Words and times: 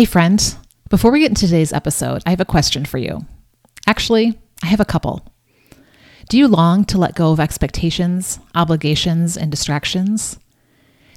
Hey, 0.00 0.06
friend, 0.06 0.56
before 0.88 1.10
we 1.10 1.20
get 1.20 1.28
into 1.28 1.44
today's 1.46 1.74
episode, 1.74 2.22
I 2.24 2.30
have 2.30 2.40
a 2.40 2.46
question 2.46 2.86
for 2.86 2.96
you. 2.96 3.26
Actually, 3.86 4.40
I 4.62 4.66
have 4.68 4.80
a 4.80 4.86
couple. 4.86 5.28
Do 6.30 6.38
you 6.38 6.48
long 6.48 6.86
to 6.86 6.96
let 6.96 7.14
go 7.14 7.32
of 7.32 7.38
expectations, 7.38 8.40
obligations, 8.54 9.36
and 9.36 9.50
distractions? 9.50 10.38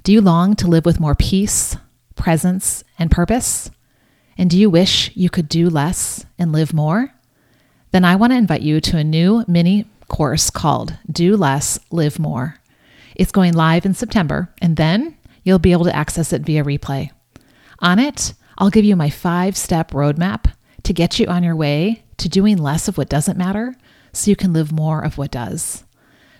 Do 0.03 0.11
you 0.11 0.19
long 0.19 0.57
to 0.57 0.67
live 0.67 0.83
with 0.83 0.99
more 0.99 1.15
peace, 1.15 1.77
presence, 2.15 2.83
and 2.99 3.09
purpose? 3.09 3.71
And 4.37 4.49
do 4.49 4.59
you 4.59 4.69
wish 4.69 5.15
you 5.15 5.29
could 5.29 5.47
do 5.47 5.69
less 5.69 6.25
and 6.37 6.51
live 6.51 6.73
more? 6.73 7.13
Then 7.91 8.03
I 8.03 8.17
want 8.17 8.33
to 8.33 8.37
invite 8.37 8.63
you 8.63 8.81
to 8.81 8.97
a 8.97 9.03
new 9.05 9.45
mini 9.47 9.85
course 10.09 10.49
called 10.49 10.97
Do 11.09 11.37
Less, 11.37 11.79
Live 11.89 12.19
More. 12.19 12.57
It's 13.15 13.31
going 13.31 13.53
live 13.53 13.85
in 13.85 13.93
September, 13.93 14.53
and 14.61 14.75
then 14.75 15.17
you'll 15.43 15.57
be 15.57 15.71
able 15.71 15.85
to 15.85 15.95
access 15.95 16.33
it 16.33 16.41
via 16.41 16.65
replay. 16.65 17.11
On 17.79 17.97
it, 17.97 18.33
I'll 18.57 18.69
give 18.69 18.85
you 18.85 18.95
my 18.95 19.09
five 19.09 19.57
step 19.57 19.91
roadmap 19.91 20.53
to 20.83 20.93
get 20.93 21.19
you 21.19 21.27
on 21.27 21.43
your 21.43 21.55
way 21.55 22.03
to 22.17 22.29
doing 22.29 22.57
less 22.57 22.87
of 22.87 22.97
what 22.97 23.09
doesn't 23.09 23.37
matter 23.37 23.75
so 24.11 24.29
you 24.29 24.35
can 24.35 24.53
live 24.53 24.71
more 24.71 25.03
of 25.03 25.17
what 25.17 25.31
does. 25.31 25.83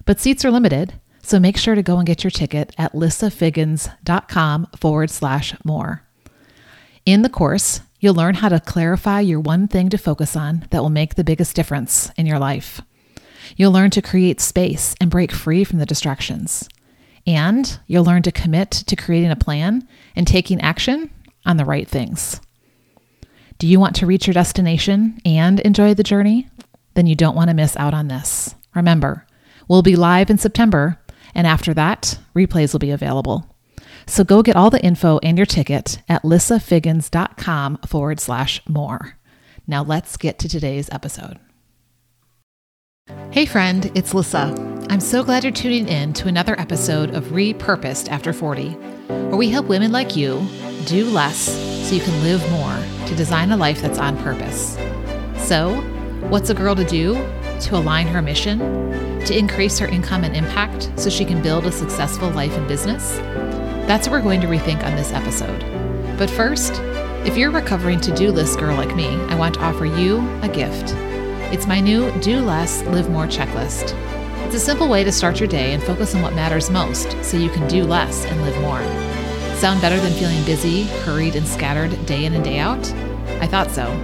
But 0.06 0.20
seats 0.20 0.46
are 0.46 0.52
limited, 0.52 0.94
so 1.22 1.40
make 1.40 1.58
sure 1.58 1.76
to 1.76 1.82
go 1.82 1.98
and 1.98 2.06
get 2.06 2.24
your 2.24 2.32
ticket 2.32 2.74
at 2.78 2.94
lissafiggins.com 2.94 4.68
forward 4.78 5.10
slash 5.10 5.56
more. 5.64 6.04
In 7.06 7.22
the 7.22 7.30
course, 7.30 7.82
you'll 8.00 8.14
learn 8.14 8.36
how 8.36 8.50
to 8.50 8.60
clarify 8.60 9.22
your 9.22 9.40
one 9.40 9.68
thing 9.68 9.90
to 9.90 9.98
focus 9.98 10.36
on 10.36 10.66
that 10.70 10.82
will 10.82 10.90
make 10.90 11.16
the 11.16 11.24
biggest 11.24 11.56
difference 11.56 12.12
in 12.18 12.26
your 12.26 12.40
life. 12.40 12.82
You'll 13.56 13.72
learn 13.72 13.90
to 13.92 14.02
create 14.02 14.42
space 14.42 14.96
and 15.02 15.12
break 15.12 15.32
free 15.32 15.64
from 15.64 15.80
the 15.80 15.86
distractions. 15.86 16.68
And 17.26 17.80
you'll 17.88 18.04
learn 18.04 18.22
to 18.24 18.32
commit 18.32 18.72
to 18.72 18.96
creating 18.96 19.32
a 19.32 19.36
plan 19.36 19.88
and 20.16 20.28
taking 20.28 20.60
action 20.62 21.10
on 21.46 21.58
the 21.58 21.66
right 21.66 21.88
things. 21.88 22.40
Do 23.60 23.68
you 23.68 23.80
want 23.80 23.96
to 23.98 24.06
reach 24.06 24.28
your 24.28 24.34
destination 24.34 25.20
and 25.26 25.60
enjoy 25.62 25.94
the 25.94 26.04
journey? 26.04 26.50
Then 26.96 27.08
you 27.08 27.16
don't 27.16 27.36
want 27.36 27.50
to 27.50 27.56
miss 27.56 27.78
out 27.78 27.94
on 27.94 28.08
this. 28.08 28.56
Remember, 28.76 29.26
we'll 29.68 29.82
be 29.82 29.96
live 29.96 30.30
in 30.30 30.38
September, 30.38 31.00
and 31.34 31.48
after 31.48 31.74
that, 31.74 32.20
replays 32.36 32.74
will 32.74 32.80
be 32.80 32.92
available. 32.92 33.56
So 34.06 34.24
go 34.24 34.44
get 34.44 34.56
all 34.56 34.70
the 34.70 34.84
info 34.84 35.20
and 35.24 35.38
your 35.38 35.46
ticket 35.46 36.02
at 36.10 36.24
lissafiggins.com 36.24 37.78
forward 37.88 38.20
slash 38.20 38.62
more. 38.68 39.18
Now 39.66 39.84
let's 39.84 40.18
get 40.18 40.40
to 40.40 40.50
today's 40.50 40.90
episode. 40.92 41.40
Hey, 43.32 43.46
friend, 43.46 43.92
it's 43.96 44.14
Lissa. 44.14 44.54
I'm 44.90 45.00
so 45.00 45.24
glad 45.24 45.44
you're 45.44 45.54
tuning 45.54 45.88
in 45.88 46.14
to 46.14 46.28
another 46.28 46.60
episode 46.60 47.14
of 47.16 47.26
Repurposed 47.26 48.10
After 48.10 48.34
40, 48.34 48.70
where 49.08 49.36
we 49.36 49.50
help 49.50 49.68
women 49.68 49.92
like 49.92 50.16
you 50.16 50.46
do 50.84 51.10
less 51.10 51.38
so 51.88 51.96
you 51.96 52.02
can 52.02 52.24
live 52.24 52.42
more 52.52 53.08
to 53.08 53.16
design 53.16 53.52
a 53.52 53.58
life 53.58 53.82
that's 53.82 54.00
on 54.00 54.18
purpose. 54.18 54.78
So, 55.38 55.76
what's 56.30 56.50
a 56.50 56.54
girl 56.54 56.76
to 56.76 56.84
do 56.84 57.16
to 57.62 57.76
align 57.76 58.08
her 58.08 58.22
mission, 58.22 58.60
to 59.26 59.38
increase 59.38 59.80
her 59.80 59.88
income 59.88 60.24
and 60.24 60.36
impact 60.36 60.92
so 60.96 61.10
she 61.10 61.26
can 61.26 61.42
build 61.42 61.66
a 61.66 61.72
successful 61.72 62.30
life 62.32 62.54
and 62.54 62.68
business? 62.68 63.18
That's 63.88 64.08
what 64.08 64.14
we're 64.14 64.22
going 64.22 64.42
to 64.42 64.48
rethink 64.48 64.84
on 64.84 64.96
this 64.96 65.12
episode. 65.12 65.60
But 66.18 66.30
first, 66.30 66.80
if 67.26 67.38
you're 67.38 67.50
a 67.50 67.54
recovering 67.54 68.00
to 68.02 68.16
do 68.16 68.32
list 68.32 68.60
girl 68.60 68.76
like 68.76 68.96
me, 68.96 69.08
I 69.08 69.36
want 69.36 69.56
to 69.56 69.62
offer 69.62 69.86
you 69.86 70.20
a 70.42 70.50
gift. 70.50 70.94
It's 71.54 71.68
my 71.68 71.80
new 71.80 72.12
Do 72.20 72.40
Less, 72.40 72.84
Live 72.84 73.10
More 73.10 73.28
checklist. 73.28 73.94
It's 74.46 74.56
a 74.56 74.60
simple 74.60 74.88
way 74.88 75.04
to 75.04 75.12
start 75.12 75.40
your 75.40 75.48
day 75.50 75.74
and 75.74 75.82
focus 75.82 76.16
on 76.16 76.22
what 76.22 76.34
matters 76.34 76.70
most 76.70 77.16
so 77.24 77.38
you 77.38 77.50
can 77.50 77.68
do 77.68 77.84
less 77.84 78.26
and 78.26 78.42
live 78.42 78.60
more. 78.62 79.23
Sound 79.64 79.80
better 79.80 79.98
than 79.98 80.12
feeling 80.12 80.44
busy, 80.44 80.84
hurried, 81.06 81.38
and 81.38 81.48
scattered 81.48 82.06
day 82.06 82.26
in 82.26 82.34
and 82.34 82.44
day 82.44 82.60
out? 82.60 82.86
I 83.40 83.48
thought 83.48 83.72
so. 83.72 83.98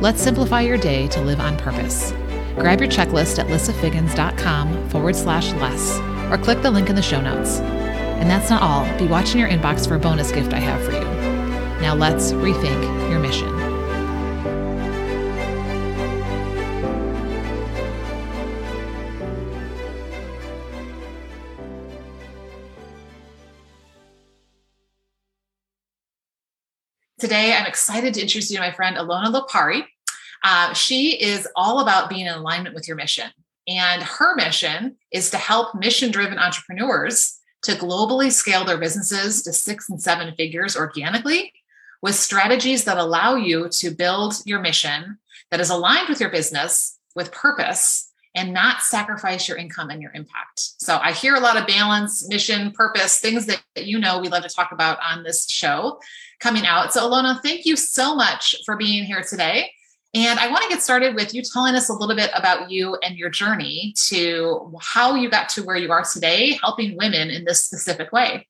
Let's 0.00 0.22
simplify 0.22 0.60
your 0.60 0.78
day 0.78 1.08
to 1.08 1.20
live 1.20 1.40
on 1.40 1.56
purpose. 1.56 2.12
Grab 2.54 2.78
your 2.78 2.88
checklist 2.88 3.40
at 3.40 3.48
lissafiggins.com 3.48 4.88
forward 4.88 5.16
slash 5.16 5.52
less 5.54 5.98
or 6.30 6.38
click 6.40 6.62
the 6.62 6.70
link 6.70 6.90
in 6.90 6.94
the 6.94 7.02
show 7.02 7.20
notes. 7.20 7.58
And 7.58 8.30
that's 8.30 8.50
not 8.50 8.62
all. 8.62 8.86
Be 9.00 9.08
watching 9.08 9.40
your 9.40 9.48
inbox 9.48 9.88
for 9.88 9.96
a 9.96 9.98
bonus 9.98 10.30
gift 10.30 10.52
I 10.52 10.60
have 10.60 10.80
for 10.84 10.92
you. 10.92 11.80
Now 11.82 11.96
let's 11.96 12.30
rethink 12.30 13.10
your 13.10 13.18
mission. 13.18 13.69
Today, 27.20 27.52
I'm 27.52 27.66
excited 27.66 28.14
to 28.14 28.22
introduce 28.22 28.50
you 28.50 28.56
to 28.56 28.62
my 28.62 28.72
friend 28.72 28.96
Ilona 28.96 29.26
Lopari. 29.30 29.84
Uh, 30.42 30.72
she 30.72 31.20
is 31.20 31.46
all 31.54 31.80
about 31.80 32.08
being 32.08 32.24
in 32.24 32.32
alignment 32.32 32.74
with 32.74 32.88
your 32.88 32.96
mission. 32.96 33.30
And 33.68 34.02
her 34.02 34.34
mission 34.36 34.96
is 35.12 35.28
to 35.32 35.36
help 35.36 35.74
mission 35.74 36.10
driven 36.10 36.38
entrepreneurs 36.38 37.38
to 37.64 37.72
globally 37.72 38.32
scale 38.32 38.64
their 38.64 38.78
businesses 38.78 39.42
to 39.42 39.52
six 39.52 39.90
and 39.90 40.00
seven 40.00 40.34
figures 40.34 40.78
organically 40.78 41.52
with 42.00 42.14
strategies 42.14 42.84
that 42.84 42.96
allow 42.96 43.34
you 43.34 43.68
to 43.68 43.90
build 43.90 44.36
your 44.46 44.60
mission 44.60 45.18
that 45.50 45.60
is 45.60 45.68
aligned 45.68 46.08
with 46.08 46.20
your 46.20 46.30
business 46.30 46.98
with 47.14 47.32
purpose 47.32 48.10
and 48.34 48.54
not 48.54 48.80
sacrifice 48.80 49.46
your 49.46 49.58
income 49.58 49.90
and 49.90 50.00
your 50.00 50.12
impact. 50.12 50.58
So 50.78 50.98
I 51.02 51.12
hear 51.12 51.34
a 51.34 51.40
lot 51.40 51.58
of 51.58 51.66
balance, 51.66 52.26
mission, 52.30 52.70
purpose, 52.70 53.18
things 53.18 53.44
that, 53.44 53.62
that 53.74 53.84
you 53.84 53.98
know 53.98 54.20
we 54.20 54.28
love 54.28 54.44
to 54.44 54.48
talk 54.48 54.72
about 54.72 54.98
on 55.04 55.22
this 55.22 55.50
show 55.50 55.98
coming 56.40 56.66
out. 56.66 56.92
So, 56.92 57.08
Ilona, 57.08 57.40
thank 57.42 57.66
you 57.66 57.76
so 57.76 58.14
much 58.14 58.56
for 58.64 58.76
being 58.76 59.04
here 59.04 59.22
today. 59.22 59.70
And 60.12 60.40
I 60.40 60.48
want 60.50 60.62
to 60.64 60.68
get 60.68 60.82
started 60.82 61.14
with 61.14 61.32
you 61.34 61.42
telling 61.42 61.76
us 61.76 61.88
a 61.88 61.92
little 61.92 62.16
bit 62.16 62.30
about 62.34 62.70
you 62.70 62.96
and 63.04 63.16
your 63.16 63.30
journey 63.30 63.94
to 64.08 64.76
how 64.80 65.14
you 65.14 65.30
got 65.30 65.48
to 65.50 65.62
where 65.62 65.76
you 65.76 65.92
are 65.92 66.02
today, 66.02 66.58
helping 66.60 66.96
women 66.96 67.30
in 67.30 67.44
this 67.44 67.62
specific 67.62 68.10
way. 68.10 68.48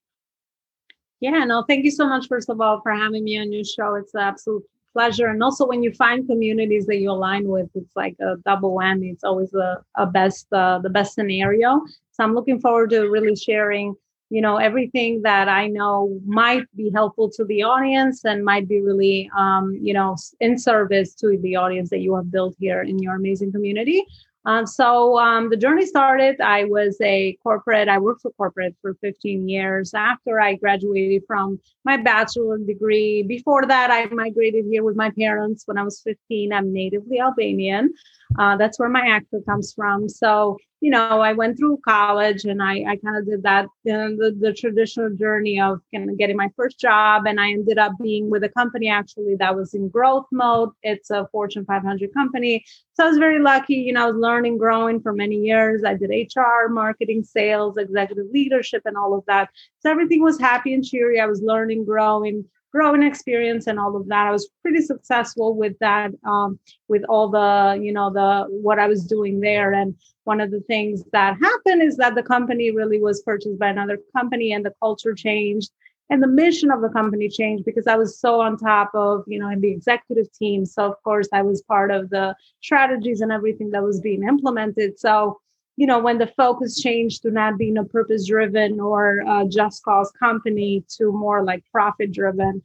Yeah, 1.20 1.44
no, 1.44 1.64
thank 1.68 1.84
you 1.84 1.90
so 1.90 2.08
much, 2.08 2.28
first 2.28 2.48
of 2.48 2.62
all, 2.62 2.80
for 2.80 2.92
having 2.92 3.24
me 3.24 3.38
on 3.38 3.52
your 3.52 3.64
show. 3.64 3.94
It's 3.96 4.14
an 4.14 4.22
absolute 4.22 4.64
pleasure. 4.94 5.26
And 5.26 5.42
also, 5.42 5.66
when 5.66 5.82
you 5.82 5.92
find 5.92 6.26
communities 6.26 6.86
that 6.86 6.96
you 6.96 7.10
align 7.10 7.46
with, 7.46 7.68
it's 7.74 7.94
like 7.94 8.16
a 8.20 8.36
double 8.46 8.74
whammy. 8.74 9.12
It's 9.12 9.24
always 9.24 9.52
a, 9.52 9.82
a 9.96 10.06
best, 10.06 10.46
uh, 10.52 10.78
the 10.78 10.88
best 10.88 11.14
scenario. 11.14 11.82
So 12.12 12.24
I'm 12.24 12.34
looking 12.34 12.58
forward 12.58 12.88
to 12.90 13.02
really 13.10 13.36
sharing 13.36 13.96
you 14.30 14.40
know 14.40 14.56
everything 14.56 15.20
that 15.22 15.48
i 15.48 15.66
know 15.66 16.18
might 16.24 16.64
be 16.76 16.90
helpful 16.94 17.28
to 17.28 17.44
the 17.44 17.62
audience 17.62 18.24
and 18.24 18.44
might 18.44 18.66
be 18.68 18.80
really 18.80 19.30
um, 19.36 19.76
you 19.82 19.92
know 19.92 20.16
in 20.40 20.56
service 20.56 21.14
to 21.14 21.36
the 21.42 21.56
audience 21.56 21.90
that 21.90 21.98
you 21.98 22.14
have 22.14 22.30
built 22.30 22.54
here 22.58 22.82
in 22.82 22.98
your 22.98 23.16
amazing 23.16 23.52
community. 23.52 24.04
Um, 24.46 24.66
so 24.66 25.18
um, 25.18 25.50
the 25.50 25.56
journey 25.56 25.84
started. 25.84 26.40
I 26.40 26.64
was 26.64 26.96
a 27.02 27.36
corporate 27.42 27.88
i 27.88 27.98
worked 27.98 28.22
for 28.22 28.30
corporate 28.32 28.74
for 28.80 28.94
15 29.02 29.48
years 29.48 29.92
after 29.92 30.40
i 30.40 30.54
graduated 30.54 31.24
from 31.26 31.60
my 31.84 31.96
bachelor 31.98 32.56
degree. 32.56 33.22
Before 33.22 33.66
that 33.66 33.90
i 33.90 34.06
migrated 34.06 34.64
here 34.70 34.84
with 34.84 34.96
my 34.96 35.10
parents 35.10 35.64
when 35.66 35.76
i 35.76 35.82
was 35.82 36.00
15 36.00 36.52
i'm 36.52 36.72
natively 36.72 37.18
albanian. 37.20 37.92
Uh, 38.38 38.56
that's 38.56 38.78
where 38.78 38.88
my 38.88 39.06
accent 39.08 39.44
comes 39.44 39.74
from. 39.74 40.08
So 40.08 40.56
you 40.80 40.90
know, 40.90 41.20
I 41.20 41.34
went 41.34 41.58
through 41.58 41.80
college 41.86 42.44
and 42.44 42.62
I, 42.62 42.84
I 42.88 42.96
kind 42.96 43.16
of 43.16 43.26
did 43.26 43.42
that, 43.42 43.66
you 43.84 43.92
know, 43.92 44.16
the, 44.16 44.34
the 44.38 44.54
traditional 44.54 45.10
journey 45.10 45.60
of 45.60 45.80
kind 45.94 46.08
of 46.08 46.16
getting 46.16 46.38
my 46.38 46.48
first 46.56 46.80
job. 46.80 47.24
And 47.26 47.38
I 47.38 47.50
ended 47.50 47.76
up 47.76 47.92
being 48.02 48.30
with 48.30 48.44
a 48.44 48.48
company 48.48 48.88
actually 48.88 49.36
that 49.36 49.54
was 49.54 49.74
in 49.74 49.90
growth 49.90 50.24
mode. 50.32 50.70
It's 50.82 51.10
a 51.10 51.28
Fortune 51.32 51.66
500 51.66 52.14
company. 52.14 52.64
So 52.94 53.04
I 53.04 53.08
was 53.08 53.18
very 53.18 53.40
lucky, 53.40 53.74
you 53.74 53.92
know, 53.92 54.04
I 54.04 54.10
was 54.10 54.16
learning, 54.16 54.56
growing 54.56 55.02
for 55.02 55.12
many 55.12 55.36
years. 55.36 55.84
I 55.84 55.94
did 55.94 56.10
HR, 56.10 56.68
marketing, 56.70 57.24
sales, 57.24 57.76
executive 57.76 58.26
leadership, 58.32 58.82
and 58.86 58.96
all 58.96 59.14
of 59.14 59.24
that. 59.26 59.50
So 59.80 59.90
everything 59.90 60.22
was 60.22 60.40
happy 60.40 60.72
and 60.72 60.84
cheery. 60.84 61.20
I 61.20 61.26
was 61.26 61.42
learning, 61.42 61.84
growing, 61.84 62.46
growing 62.72 63.02
experience 63.02 63.66
and 63.66 63.78
all 63.78 63.96
of 63.96 64.06
that. 64.08 64.26
I 64.26 64.30
was 64.30 64.48
pretty 64.62 64.80
successful 64.82 65.54
with 65.54 65.78
that, 65.80 66.10
um, 66.24 66.58
with 66.88 67.02
all 67.08 67.28
the, 67.28 67.78
you 67.82 67.92
know, 67.92 68.12
the 68.12 68.46
what 68.48 68.78
I 68.78 68.86
was 68.86 69.04
doing 69.04 69.40
there. 69.40 69.72
And 69.72 69.96
one 70.24 70.40
of 70.40 70.50
the 70.50 70.60
things 70.60 71.02
that 71.12 71.38
happened 71.40 71.82
is 71.82 71.96
that 71.96 72.14
the 72.14 72.22
company 72.22 72.70
really 72.70 73.00
was 73.00 73.22
purchased 73.22 73.58
by 73.58 73.68
another 73.68 73.98
company 74.16 74.52
and 74.52 74.64
the 74.64 74.74
culture 74.80 75.14
changed 75.14 75.70
and 76.10 76.20
the 76.20 76.26
mission 76.26 76.72
of 76.72 76.82
the 76.82 76.88
company 76.88 77.28
changed 77.28 77.64
because 77.64 77.86
I 77.86 77.96
was 77.96 78.18
so 78.18 78.40
on 78.40 78.58
top 78.58 78.90
of, 78.94 79.22
you 79.28 79.38
know, 79.38 79.48
in 79.48 79.60
the 79.60 79.70
executive 79.70 80.30
team. 80.32 80.66
So 80.66 80.84
of 80.90 81.00
course 81.04 81.28
I 81.32 81.42
was 81.42 81.62
part 81.62 81.92
of 81.92 82.10
the 82.10 82.34
strategies 82.60 83.20
and 83.20 83.30
everything 83.30 83.70
that 83.70 83.82
was 83.82 84.00
being 84.00 84.24
implemented. 84.24 84.98
So 84.98 85.40
you 85.80 85.86
know, 85.86 85.98
when 85.98 86.18
the 86.18 86.26
focus 86.36 86.78
changed 86.78 87.22
to 87.22 87.30
not 87.30 87.56
being 87.56 87.78
a 87.78 87.84
purpose 87.84 88.26
driven 88.26 88.78
or 88.78 89.24
just 89.48 89.82
cause 89.82 90.12
company 90.12 90.84
to 90.98 91.10
more 91.10 91.42
like 91.42 91.64
profit 91.72 92.12
driven, 92.12 92.60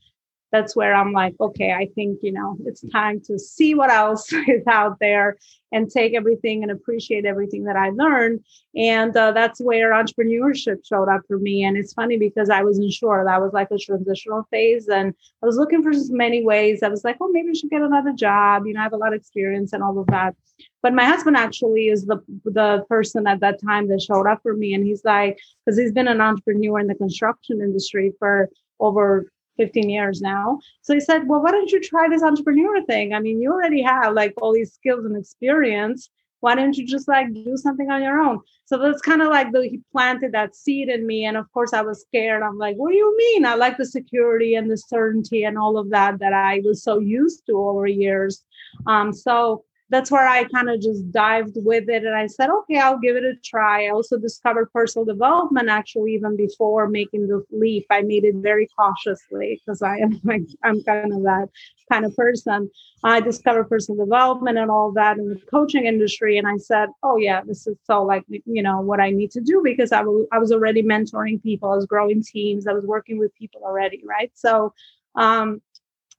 that's 0.56 0.76
where 0.76 0.96
I'm 0.96 1.12
like, 1.12 1.36
okay, 1.42 1.74
I 1.74 1.90
think, 1.96 2.20
you 2.22 2.32
know, 2.32 2.58
it's 2.66 2.82
time 2.92 3.20
to 3.26 3.38
see 3.38 3.76
what 3.76 3.90
else 3.92 4.32
is 4.48 4.66
out 4.68 4.98
there 5.02 5.38
and 5.74 5.92
take 5.92 6.14
everything 6.14 6.64
and 6.64 6.72
appreciate 6.72 7.26
everything 7.26 7.66
that 7.66 7.76
I 7.76 7.90
learned. 7.90 8.40
And 8.76 9.16
uh, 9.18 9.34
that's 9.34 9.60
where 9.60 9.92
entrepreneurship 9.92 10.78
showed 10.86 11.10
up 11.10 11.24
for 11.28 11.38
me. 11.38 11.66
And 11.66 11.76
it's 11.76 11.92
funny 11.92 12.18
because 12.18 12.50
I 12.50 12.64
wasn't 12.64 12.94
sure 12.94 13.26
that 13.26 13.42
was 13.42 13.52
like 13.52 13.70
a 13.72 13.78
transitional 13.78 14.48
phase. 14.50 14.88
And 14.88 15.14
I 15.44 15.46
was 15.46 15.58
looking 15.58 15.84
for 15.84 15.92
many 16.10 16.46
ways. 16.46 16.82
I 16.82 16.88
was 16.88 17.04
like, 17.04 17.18
oh, 17.20 17.30
maybe 17.30 17.50
I 17.50 17.54
should 17.54 17.70
get 17.70 17.82
another 17.82 18.14
job. 18.14 18.66
You 18.66 18.74
know, 18.74 18.80
I 18.80 18.84
have 18.84 18.94
a 18.94 18.98
lot 18.98 19.14
of 19.14 19.20
experience 19.20 19.74
and 19.74 19.84
all 19.84 20.00
of 20.00 20.08
that. 20.08 20.36
But 20.82 20.94
my 20.94 21.04
husband 21.04 21.36
actually 21.36 21.88
is 21.88 22.06
the 22.06 22.24
the 22.46 22.86
person 22.88 23.28
at 23.28 23.42
that 23.42 23.60
time 23.62 23.90
that 23.90 24.02
showed 24.02 24.28
up 24.28 24.40
for 24.42 24.54
me. 24.54 24.74
And 24.74 24.86
he's 24.86 25.04
like, 25.04 25.38
because 25.66 25.78
he's 25.78 25.92
been 25.92 26.08
an 26.08 26.22
entrepreneur 26.22 26.80
in 26.80 26.88
the 26.88 26.96
construction 26.96 27.60
industry 27.60 28.14
for 28.20 28.50
over 28.80 29.26
15 29.58 29.90
years 29.90 30.22
now. 30.22 30.60
So 30.82 30.94
he 30.94 31.00
said, 31.00 31.28
Well, 31.28 31.42
why 31.42 31.52
don't 31.52 31.72
you 31.72 31.82
try 31.82 32.08
this 32.10 32.24
entrepreneur 32.24 32.84
thing? 32.86 33.14
I 33.14 33.20
mean, 33.20 33.42
you 33.42 33.52
already 33.52 33.82
have 33.82 34.14
like 34.14 34.34
all 34.38 34.54
these 34.54 34.74
skills 34.74 35.06
and 35.06 35.18
experience. 35.18 36.10
Why 36.42 36.54
don't 36.54 36.78
you 36.78 36.86
just 36.86 37.08
like 37.08 37.34
do 37.34 37.58
something 37.58 37.90
on 37.90 38.04
your 38.04 38.20
own? 38.20 38.40
So 38.66 38.78
that's 38.78 39.02
kind 39.02 39.22
of 39.22 39.30
like 39.30 39.52
the, 39.52 39.62
he 39.62 39.82
planted 39.92 40.32
that 40.34 40.56
seed 40.56 40.90
in 40.90 41.08
me. 41.08 41.26
And 41.26 41.38
of 41.38 41.52
course, 41.52 41.74
I 41.74 41.82
was 41.82 42.02
scared. 42.02 42.44
I'm 42.44 42.58
like, 42.58 42.76
What 42.76 42.92
do 42.92 42.98
you 42.98 43.16
mean? 43.18 43.46
I 43.46 43.56
like 43.56 43.78
the 43.78 43.86
security 43.86 44.56
and 44.56 44.70
the 44.70 44.78
certainty 44.78 45.44
and 45.44 45.58
all 45.58 45.78
of 45.78 45.90
that 45.92 46.20
that 46.20 46.34
I 46.34 46.62
was 46.64 46.84
so 46.84 47.00
used 47.00 47.46
to 47.48 47.58
over 47.58 47.88
years. 47.88 48.44
Um, 48.86 49.14
so 49.14 49.64
that's 49.90 50.10
where 50.10 50.28
I 50.28 50.46
kind 50.46 50.70
of 50.70 50.82
just 50.82 51.12
dived 51.12 51.58
with 51.58 51.90
it 51.90 52.04
and 52.04 52.16
I 52.16 52.26
said, 52.26 52.50
okay, 52.50 52.80
I'll 52.80 52.98
give 52.98 53.16
it 53.16 53.24
a 53.24 53.36
try. 53.44 53.86
I 53.86 53.90
also 53.90 54.18
discovered 54.18 54.72
personal 54.74 55.06
development 55.06 55.70
actually 55.70 56.16
even 56.16 56.36
before 56.36 56.88
making 56.88 57.28
the 57.28 57.46
leap. 57.52 57.86
I 57.92 58.02
made 58.02 58.24
it 58.24 58.36
very 58.36 58.68
cautiously 58.76 59.62
because 59.64 59.84
I 59.84 59.98
am 59.98 60.20
like 60.24 60.42
I'm 60.64 60.84
kind 60.84 61.14
of 61.14 61.22
that 61.24 61.50
kind 61.92 62.04
of 62.04 62.16
person. 62.16 62.72
I 63.04 63.20
discovered 63.22 63.66
personal 63.66 64.04
development 64.04 64.58
and 64.58 64.72
all 64.72 64.92
that 64.94 65.20
in 65.20 65.30
the 65.30 65.40
coaching 65.52 65.86
industry. 65.86 66.40
And 66.40 66.48
I 66.48 66.58
said, 66.58 66.90
oh 67.04 67.18
yeah, 67.18 67.42
this 67.46 67.68
is 67.68 67.78
so 67.84 68.02
like 68.04 68.24
you 68.28 68.64
know 68.64 68.82
what 68.82 69.00
I 69.00 69.12
need 69.12 69.30
to 69.32 69.42
do 69.42 69.62
because 69.64 69.92
I, 69.92 70.00
w- 70.00 70.28
I 70.32 70.40
was 70.40 70.52
already 70.52 70.82
mentoring 70.82 71.42
people, 71.44 71.72
I 71.72 71.76
was 71.76 71.86
growing 71.86 72.24
teams, 72.24 72.66
I 72.66 72.74
was 72.74 72.86
working 72.86 73.20
with 73.20 73.36
people 73.36 73.62
already, 73.64 74.02
right? 74.04 74.32
So 74.34 74.74
um, 75.16 75.62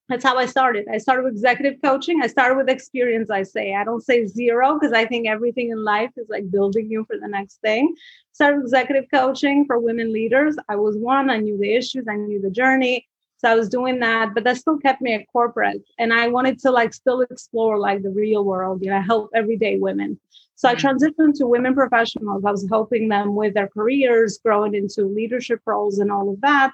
that's 0.08 0.24
how 0.24 0.36
I 0.36 0.46
started. 0.46 0.86
I 0.92 0.98
started 0.98 1.24
with 1.24 1.32
executive 1.32 1.80
coaching. 1.82 2.22
I 2.22 2.28
started 2.28 2.56
with 2.56 2.68
experience, 2.68 3.28
I 3.28 3.42
say. 3.42 3.74
I 3.74 3.82
don't 3.82 4.04
say 4.04 4.26
zero 4.26 4.78
because 4.78 4.92
I 4.92 5.04
think 5.04 5.26
everything 5.26 5.70
in 5.70 5.82
life 5.82 6.10
is 6.16 6.28
like 6.28 6.50
building 6.50 6.88
you 6.90 7.04
for 7.04 7.18
the 7.18 7.26
next 7.26 7.60
thing. 7.60 7.94
Started 8.32 8.60
executive 8.60 9.06
coaching 9.12 9.64
for 9.66 9.80
women 9.80 10.12
leaders. 10.12 10.56
I 10.68 10.76
was 10.76 10.96
one, 10.96 11.28
I 11.28 11.38
knew 11.38 11.58
the 11.58 11.74
issues, 11.74 12.06
I 12.08 12.14
knew 12.14 12.40
the 12.40 12.50
journey. 12.50 13.06
So 13.38 13.50
I 13.50 13.54
was 13.54 13.68
doing 13.68 13.98
that, 14.00 14.32
but 14.32 14.44
that 14.44 14.56
still 14.56 14.78
kept 14.78 15.02
me 15.02 15.12
at 15.12 15.26
corporate. 15.30 15.82
And 15.98 16.12
I 16.12 16.28
wanted 16.28 16.58
to 16.60 16.70
like 16.70 16.94
still 16.94 17.20
explore 17.22 17.78
like 17.78 18.02
the 18.02 18.10
real 18.10 18.44
world, 18.44 18.82
you 18.82 18.90
know, 18.90 19.02
help 19.02 19.30
everyday 19.34 19.78
women. 19.78 20.18
So 20.54 20.68
I 20.68 20.74
mm-hmm. 20.74 20.86
transitioned 20.86 21.34
to 21.34 21.46
women 21.46 21.74
professionals. 21.74 22.44
I 22.44 22.50
was 22.50 22.66
helping 22.70 23.08
them 23.08 23.34
with 23.34 23.54
their 23.54 23.68
careers, 23.68 24.38
growing 24.38 24.74
into 24.74 25.04
leadership 25.04 25.60
roles 25.66 25.98
and 25.98 26.10
all 26.10 26.30
of 26.30 26.40
that 26.42 26.70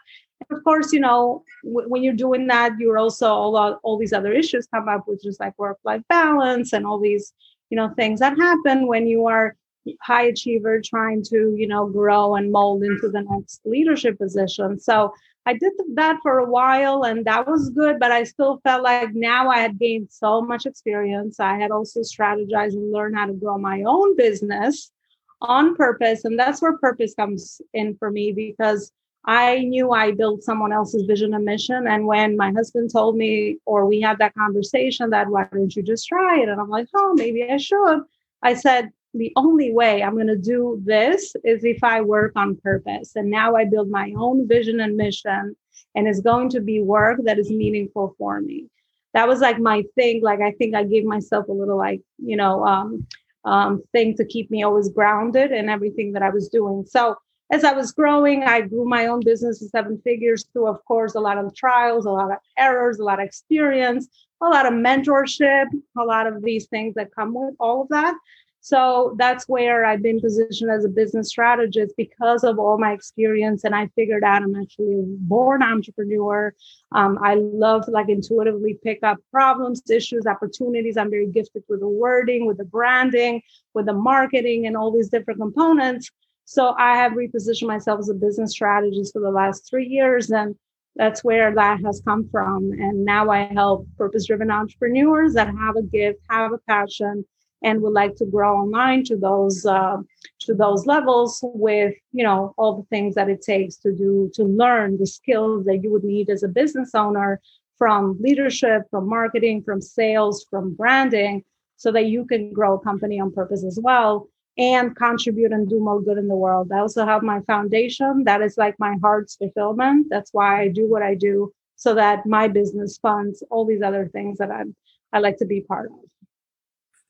of 0.50 0.64
course, 0.64 0.92
you 0.92 1.00
know, 1.00 1.44
w- 1.64 1.88
when 1.88 2.02
you're 2.02 2.14
doing 2.14 2.46
that, 2.48 2.72
you're 2.78 2.98
also 2.98 3.26
all, 3.26 3.80
all 3.82 3.98
these 3.98 4.12
other 4.12 4.32
issues 4.32 4.66
come 4.66 4.88
up 4.88 5.06
with 5.06 5.22
just 5.22 5.40
like 5.40 5.58
work 5.58 5.78
life 5.84 6.02
balance 6.08 6.72
and 6.72 6.86
all 6.86 6.98
these, 6.98 7.32
you 7.70 7.76
know, 7.76 7.90
things 7.90 8.20
that 8.20 8.36
happen 8.38 8.86
when 8.86 9.06
you 9.06 9.26
are 9.26 9.56
high 10.00 10.24
achiever 10.24 10.80
trying 10.80 11.22
to, 11.24 11.54
you 11.56 11.66
know, 11.66 11.86
grow 11.86 12.36
and 12.36 12.52
mold 12.52 12.84
into 12.84 13.08
the 13.08 13.22
next 13.22 13.60
leadership 13.64 14.18
position. 14.18 14.78
So 14.78 15.12
I 15.44 15.54
did 15.54 15.72
that 15.94 16.18
for 16.22 16.38
a 16.38 16.48
while 16.48 17.02
and 17.02 17.24
that 17.24 17.46
was 17.48 17.70
good, 17.70 17.98
but 17.98 18.12
I 18.12 18.22
still 18.24 18.60
felt 18.62 18.82
like 18.82 19.12
now 19.12 19.50
I 19.50 19.58
had 19.58 19.78
gained 19.78 20.08
so 20.10 20.40
much 20.40 20.66
experience. 20.66 21.40
I 21.40 21.56
had 21.56 21.72
also 21.72 22.00
strategized 22.00 22.74
and 22.74 22.92
learned 22.92 23.16
how 23.16 23.26
to 23.26 23.32
grow 23.32 23.58
my 23.58 23.82
own 23.82 24.16
business 24.16 24.92
on 25.40 25.74
purpose. 25.74 26.24
And 26.24 26.38
that's 26.38 26.62
where 26.62 26.78
purpose 26.78 27.14
comes 27.14 27.60
in 27.74 27.96
for 27.96 28.10
me 28.10 28.30
because 28.30 28.92
I 29.24 29.60
knew 29.60 29.92
I 29.92 30.12
built 30.12 30.42
someone 30.42 30.72
else's 30.72 31.04
vision 31.04 31.34
and 31.34 31.44
mission. 31.44 31.86
And 31.86 32.06
when 32.06 32.36
my 32.36 32.50
husband 32.50 32.90
told 32.92 33.16
me, 33.16 33.58
or 33.66 33.86
we 33.86 34.00
had 34.00 34.18
that 34.18 34.34
conversation 34.34 35.10
that 35.10 35.28
why 35.28 35.46
don't 35.52 35.74
you 35.74 35.82
just 35.82 36.08
try 36.08 36.40
it? 36.40 36.48
And 36.48 36.60
I'm 36.60 36.68
like, 36.68 36.88
oh, 36.94 37.14
maybe 37.16 37.44
I 37.44 37.56
should. 37.56 38.02
I 38.42 38.54
said, 38.54 38.90
the 39.14 39.32
only 39.36 39.72
way 39.72 40.02
I'm 40.02 40.14
going 40.14 40.26
to 40.26 40.36
do 40.36 40.80
this 40.84 41.36
is 41.44 41.64
if 41.64 41.84
I 41.84 42.00
work 42.00 42.32
on 42.34 42.56
purpose. 42.56 43.14
And 43.14 43.30
now 43.30 43.54
I 43.54 43.64
build 43.64 43.90
my 43.90 44.12
own 44.16 44.48
vision 44.48 44.80
and 44.80 44.96
mission, 44.96 45.54
and 45.94 46.08
it's 46.08 46.20
going 46.20 46.48
to 46.50 46.60
be 46.60 46.80
work 46.80 47.20
that 47.24 47.38
is 47.38 47.50
meaningful 47.50 48.14
for 48.18 48.40
me. 48.40 48.68
That 49.14 49.28
was 49.28 49.40
like 49.40 49.58
my 49.58 49.84
thing. 49.94 50.22
Like, 50.22 50.40
I 50.40 50.52
think 50.52 50.74
I 50.74 50.84
gave 50.84 51.04
myself 51.04 51.48
a 51.48 51.52
little, 51.52 51.76
like, 51.76 52.00
you 52.18 52.36
know, 52.36 52.64
um, 52.64 53.06
um, 53.44 53.82
thing 53.92 54.16
to 54.16 54.24
keep 54.24 54.50
me 54.50 54.62
always 54.62 54.88
grounded 54.88 55.52
in 55.52 55.68
everything 55.68 56.12
that 56.12 56.22
I 56.22 56.30
was 56.30 56.48
doing. 56.48 56.86
So, 56.86 57.16
as 57.52 57.64
I 57.64 57.72
was 57.72 57.92
growing, 57.92 58.44
I 58.44 58.62
grew 58.62 58.86
my 58.86 59.06
own 59.06 59.20
business 59.20 59.58
to 59.58 59.68
seven 59.68 60.00
figures 60.02 60.46
through, 60.52 60.68
of 60.68 60.82
course, 60.86 61.14
a 61.14 61.20
lot 61.20 61.36
of 61.36 61.54
trials, 61.54 62.06
a 62.06 62.10
lot 62.10 62.32
of 62.32 62.38
errors, 62.56 62.98
a 62.98 63.04
lot 63.04 63.20
of 63.20 63.26
experience, 63.26 64.08
a 64.40 64.46
lot 64.48 64.64
of 64.64 64.72
mentorship, 64.72 65.66
a 65.98 66.02
lot 66.02 66.26
of 66.26 66.42
these 66.42 66.66
things 66.68 66.94
that 66.94 67.14
come 67.14 67.34
with 67.34 67.54
all 67.60 67.82
of 67.82 67.88
that. 67.90 68.14
So 68.60 69.16
that's 69.18 69.46
where 69.48 69.84
I've 69.84 70.02
been 70.02 70.20
positioned 70.20 70.70
as 70.70 70.86
a 70.86 70.88
business 70.88 71.28
strategist 71.28 71.94
because 71.98 72.42
of 72.42 72.58
all 72.58 72.78
my 72.78 72.92
experience. 72.92 73.64
And 73.64 73.74
I 73.74 73.88
figured 73.96 74.24
out 74.24 74.42
I'm 74.42 74.54
actually 74.54 74.94
a 74.94 75.02
born 75.04 75.62
entrepreneur. 75.62 76.54
Um, 76.92 77.18
I 77.22 77.34
love 77.34 77.86
like 77.88 78.08
intuitively 78.08 78.78
pick 78.82 79.00
up 79.02 79.18
problems, 79.30 79.82
issues, 79.90 80.26
opportunities. 80.26 80.96
I'm 80.96 81.10
very 81.10 81.26
gifted 81.26 81.64
with 81.68 81.80
the 81.80 81.88
wording, 81.88 82.46
with 82.46 82.56
the 82.56 82.64
branding, 82.64 83.42
with 83.74 83.86
the 83.86 83.94
marketing, 83.94 84.66
and 84.66 84.74
all 84.76 84.90
these 84.90 85.10
different 85.10 85.40
components. 85.40 86.10
So 86.52 86.74
I 86.78 86.96
have 86.96 87.12
repositioned 87.12 87.66
myself 87.66 88.00
as 88.00 88.10
a 88.10 88.14
business 88.14 88.50
strategist 88.50 89.14
for 89.14 89.22
the 89.22 89.30
last 89.30 89.70
three 89.70 89.86
years. 89.86 90.30
And 90.30 90.54
that's 90.96 91.24
where 91.24 91.54
that 91.54 91.80
has 91.82 92.02
come 92.06 92.28
from. 92.28 92.72
And 92.72 93.06
now 93.06 93.30
I 93.30 93.44
help 93.44 93.86
purpose 93.96 94.26
driven 94.26 94.50
entrepreneurs 94.50 95.32
that 95.32 95.46
have 95.46 95.76
a 95.76 95.82
gift, 95.82 96.20
have 96.28 96.52
a 96.52 96.58
passion, 96.68 97.24
and 97.62 97.80
would 97.80 97.94
like 97.94 98.16
to 98.16 98.26
grow 98.26 98.58
online 98.58 99.02
to 99.04 99.16
those 99.16 99.64
uh, 99.64 99.96
to 100.40 100.52
those 100.52 100.84
levels 100.84 101.40
with 101.42 101.94
you 102.12 102.24
know 102.24 102.52
all 102.58 102.76
the 102.76 102.88
things 102.94 103.14
that 103.14 103.30
it 103.30 103.40
takes 103.40 103.76
to 103.76 103.92
do 103.92 104.30
to 104.34 104.44
learn 104.44 104.98
the 104.98 105.06
skills 105.06 105.64
that 105.64 105.78
you 105.82 105.90
would 105.90 106.04
need 106.04 106.28
as 106.28 106.42
a 106.42 106.48
business 106.48 106.90
owner 106.94 107.40
from 107.78 108.18
leadership 108.20 108.82
from 108.90 109.08
marketing 109.08 109.62
from 109.62 109.80
sales 109.80 110.44
from 110.50 110.74
branding 110.74 111.44
so 111.76 111.92
that 111.92 112.06
you 112.06 112.24
can 112.26 112.52
grow 112.52 112.74
a 112.74 112.80
company 112.80 113.20
on 113.20 113.32
purpose 113.32 113.64
as 113.64 113.78
well 113.80 114.28
and 114.58 114.94
contribute 114.94 115.52
and 115.52 115.68
do 115.68 115.80
more 115.80 116.02
good 116.02 116.18
in 116.18 116.28
the 116.28 116.36
world. 116.36 116.70
I 116.72 116.78
also 116.78 117.06
have 117.06 117.22
my 117.22 117.40
foundation. 117.42 118.24
That 118.24 118.42
is 118.42 118.58
like 118.58 118.74
my 118.78 118.96
heart's 119.02 119.36
fulfillment. 119.36 120.08
That's 120.10 120.32
why 120.32 120.60
I 120.60 120.68
do 120.68 120.88
what 120.88 121.02
I 121.02 121.14
do 121.14 121.52
so 121.76 121.94
that 121.94 122.26
my 122.26 122.48
business 122.48 122.98
funds 122.98 123.42
all 123.50 123.64
these 123.64 123.82
other 123.82 124.08
things 124.08 124.38
that 124.38 124.50
I'm 124.50 124.76
I 125.12 125.18
like 125.18 125.38
to 125.38 125.44
be 125.44 125.60
part 125.60 125.90
of. 125.90 125.98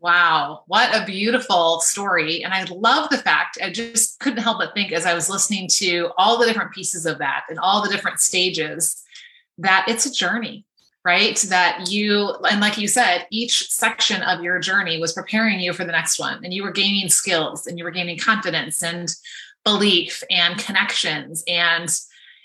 Wow, 0.01 0.65
what 0.67 0.93
a 0.93 1.05
beautiful 1.05 1.81
story. 1.81 2.43
And 2.43 2.53
I 2.53 2.65
love 2.65 3.09
the 3.11 3.19
fact, 3.19 3.59
I 3.63 3.71
just 3.71 4.19
couldn't 4.19 4.43
help 4.43 4.59
but 4.59 4.75
think 4.75 4.91
as 4.91 5.07
I 5.07 5.15
was 5.15 5.31
listening 5.31 5.69
to 5.75 6.11
all 6.19 6.39
the 6.39 6.47
different 6.47 6.73
pieces 6.73 7.07
of 7.07 7.19
that 7.19 7.45
and 7.49 7.59
all 7.61 7.83
the 7.83 7.89
different 7.89 8.19
stages 8.19 9.01
that 9.59 9.85
it's 9.87 10.07
a 10.07 10.13
journey 10.13 10.67
right? 11.05 11.37
That 11.49 11.91
you, 11.91 12.31
and 12.49 12.61
like 12.61 12.79
you 12.79 12.87
said, 12.87 13.27
each 13.31 13.71
section 13.71 14.23
of 14.23 14.43
your 14.43 14.59
journey 14.61 15.01
was 15.01 15.13
preparing 15.13 15.61
you 15.61 15.73
for 15.73 15.85
the 15.85 15.93
next 15.93 16.19
one. 16.19 16.45
And 16.45 16.55
you 16.55 16.63
were 16.63 16.71
gaining 16.71 17.09
skills 17.09 17.67
and 17.67 17.77
you 17.79 17.85
were 17.85 17.91
gaining 17.91 18.19
confidence 18.19 18.83
and 18.83 19.09
belief 19.65 20.23
and 20.31 20.59
connections. 20.59 21.43
And, 21.49 21.89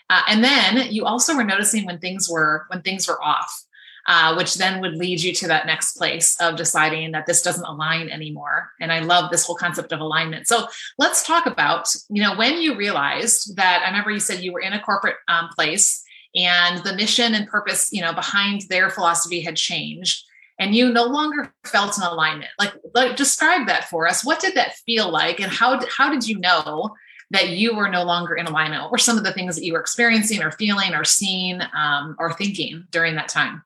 uh, 0.09 0.23
and 0.27 0.43
then 0.43 0.91
you 0.91 1.05
also 1.05 1.35
were 1.35 1.43
noticing 1.43 1.85
when 1.85 1.99
things 1.99 2.29
were, 2.29 2.65
when 2.69 2.81
things 2.81 3.07
were 3.07 3.23
off. 3.23 3.63
Uh, 4.09 4.33
which 4.35 4.55
then 4.55 4.79
would 4.79 4.95
lead 4.95 5.21
you 5.21 5.33
to 5.33 5.49
that 5.49 5.65
next 5.65 5.97
place 5.97 6.39
of 6.39 6.55
deciding 6.55 7.11
that 7.11 7.25
this 7.25 7.41
doesn't 7.41 7.65
align 7.65 8.07
anymore. 8.07 8.71
And 8.79 8.89
I 8.89 8.99
love 8.99 9.29
this 9.29 9.45
whole 9.45 9.57
concept 9.57 9.91
of 9.91 9.99
alignment. 9.99 10.47
So 10.47 10.69
let's 10.97 11.27
talk 11.27 11.45
about, 11.45 11.93
you 12.07 12.21
know, 12.21 12.33
when 12.37 12.61
you 12.61 12.77
realized 12.77 13.57
that 13.57 13.81
I 13.83 13.87
remember 13.87 14.11
you 14.11 14.21
said 14.21 14.39
you 14.39 14.53
were 14.53 14.61
in 14.61 14.71
a 14.71 14.79
corporate 14.81 15.17
um, 15.27 15.49
place 15.49 16.05
and 16.35 16.83
the 16.83 16.95
mission 16.95 17.33
and 17.33 17.47
purpose 17.47 17.91
you 17.91 18.01
know 18.01 18.13
behind 18.13 18.61
their 18.69 18.89
philosophy 18.89 19.41
had 19.41 19.55
changed. 19.55 20.23
And 20.59 20.73
you 20.73 20.91
no 20.91 21.03
longer 21.03 21.53
felt 21.65 21.99
an 21.99 22.03
alignment. 22.03 22.49
Like, 22.57 22.73
like 22.95 23.15
describe 23.15 23.67
that 23.67 23.89
for 23.89 24.07
us. 24.07 24.25
What 24.25 24.39
did 24.39 24.55
that 24.55 24.73
feel 24.87 25.11
like? 25.11 25.39
And 25.39 25.51
how 25.51 25.79
how 25.95 26.11
did 26.11 26.27
you 26.27 26.39
know 26.39 26.95
that 27.29 27.49
you 27.49 27.75
were 27.75 27.89
no 27.89 28.03
longer 28.03 28.35
in 28.35 28.47
alignment? 28.47 28.81
What 28.81 28.91
were 28.91 28.97
some 28.97 29.19
of 29.19 29.23
the 29.23 29.33
things 29.33 29.55
that 29.55 29.63
you 29.63 29.73
were 29.73 29.79
experiencing 29.79 30.41
or 30.41 30.51
feeling 30.51 30.95
or 30.95 31.03
seeing 31.03 31.61
um, 31.75 32.15
or 32.17 32.33
thinking 32.33 32.85
during 32.91 33.15
that 33.15 33.29
time? 33.29 33.63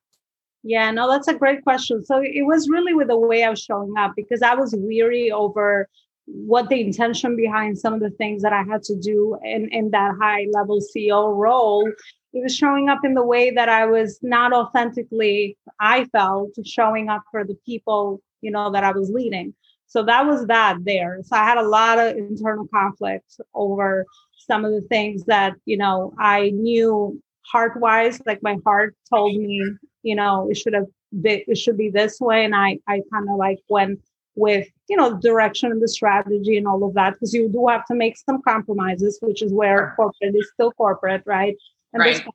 Yeah 0.63 0.91
no 0.91 1.09
that's 1.09 1.27
a 1.27 1.33
great 1.33 1.63
question. 1.63 2.03
So 2.03 2.21
it 2.21 2.45
was 2.45 2.69
really 2.69 2.93
with 2.93 3.07
the 3.07 3.17
way 3.17 3.43
i 3.43 3.49
was 3.49 3.61
showing 3.61 3.97
up 3.97 4.13
because 4.15 4.43
i 4.43 4.53
was 4.53 4.75
weary 4.77 5.31
over 5.31 5.89
what 6.25 6.69
the 6.69 6.81
intention 6.81 7.35
behind 7.35 7.77
some 7.77 7.93
of 7.93 7.99
the 7.99 8.09
things 8.09 8.41
that 8.43 8.53
I 8.53 8.63
had 8.63 8.83
to 8.83 8.95
do 8.95 9.37
in, 9.43 9.69
in 9.69 9.91
that 9.91 10.15
high 10.19 10.47
level 10.51 10.79
CEO 10.79 11.35
role 11.35 11.89
it 12.33 12.43
was 12.43 12.55
showing 12.55 12.89
up 12.89 12.99
in 13.03 13.13
the 13.13 13.23
way 13.23 13.51
that 13.51 13.69
I 13.69 13.85
was 13.85 14.19
not 14.21 14.53
authentically, 14.53 15.57
I 15.79 16.05
felt 16.05 16.51
showing 16.65 17.09
up 17.09 17.23
for 17.31 17.43
the 17.43 17.57
people, 17.65 18.21
you 18.41 18.51
know, 18.51 18.71
that 18.71 18.83
I 18.83 18.91
was 18.91 19.09
leading. 19.09 19.53
So 19.87 20.03
that 20.03 20.25
was 20.25 20.47
that 20.47 20.77
there. 20.85 21.19
So 21.23 21.35
I 21.35 21.43
had 21.43 21.57
a 21.57 21.67
lot 21.67 21.99
of 21.99 22.15
internal 22.15 22.67
conflict 22.73 23.39
over 23.53 24.05
some 24.37 24.63
of 24.63 24.71
the 24.71 24.81
things 24.81 25.25
that, 25.25 25.53
you 25.65 25.77
know, 25.77 26.13
I 26.17 26.51
knew 26.51 27.21
heart 27.45 27.77
wise, 27.79 28.21
like 28.25 28.41
my 28.41 28.57
heart 28.65 28.95
told 29.09 29.35
me, 29.35 29.61
you 30.03 30.15
know, 30.15 30.49
it 30.49 30.55
should 30.55 30.73
have 30.73 30.87
been, 31.21 31.41
it 31.45 31.57
should 31.57 31.77
be 31.77 31.89
this 31.89 32.21
way. 32.21 32.45
And 32.45 32.55
I, 32.55 32.79
I 32.87 33.01
kind 33.11 33.29
of 33.29 33.35
like 33.35 33.59
went 33.69 33.99
with, 34.35 34.65
you 34.87 34.95
know, 34.95 35.09
the 35.09 35.19
direction 35.19 35.71
and 35.71 35.81
the 35.81 35.89
strategy 35.89 36.57
and 36.57 36.65
all 36.65 36.85
of 36.85 36.93
that, 36.93 37.13
because 37.13 37.33
you 37.33 37.49
do 37.49 37.67
have 37.67 37.85
to 37.87 37.95
make 37.95 38.15
some 38.17 38.41
compromises, 38.41 39.19
which 39.21 39.41
is 39.41 39.51
where 39.51 39.93
corporate 39.97 40.35
is 40.35 40.49
still 40.53 40.71
corporate, 40.71 41.23
right? 41.25 41.55
And 41.93 42.01
right. 42.01 42.25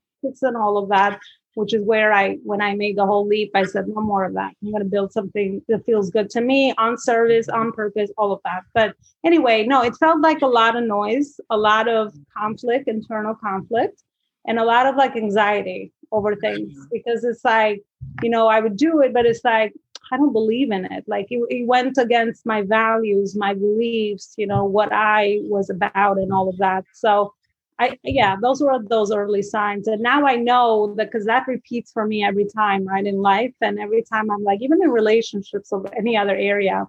and 0.42 0.56
all 0.56 0.78
of 0.78 0.88
that 0.90 1.20
which 1.56 1.72
is 1.72 1.82
where 1.82 2.12
I, 2.12 2.36
when 2.44 2.60
I 2.60 2.75
made 2.75 2.98
the 2.98 3.06
whole 3.06 3.26
leap, 3.26 3.50
I 3.54 3.64
said, 3.64 3.88
no 3.88 4.02
more 4.02 4.25
of 4.25 4.34
that. 4.34 4.52
I'm 4.62 4.70
going 4.70 4.82
to 4.82 4.88
build 4.88 5.10
something 5.10 5.62
that 5.68 5.86
feels 5.86 6.10
good 6.10 6.28
to 6.30 6.42
me 6.42 6.75
on 6.76 6.98
service, 6.98 7.48
on 7.48 7.72
purpose, 7.72 8.10
all 8.18 8.30
of 8.30 8.40
that. 8.44 8.64
But 8.75 8.94
anyway, 9.25 9.64
no, 9.64 9.82
it 9.82 9.96
felt 9.96 10.20
like 10.20 10.42
a 10.42 10.46
lot 10.46 10.76
of 10.76 10.84
noise, 10.84 11.40
a 11.48 11.56
lot 11.56 11.88
of 11.88 12.12
conflict, 12.36 12.88
internal 12.88 13.34
conflict, 13.34 14.02
and 14.46 14.58
a 14.58 14.64
lot 14.64 14.86
of 14.86 14.96
like 14.96 15.16
anxiety 15.16 15.92
over 16.12 16.36
things 16.36 16.76
because 16.92 17.25
it's 17.25 17.42
like, 17.42 17.82
you 18.22 18.28
know, 18.28 18.48
I 18.48 18.60
would 18.60 18.76
do 18.76 19.00
it, 19.00 19.14
but 19.14 19.25
it's 19.25 19.42
like, 19.42 19.72
I 20.12 20.18
don't 20.18 20.34
believe 20.34 20.70
in 20.70 20.84
it. 20.84 21.04
Like 21.06 21.28
it, 21.30 21.42
it 21.48 21.66
went 21.66 21.96
against 21.96 22.44
my 22.44 22.62
values, 22.62 23.34
my 23.34 23.54
beliefs, 23.54 24.34
you 24.36 24.46
know, 24.46 24.66
what 24.66 24.90
I 24.92 25.38
was 25.44 25.70
about 25.70 26.18
and 26.18 26.34
all 26.34 26.50
of 26.50 26.58
that. 26.58 26.84
So 26.92 27.32
I 27.78 27.99
yeah, 28.02 28.37
those 28.40 28.62
were 28.62 28.83
those 28.83 29.12
early 29.12 29.42
signs. 29.42 29.87
And 29.87 30.00
now 30.02 30.26
I 30.26 30.37
know 30.37 30.95
that 30.97 31.11
because 31.11 31.26
that 31.26 31.47
repeats 31.47 31.92
for 31.92 32.06
me 32.06 32.25
every 32.25 32.47
time, 32.47 32.87
right, 32.87 33.06
in 33.06 33.18
life. 33.18 33.54
And 33.61 33.78
every 33.78 34.02
time 34.02 34.30
I'm 34.30 34.42
like, 34.42 34.62
even 34.62 34.83
in 34.83 34.90
relationships 34.90 35.73
or 35.73 35.85
any 35.97 36.16
other 36.16 36.35
area. 36.37 36.87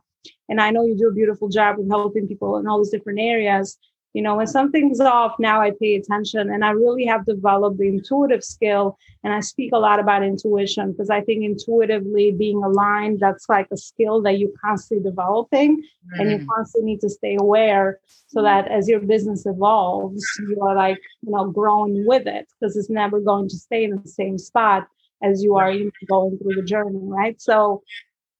And 0.50 0.62
I 0.62 0.72
know 0.72 0.86
you 0.86 0.98
do 0.98 1.10
a 1.10 1.14
beautiful 1.14 1.50
job 1.50 1.80
of 1.80 1.88
helping 1.90 2.28
people 2.28 2.58
in 2.58 2.68
all 2.68 2.78
these 2.78 2.90
different 2.90 3.20
areas 3.20 3.78
you 4.18 4.24
know 4.24 4.36
when 4.36 4.48
something's 4.48 5.00
off 5.00 5.34
now 5.38 5.62
i 5.62 5.72
pay 5.80 5.96
attention 5.96 6.50
and 6.50 6.66
i 6.66 6.72
really 6.72 7.06
have 7.06 7.24
developed 7.28 7.78
the 7.78 7.88
intuitive 7.88 8.44
skill 8.44 8.98
and 9.24 9.32
i 9.32 9.40
speak 9.40 9.72
a 9.74 9.78
lot 9.78 10.00
about 10.00 10.24
intuition 10.24 10.92
because 10.92 11.12
i 11.12 11.22
think 11.22 11.44
intuitively 11.44 12.32
being 12.32 12.64
aligned 12.64 13.20
that's 13.20 13.48
like 13.48 13.68
a 13.72 13.78
skill 13.78 14.20
that 14.20 14.40
you 14.40 14.52
constantly 14.66 15.08
developing 15.08 15.78
mm. 15.78 16.20
and 16.20 16.32
you 16.32 16.40
mm. 16.40 16.48
constantly 16.48 16.94
need 16.94 17.00
to 17.00 17.12
stay 17.12 17.38
aware 17.40 18.00
so 18.26 18.42
that 18.42 18.68
as 18.70 18.90
your 18.90 19.00
business 19.00 19.46
evolves 19.46 20.26
you 20.50 20.60
are 20.62 20.76
like 20.76 21.00
you 21.22 21.32
know 21.32 21.52
growing 21.52 22.04
with 22.08 22.26
it 22.26 22.48
because 22.60 22.76
it's 22.76 22.90
never 22.90 23.20
going 23.20 23.48
to 23.48 23.56
stay 23.56 23.84
in 23.84 24.02
the 24.02 24.10
same 24.10 24.40
spot 24.40 24.88
as 25.22 25.44
you 25.44 25.56
are 25.56 25.72
going 26.08 26.36
through 26.40 26.56
the 26.56 26.64
journey 26.64 27.00
right 27.04 27.40
so 27.40 27.84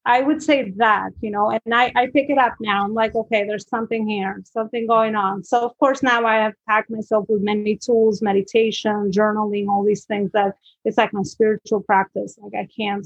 I 0.08 0.22
would 0.22 0.42
say 0.42 0.72
that, 0.78 1.12
you 1.20 1.30
know, 1.30 1.52
and 1.52 1.76
I, 1.76 1.92
I 1.98 2.08
pick 2.08 2.30
it 2.30 2.38
up 2.38 2.56
now. 2.62 2.86
I'm 2.86 2.94
like, 2.94 3.14
okay, 3.14 3.46
there's 3.46 3.68
something 3.68 4.08
here, 4.08 4.42
something 4.46 4.88
going 4.88 5.16
on. 5.16 5.44
So, 5.44 5.66
of 5.66 5.78
course, 5.80 6.02
now 6.02 6.26
I 6.26 6.36
have 6.38 6.54
packed 6.66 6.90
myself 6.90 7.26
with 7.28 7.42
many 7.42 7.76
tools, 7.76 8.22
meditation, 8.22 9.12
journaling, 9.12 9.68
all 9.68 9.84
these 9.84 10.06
things 10.06 10.32
that 10.32 10.56
it's 10.86 10.98
like 10.98 11.12
my 11.12 11.24
spiritual 11.24 11.82
practice. 11.82 12.40
Like, 12.42 12.54
I 12.56 12.70
can't 12.74 13.06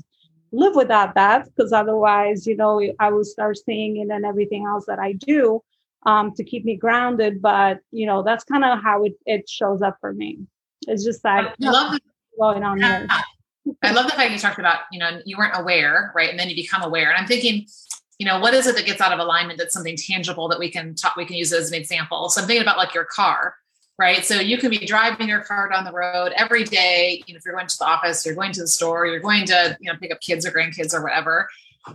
live 0.52 0.76
without 0.76 1.16
that 1.16 1.46
because 1.46 1.74
otherwise, 1.74 2.46
you 2.46 2.56
know, 2.56 2.80
I 3.00 3.10
will 3.10 3.26
start 3.26 3.58
seeing 3.58 3.98
it 3.98 4.14
and 4.14 4.24
everything 4.24 4.68
else 4.68 4.86
that 4.86 5.00
I 5.00 5.14
do 5.14 5.64
um, 6.06 6.36
to 6.36 6.44
keep 6.44 6.66
me 6.66 6.78
grounded. 6.78 7.42
But, 7.42 7.80
you 7.90 8.06
know, 8.06 8.22
that's 8.22 8.44
kind 8.44 8.64
of 8.64 8.80
how 8.80 9.06
it, 9.06 9.14
it 9.26 9.50
shows 9.50 9.82
up 9.82 9.98
for 10.00 10.14
me. 10.14 10.38
It's 10.88 11.04
just 11.04 11.26
like, 11.26 11.48
I 11.48 11.72
love 11.72 12.00
going 12.40 12.64
on 12.64 12.80
here. 12.80 13.08
I 13.84 13.92
love 13.92 14.06
the 14.06 14.16
fact 14.16 14.32
you 14.32 14.40
talked 14.40 14.60
about, 14.60 14.80
you 14.92 15.00
know, 15.00 15.22
you 15.26 15.38
weren't 15.38 15.58
aware, 15.58 16.12
right? 16.16 16.30
And 16.30 16.40
then 16.40 16.50
you 16.50 16.56
become 16.56 16.82
aware. 16.82 17.10
And 17.10 17.18
I'm 17.18 17.28
thinking, 17.28 17.68
you 18.18 18.26
know, 18.26 18.40
what 18.40 18.54
is 18.54 18.68
it 18.68 18.76
that 18.76 18.86
gets 18.86 19.02
out 19.02 19.12
of 19.12 19.20
alignment 19.20 19.58
that's 19.58 19.74
something 19.74 19.96
tangible 19.96 20.48
that 20.50 20.60
we 20.60 20.70
can 20.70 20.96
talk, 20.96 21.16
we 21.16 21.26
can 21.26 21.36
use 21.36 21.52
as 21.54 21.70
an 21.70 21.74
example. 21.74 22.30
So 22.30 22.42
I'm 22.42 22.48
thinking 22.48 22.62
about 22.62 22.78
like 22.78 22.94
your 22.94 23.06
car, 23.06 23.56
right? 23.98 24.24
So 24.26 24.40
you 24.40 24.58
can 24.58 24.70
be 24.70 24.86
driving 24.86 25.28
your 25.28 25.42
car 25.42 25.70
down 25.70 25.86
the 25.86 25.92
road 25.92 26.32
every 26.36 26.64
day. 26.64 27.24
You 27.26 27.34
know, 27.34 27.38
if 27.38 27.46
you're 27.46 27.56
going 27.56 27.68
to 27.68 27.78
the 27.78 27.86
office, 27.86 28.26
you're 28.26 28.36
going 28.36 28.52
to 28.54 28.62
the 28.62 28.68
store, 28.68 29.06
you're 29.06 29.20
going 29.20 29.46
to, 29.46 29.78
you 29.80 29.92
know, 29.92 29.98
pick 30.00 30.12
up 30.12 30.22
kids 30.22 30.46
or 30.46 30.52
grandkids 30.52 30.94
or 30.94 31.02
whatever. 31.02 31.48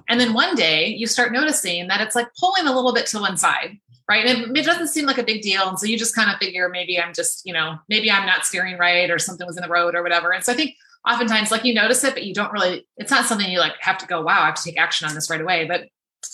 And 0.09 0.21
then 0.21 0.33
one 0.33 0.55
day 0.57 0.89
you 0.89 1.07
start 1.07 1.33
noticing 1.33 1.89
that 1.89 2.01
it's 2.01 2.17
like 2.17 2.29
pulling 2.39 2.67
a 2.67 2.75
little 2.75 2.93
bit 2.93 3.07
to 3.07 3.21
one 3.21 3.37
side, 3.37 3.79
right? 4.09 4.27
And 4.27 4.57
it, 4.57 4.61
it, 4.61 4.65
doesn't 4.65 4.89
seem 4.89 5.07
like 5.07 5.19
a 5.19 5.23
big 5.23 5.43
deal. 5.43 5.69
And 5.69 5.79
so 5.79 5.87
you 5.87 5.97
just 5.97 6.15
kind 6.15 6.31
of 6.31 6.39
figure 6.39 6.69
maybe 6.69 7.01
I'm 7.01 7.15
just, 7.15 7.47
you 7.47 7.53
know, 7.53 7.77
maybe 7.89 8.11
I'm 8.11 8.27
not 8.27 8.45
steering 8.45 8.79
right 8.79 9.11
or 9.11 9.19
something 9.19 9.47
was 9.47 9.57
in 9.57 9.63
the 9.63 9.69
road 9.69 9.95
or 9.95 10.03
whatever. 10.03 10.33
And 10.33 10.43
so 10.43 10.53
I 10.53 10.57
think 10.57 10.75
oftentimes 11.07 11.51
like 11.51 11.65
you 11.65 11.75
notice 11.75 12.03
it, 12.05 12.15
but 12.15 12.25
you 12.25 12.35
don't 12.35 12.53
really, 12.53 12.87
it's 12.97 13.11
not 13.11 13.27
something 13.27 13.51
you 13.51 13.59
like 13.59 13.75
have 13.81 13.99
to 13.99 14.07
go, 14.07 14.23
wow, 14.23 14.41
I 14.43 14.47
have 14.47 14.57
to 14.57 14.65
take 14.65 14.79
action 14.79 15.09
on 15.09 15.15
this 15.15 15.31
right 15.31 15.41
away. 15.41 15.67
But 15.67 15.89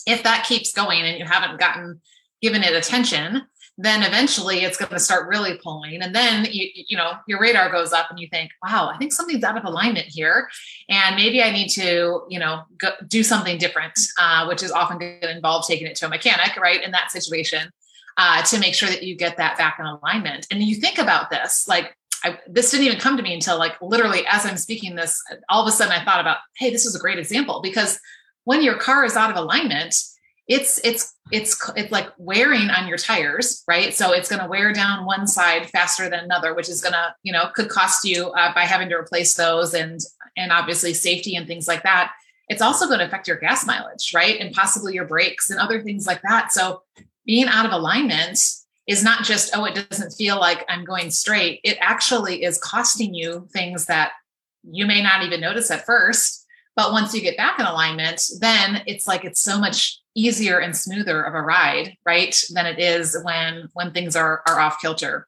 if 0.06 0.22
that 0.22 0.46
keeps 0.46 0.72
going 0.72 1.02
and 1.02 1.18
you 1.18 1.24
haven't 1.24 1.60
gotten 1.60 2.00
given 2.40 2.62
it 2.62 2.74
attention, 2.74 3.42
then 3.78 4.02
eventually 4.02 4.60
it's 4.60 4.76
going 4.76 4.90
to 4.90 4.98
start 4.98 5.28
really 5.28 5.58
pulling. 5.62 6.02
And 6.02 6.14
then 6.14 6.46
you, 6.50 6.68
you 6.74 6.96
know 6.96 7.12
your 7.26 7.40
radar 7.40 7.70
goes 7.70 7.92
up 7.92 8.10
and 8.10 8.18
you 8.18 8.28
think 8.30 8.50
wow 8.62 8.90
i 8.92 8.98
think 8.98 9.12
something's 9.12 9.42
out 9.42 9.56
of 9.56 9.64
alignment 9.64 10.06
here. 10.06 10.48
And 10.90 11.16
maybe 11.16 11.42
i 11.42 11.50
need 11.50 11.68
to 11.70 12.22
you 12.28 12.38
know 12.38 12.62
go, 12.76 12.90
do 13.08 13.22
something 13.22 13.56
different 13.56 13.98
uh, 14.18 14.46
which 14.46 14.62
is 14.62 14.70
often 14.70 14.98
going 14.98 15.20
to 15.22 15.34
involve 15.34 15.66
taking 15.66 15.86
it 15.86 15.96
to 15.96 16.06
a 16.06 16.08
mechanic 16.10 16.56
right 16.56 16.82
in 16.82 16.92
that 16.92 17.10
situation 17.10 17.70
uh, 18.16 18.42
to 18.42 18.58
make 18.58 18.74
sure 18.74 18.88
that 18.88 19.02
you 19.02 19.16
get 19.16 19.36
that 19.38 19.56
back 19.56 19.78
in 19.78 19.86
alignment. 19.86 20.46
And 20.50 20.62
you 20.62 20.76
think 20.76 20.98
about 20.98 21.30
this 21.30 21.66
like 21.66 21.96
I, 22.24 22.38
this 22.46 22.70
didn't 22.70 22.86
even 22.86 22.98
come 22.98 23.16
to 23.16 23.22
me 23.22 23.34
until 23.34 23.58
like 23.58 23.80
literally 23.80 24.24
as 24.26 24.46
I'm 24.46 24.56
speaking 24.56 24.94
this, 24.94 25.22
all 25.48 25.62
of 25.62 25.68
a 25.68 25.72
sudden 25.72 25.92
I 25.92 26.04
thought 26.04 26.20
about, 26.20 26.38
hey, 26.56 26.70
this 26.70 26.86
is 26.86 26.94
a 26.94 27.00
great 27.00 27.18
example 27.18 27.60
because 27.62 27.98
when 28.44 28.62
your 28.62 28.76
car 28.76 29.04
is 29.04 29.16
out 29.16 29.30
of 29.30 29.36
alignment, 29.36 29.94
it's 30.48 30.80
it's 30.84 31.14
it's 31.30 31.70
it's 31.76 31.92
like 31.92 32.08
wearing 32.18 32.68
on 32.70 32.88
your 32.88 32.98
tires, 32.98 33.62
right? 33.68 33.94
So 33.94 34.12
it's 34.12 34.28
going 34.28 34.42
to 34.42 34.48
wear 34.48 34.72
down 34.72 35.06
one 35.06 35.26
side 35.26 35.70
faster 35.70 36.10
than 36.10 36.20
another, 36.20 36.54
which 36.54 36.68
is 36.68 36.80
going 36.80 36.94
to 36.94 37.14
you 37.22 37.32
know 37.32 37.48
could 37.54 37.68
cost 37.68 38.04
you 38.04 38.30
uh, 38.30 38.52
by 38.52 38.62
having 38.62 38.88
to 38.88 38.96
replace 38.96 39.34
those 39.34 39.72
and 39.74 40.00
and 40.36 40.50
obviously 40.50 40.94
safety 40.94 41.36
and 41.36 41.46
things 41.46 41.68
like 41.68 41.84
that. 41.84 42.12
It's 42.48 42.62
also 42.62 42.86
going 42.86 42.98
to 42.98 43.06
affect 43.06 43.28
your 43.28 43.38
gas 43.38 43.64
mileage, 43.64 44.12
right? 44.14 44.38
And 44.40 44.52
possibly 44.52 44.94
your 44.94 45.06
brakes 45.06 45.50
and 45.50 45.60
other 45.60 45.80
things 45.80 46.06
like 46.06 46.20
that. 46.22 46.52
So 46.52 46.82
being 47.24 47.46
out 47.46 47.64
of 47.64 47.72
alignment 47.72 48.38
is 48.92 49.02
not 49.02 49.24
just, 49.24 49.56
oh, 49.56 49.64
it 49.64 49.88
doesn't 49.88 50.12
feel 50.12 50.38
like 50.38 50.64
I'm 50.68 50.84
going 50.84 51.10
straight. 51.10 51.60
It 51.64 51.78
actually 51.80 52.44
is 52.44 52.58
costing 52.58 53.14
you 53.14 53.48
things 53.52 53.86
that 53.86 54.12
you 54.62 54.86
may 54.86 55.02
not 55.02 55.24
even 55.24 55.40
notice 55.40 55.70
at 55.70 55.86
first. 55.86 56.46
But 56.76 56.92
once 56.92 57.14
you 57.14 57.20
get 57.20 57.36
back 57.36 57.58
in 57.58 57.66
alignment, 57.66 58.22
then 58.40 58.82
it's 58.86 59.06
like 59.06 59.24
it's 59.24 59.40
so 59.40 59.58
much 59.58 59.98
easier 60.14 60.58
and 60.58 60.76
smoother 60.76 61.22
of 61.22 61.34
a 61.34 61.42
ride, 61.42 61.96
right? 62.06 62.34
Than 62.54 62.66
it 62.66 62.78
is 62.78 63.16
when 63.24 63.68
when 63.74 63.92
things 63.92 64.16
are 64.16 64.42
are 64.46 64.58
off 64.58 64.80
kilter. 64.80 65.26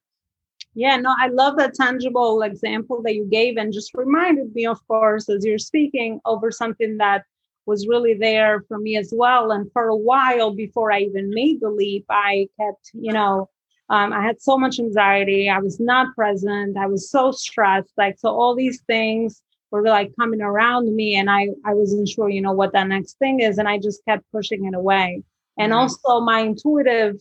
Yeah, 0.74 0.96
no, 0.96 1.14
I 1.18 1.28
love 1.28 1.56
that 1.58 1.74
tangible 1.74 2.42
example 2.42 3.02
that 3.02 3.14
you 3.14 3.26
gave 3.26 3.56
and 3.56 3.72
just 3.72 3.94
reminded 3.94 4.54
me, 4.54 4.66
of 4.66 4.86
course, 4.88 5.28
as 5.28 5.44
you're 5.44 5.58
speaking 5.58 6.20
over 6.24 6.50
something 6.50 6.96
that 6.96 7.24
was 7.66 7.86
really 7.86 8.14
there 8.14 8.64
for 8.66 8.78
me 8.78 8.96
as 8.96 9.12
well. 9.14 9.52
And 9.52 9.70
for 9.72 9.88
a 9.88 9.96
while 9.96 10.54
before 10.54 10.92
I 10.92 11.00
even 11.00 11.30
made 11.30 11.60
the 11.60 11.70
leap, 11.70 12.06
I 12.10 12.48
kept, 12.58 12.90
you 12.92 13.12
know, 13.12 13.48
um, 13.90 14.12
I 14.12 14.22
had 14.22 14.40
so 14.40 14.56
much 14.56 14.78
anxiety. 14.78 15.48
I 15.48 15.58
was 15.58 15.78
not 15.78 16.14
present. 16.14 16.76
I 16.76 16.86
was 16.86 17.10
so 17.10 17.32
stressed. 17.32 17.92
Like, 17.96 18.18
so 18.18 18.28
all 18.28 18.54
these 18.54 18.80
things 18.86 19.42
were 19.70 19.82
like 19.82 20.12
coming 20.18 20.40
around 20.40 20.94
me 20.94 21.16
and 21.16 21.30
I, 21.30 21.48
I 21.66 21.74
wasn't 21.74 22.08
sure, 22.08 22.28
you 22.28 22.40
know, 22.40 22.52
what 22.52 22.72
that 22.72 22.88
next 22.88 23.18
thing 23.18 23.40
is. 23.40 23.58
And 23.58 23.68
I 23.68 23.78
just 23.78 24.04
kept 24.06 24.24
pushing 24.32 24.64
it 24.64 24.74
away. 24.74 25.22
And 25.58 25.72
mm-hmm. 25.72 25.80
also 25.80 26.20
my 26.20 26.40
intuitive 26.40 27.16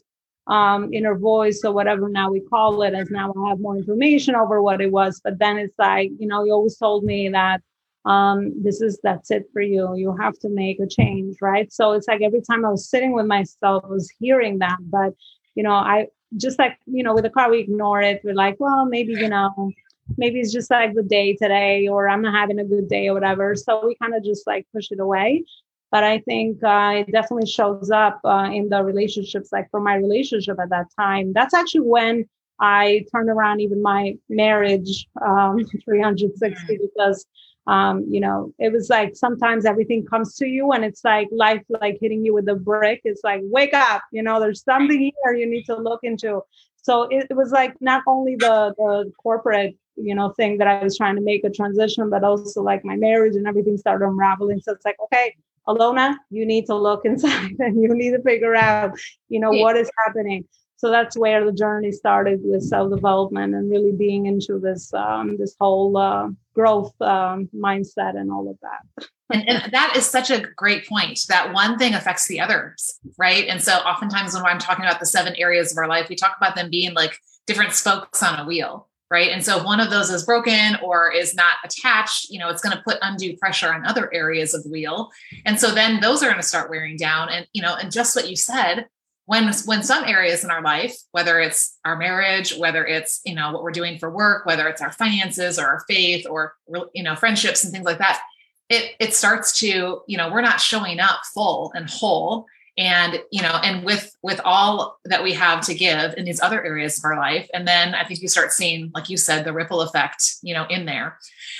um, 0.48 0.93
inner 0.93 1.17
voice 1.17 1.62
or 1.63 1.72
whatever 1.72 2.10
now 2.10 2.32
we 2.32 2.41
call 2.41 2.82
it, 2.84 2.93
as 2.93 3.10
now 3.10 3.34
I 3.46 3.50
have 3.50 3.60
more 3.60 3.77
information 3.77 4.36
over 4.36 4.62
what 4.62 4.82
it 4.82 4.91
was. 4.91 5.20
But 5.24 5.39
then 5.39 5.58
it's 5.58 5.77
like, 5.77 6.12
you 6.20 6.27
know, 6.27 6.43
you 6.43 6.53
always 6.53 6.77
told 6.77 7.03
me 7.03 7.29
that 7.29 7.62
um, 8.05 8.51
this 8.62 8.82
is 8.82 9.00
that's 9.01 9.32
it 9.32 9.46
for 9.53 9.62
you. 9.62 9.96
You 9.96 10.15
have 10.17 10.38
to 10.39 10.50
make 10.50 10.79
a 10.79 10.88
change, 10.88 11.38
right? 11.41 11.72
So 11.72 11.93
it's 11.93 12.08
like 12.08 12.22
every 12.22 12.41
time 12.41 12.65
I 12.65 12.70
was 12.70 12.89
sitting 12.89 13.13
with 13.13 13.25
myself, 13.25 13.84
I 13.86 13.88
was 13.88 14.12
hearing 14.20 14.60
that. 14.60 14.77
But 14.82 15.13
you 15.55 15.63
know, 15.63 15.72
I 15.72 16.08
just 16.37 16.59
like 16.59 16.77
you 16.85 17.03
know, 17.03 17.13
with 17.13 17.23
the 17.23 17.29
car, 17.29 17.49
we 17.49 17.59
ignore 17.59 18.01
it. 18.01 18.21
We're 18.23 18.33
like, 18.33 18.57
well, 18.59 18.85
maybe 18.85 19.13
you 19.13 19.29
know, 19.29 19.71
maybe 20.17 20.39
it's 20.39 20.53
just 20.53 20.71
like 20.71 20.93
the 20.93 21.03
day 21.03 21.35
today, 21.35 21.87
or 21.87 22.07
I'm 22.07 22.21
not 22.21 22.33
having 22.33 22.59
a 22.59 22.65
good 22.65 22.87
day, 22.89 23.07
or 23.07 23.13
whatever. 23.13 23.55
So 23.55 23.85
we 23.85 23.95
kind 23.95 24.15
of 24.15 24.23
just 24.23 24.45
like 24.47 24.67
push 24.73 24.91
it 24.91 24.99
away. 24.99 25.43
But 25.91 26.03
I 26.03 26.19
think 26.19 26.63
uh, 26.63 27.03
it 27.07 27.11
definitely 27.11 27.47
shows 27.47 27.91
up 27.91 28.19
uh, 28.25 28.49
in 28.51 28.69
the 28.69 28.83
relationships. 28.83 29.51
Like 29.51 29.69
for 29.69 29.79
my 29.79 29.95
relationship 29.95 30.57
at 30.59 30.69
that 30.69 30.87
time, 30.97 31.33
that's 31.33 31.53
actually 31.53 31.81
when 31.81 32.25
I 32.59 33.05
turned 33.11 33.29
around 33.29 33.61
even 33.61 33.81
my 33.81 34.17
marriage 34.29 35.07
um, 35.21 35.59
360 35.85 36.79
because 36.81 37.25
um, 37.67 38.05
you 38.10 38.20
know, 38.20 38.53
it 38.60 38.74
was 38.74 38.89
like 38.89 39.15
sometimes 39.15 39.65
everything 39.65 40.05
comes 40.05 40.36
to 40.36 40.48
you 40.48 40.72
and 40.72 40.84
it's 40.84 41.03
like 41.03 41.29
life 41.32 41.63
like 41.70 41.98
hitting 42.01 42.25
you 42.25 42.34
with 42.34 42.50
a 42.50 42.55
brick. 42.55 43.01
It's 43.05 43.24
like, 43.24 43.41
wake 43.43 43.74
up, 43.74 44.01
you 44.12 44.22
know, 44.22 44.39
there's 44.39 44.63
something 44.63 45.00
here 45.00 45.34
you 45.34 45.50
need 45.50 45.63
to 45.65 45.75
look 45.75 46.01
into. 46.03 46.41
So 46.82 47.03
it, 47.03 47.27
it 47.29 47.36
was 47.36 47.51
like 47.51 47.75
not 47.79 48.03
only 48.08 48.36
the 48.36 48.74
the 48.77 49.12
corporate 49.22 49.77
you 49.96 50.15
know 50.15 50.32
thing 50.32 50.58
that 50.58 50.67
I 50.67 50.84
was 50.84 50.98
trying 50.98 51.15
to 51.15 51.22
make 51.22 51.43
a 51.43 51.50
transition, 51.50 52.10
but 52.10 52.24
also 52.24 52.62
like 52.62 52.84
my 52.84 52.96
marriage 52.96 53.36
and 53.36 53.48
everything 53.48 53.77
started 53.77 54.05
unraveling. 54.05 54.60
So 54.60 54.74
it's 54.74 54.86
like, 54.86 54.98
okay, 55.05 55.36
Alona, 55.67 56.15
you 56.29 56.46
need 56.46 56.65
to 56.65 56.75
look 56.75 57.01
inside 57.05 57.55
and 57.60 57.82
you 57.82 57.93
need 57.93 58.12
to 58.12 58.22
figure 58.22 58.55
out, 58.55 58.91
you 59.29 59.39
know, 59.39 59.51
what 59.51 59.77
is 59.77 59.89
happening. 60.05 60.46
So 60.75 60.89
that's 60.89 61.17
where 61.17 61.46
the 61.46 61.53
journey 61.53 61.93
started 61.93 62.41
with 62.43 62.63
self 62.63 62.91
development 62.91 63.55
and 63.55 63.72
really 63.72 63.93
being 63.93 64.25
into 64.25 64.60
this 64.60 64.93
um, 64.93 65.38
this 65.38 65.55
whole 65.60 65.96
uh, 65.96 66.27
growth 66.53 66.93
um, 67.01 67.50
mindset 67.55 68.17
and 68.17 68.31
all 68.31 68.50
of 68.50 68.57
that. 68.62 69.07
and, 69.33 69.48
and, 69.48 69.74
that 69.74 69.95
is 69.95 70.05
such 70.05 70.29
a 70.29 70.45
great 70.55 70.88
point 70.88 71.19
that 71.27 71.53
one 71.53 71.77
thing 71.77 71.93
affects 71.93 72.27
the 72.27 72.39
others, 72.39 73.00
right? 73.17 73.48
And 73.48 73.62
so 73.62 73.74
oftentimes 73.74 74.33
when 74.33 74.45
I'm 74.45 74.60
talking 74.60 74.86
about 74.86 75.00
the 75.00 75.05
seven 75.05 75.36
areas 75.36 75.72
of 75.72 75.77
our 75.77 75.88
life, 75.88 76.10
we 76.10 76.15
talk 76.15 76.36
about 76.38 76.55
them 76.55 76.69
being 76.69 76.93
like 76.93 77.17
different 77.48 77.74
spokes 77.74 78.22
on 78.24 78.39
a 78.39 78.45
wheel 78.45 78.88
right 79.12 79.31
and 79.31 79.45
so 79.45 79.57
if 79.57 79.63
one 79.63 79.79
of 79.79 79.89
those 79.89 80.10
is 80.10 80.25
broken 80.25 80.75
or 80.81 81.12
is 81.12 81.36
not 81.36 81.57
attached 81.63 82.29
you 82.29 82.39
know 82.39 82.50
it's 82.50 82.62
going 82.62 82.75
to 82.75 82.81
put 82.83 82.98
undue 83.01 83.38
pressure 83.38 83.72
on 83.72 83.86
other 83.86 84.12
areas 84.13 84.53
of 84.53 84.63
the 84.63 84.69
wheel 84.69 85.12
and 85.45 85.60
so 85.60 85.72
then 85.72 86.00
those 86.00 86.24
are 86.24 86.27
going 86.27 86.41
to 86.41 86.48
start 86.48 86.69
wearing 86.69 86.98
down 86.98 87.29
and 87.29 87.48
you 87.53 87.62
know 87.62 87.75
and 87.75 87.91
just 87.91 88.15
what 88.15 88.29
you 88.29 88.36
said 88.36 88.88
when 89.25 89.51
when 89.65 89.83
some 89.83 90.03
areas 90.03 90.43
in 90.43 90.51
our 90.51 90.61
life 90.61 90.95
whether 91.11 91.39
it's 91.39 91.77
our 91.85 91.95
marriage 91.95 92.55
whether 92.57 92.85
it's 92.85 93.21
you 93.25 93.33
know 93.35 93.51
what 93.51 93.63
we're 93.63 93.71
doing 93.71 93.97
for 93.97 94.09
work 94.09 94.45
whether 94.45 94.67
it's 94.67 94.81
our 94.81 94.91
finances 94.91 95.57
or 95.57 95.65
our 95.65 95.83
faith 95.87 96.25
or 96.29 96.53
you 96.93 97.03
know 97.03 97.15
friendships 97.15 97.63
and 97.63 97.71
things 97.71 97.85
like 97.85 97.99
that 97.99 98.21
it 98.69 98.95
it 98.99 99.13
starts 99.13 99.59
to 99.59 100.01
you 100.07 100.17
know 100.17 100.31
we're 100.31 100.41
not 100.41 100.59
showing 100.59 100.99
up 100.99 101.21
full 101.33 101.71
and 101.75 101.89
whole. 101.89 102.45
And 102.75 103.21
you 103.31 103.43
know 103.43 103.59
and 103.63 103.85
with 103.85 104.15
with 104.23 104.41
all 104.43 104.97
that 105.05 105.21
we 105.21 105.33
have 105.33 105.61
to 105.67 105.75
give 105.75 106.15
in 106.17 106.25
these 106.25 106.41
other 106.41 106.63
areas 106.65 106.97
of 106.97 107.05
our 107.05 107.15
life 107.15 107.47
and 107.53 107.67
then 107.67 107.93
i 107.93 108.03
think 108.03 108.19
you 108.19 108.27
start 108.27 108.51
seeing 108.51 108.89
like 108.95 109.11
you 109.11 109.15
said 109.15 109.45
the 109.45 109.53
ripple 109.53 109.81
effect 109.81 110.37
you 110.41 110.55
know 110.55 110.65
in 110.71 110.85
there. 110.87 111.19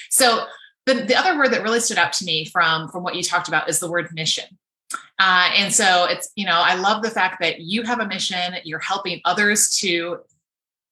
So 0.10 0.48
the, 0.88 0.96
the 0.96 1.15
other 1.15 1.38
word 1.38 1.51
that 1.53 1.62
really 1.62 1.82
stood 1.82 2.00
out 2.00 2.13
to 2.13 2.25
me 2.25 2.46
from 2.46 2.89
from 2.89 3.03
what 3.03 3.13
you 3.13 3.22
talked 3.22 3.48
about 3.48 3.70
is 3.70 3.77
the 3.77 3.91
word 3.91 4.10
mission 4.12 4.58
uh, 5.20 5.50
and 5.55 5.74
so 5.74 6.05
it's 6.10 6.32
you 6.36 6.46
know 6.46 6.62
i 6.63 6.75
love 6.75 7.01
the 7.03 7.10
fact 7.10 7.38
that 7.39 7.62
you 7.62 7.84
have 7.84 8.00
a 8.00 8.08
mission 8.08 8.55
you're 8.63 8.79
helping 8.79 9.22
others 9.25 9.70
to 9.77 10.17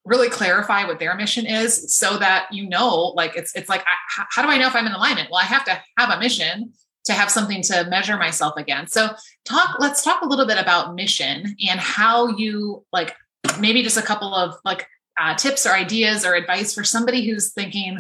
really 0.04 0.30
clarify 0.30 0.84
what 0.84 1.00
their 1.00 1.16
mission 1.16 1.46
is 1.46 1.94
so 1.94 2.18
that 2.18 2.48
you 2.52 2.68
know 2.68 3.14
like 3.16 3.36
it's 3.36 3.56
it's 3.56 3.70
like 3.70 3.82
I, 3.82 4.26
how 4.32 4.42
do 4.42 4.50
i 4.50 4.58
know 4.58 4.68
if 4.68 4.76
i'm 4.76 4.86
in 4.86 4.94
alignment 4.94 5.30
well 5.30 5.42
i 5.42 5.46
have 5.46 5.66
to 5.66 5.82
have 5.98 6.10
a 6.10 6.20
mission 6.20 6.74
to 7.06 7.14
have 7.14 7.32
something 7.32 7.62
to 7.64 7.86
measure 7.90 8.18
myself 8.18 8.54
against. 8.58 8.94
So 8.94 9.10
talk 9.46 9.78
let's 9.80 10.04
talk 10.04 10.22
a 10.22 10.28
little 10.28 10.46
bit 10.46 10.60
about 10.60 10.96
mission 10.96 11.56
and 11.68 11.80
how 11.80 12.28
you 12.30 12.86
like 12.92 13.16
maybe 13.60 13.84
just 13.84 13.98
a 13.98 14.02
couple 14.02 14.34
of 14.34 14.56
like 14.64 14.88
uh, 15.20 15.36
tips 15.36 15.66
or 15.66 15.72
ideas 15.72 16.26
or 16.26 16.36
advice 16.36 16.74
for 16.74 16.84
somebody 16.84 17.26
who's 17.26 17.54
thinking 17.54 17.98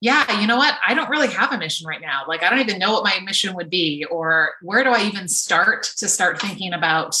yeah, 0.00 0.40
you 0.40 0.46
know 0.46 0.56
what? 0.56 0.76
I 0.86 0.94
don't 0.94 1.10
really 1.10 1.28
have 1.28 1.52
a 1.52 1.58
mission 1.58 1.86
right 1.86 2.00
now. 2.00 2.22
Like, 2.28 2.42
I 2.42 2.50
don't 2.50 2.60
even 2.60 2.78
know 2.78 2.92
what 2.92 3.04
my 3.04 3.18
mission 3.24 3.54
would 3.56 3.68
be, 3.68 4.04
or 4.10 4.54
where 4.62 4.84
do 4.84 4.90
I 4.90 5.04
even 5.04 5.26
start 5.26 5.84
to 5.96 6.08
start 6.08 6.40
thinking 6.40 6.72
about 6.72 7.20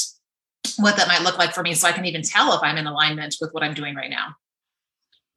what 0.76 0.96
that 0.96 1.08
might 1.08 1.22
look 1.22 1.38
like 1.38 1.54
for 1.54 1.62
me 1.62 1.74
so 1.74 1.88
I 1.88 1.92
can 1.92 2.04
even 2.04 2.22
tell 2.22 2.54
if 2.54 2.62
I'm 2.62 2.76
in 2.76 2.86
alignment 2.86 3.36
with 3.40 3.52
what 3.52 3.64
I'm 3.64 3.74
doing 3.74 3.96
right 3.96 4.10
now. 4.10 4.36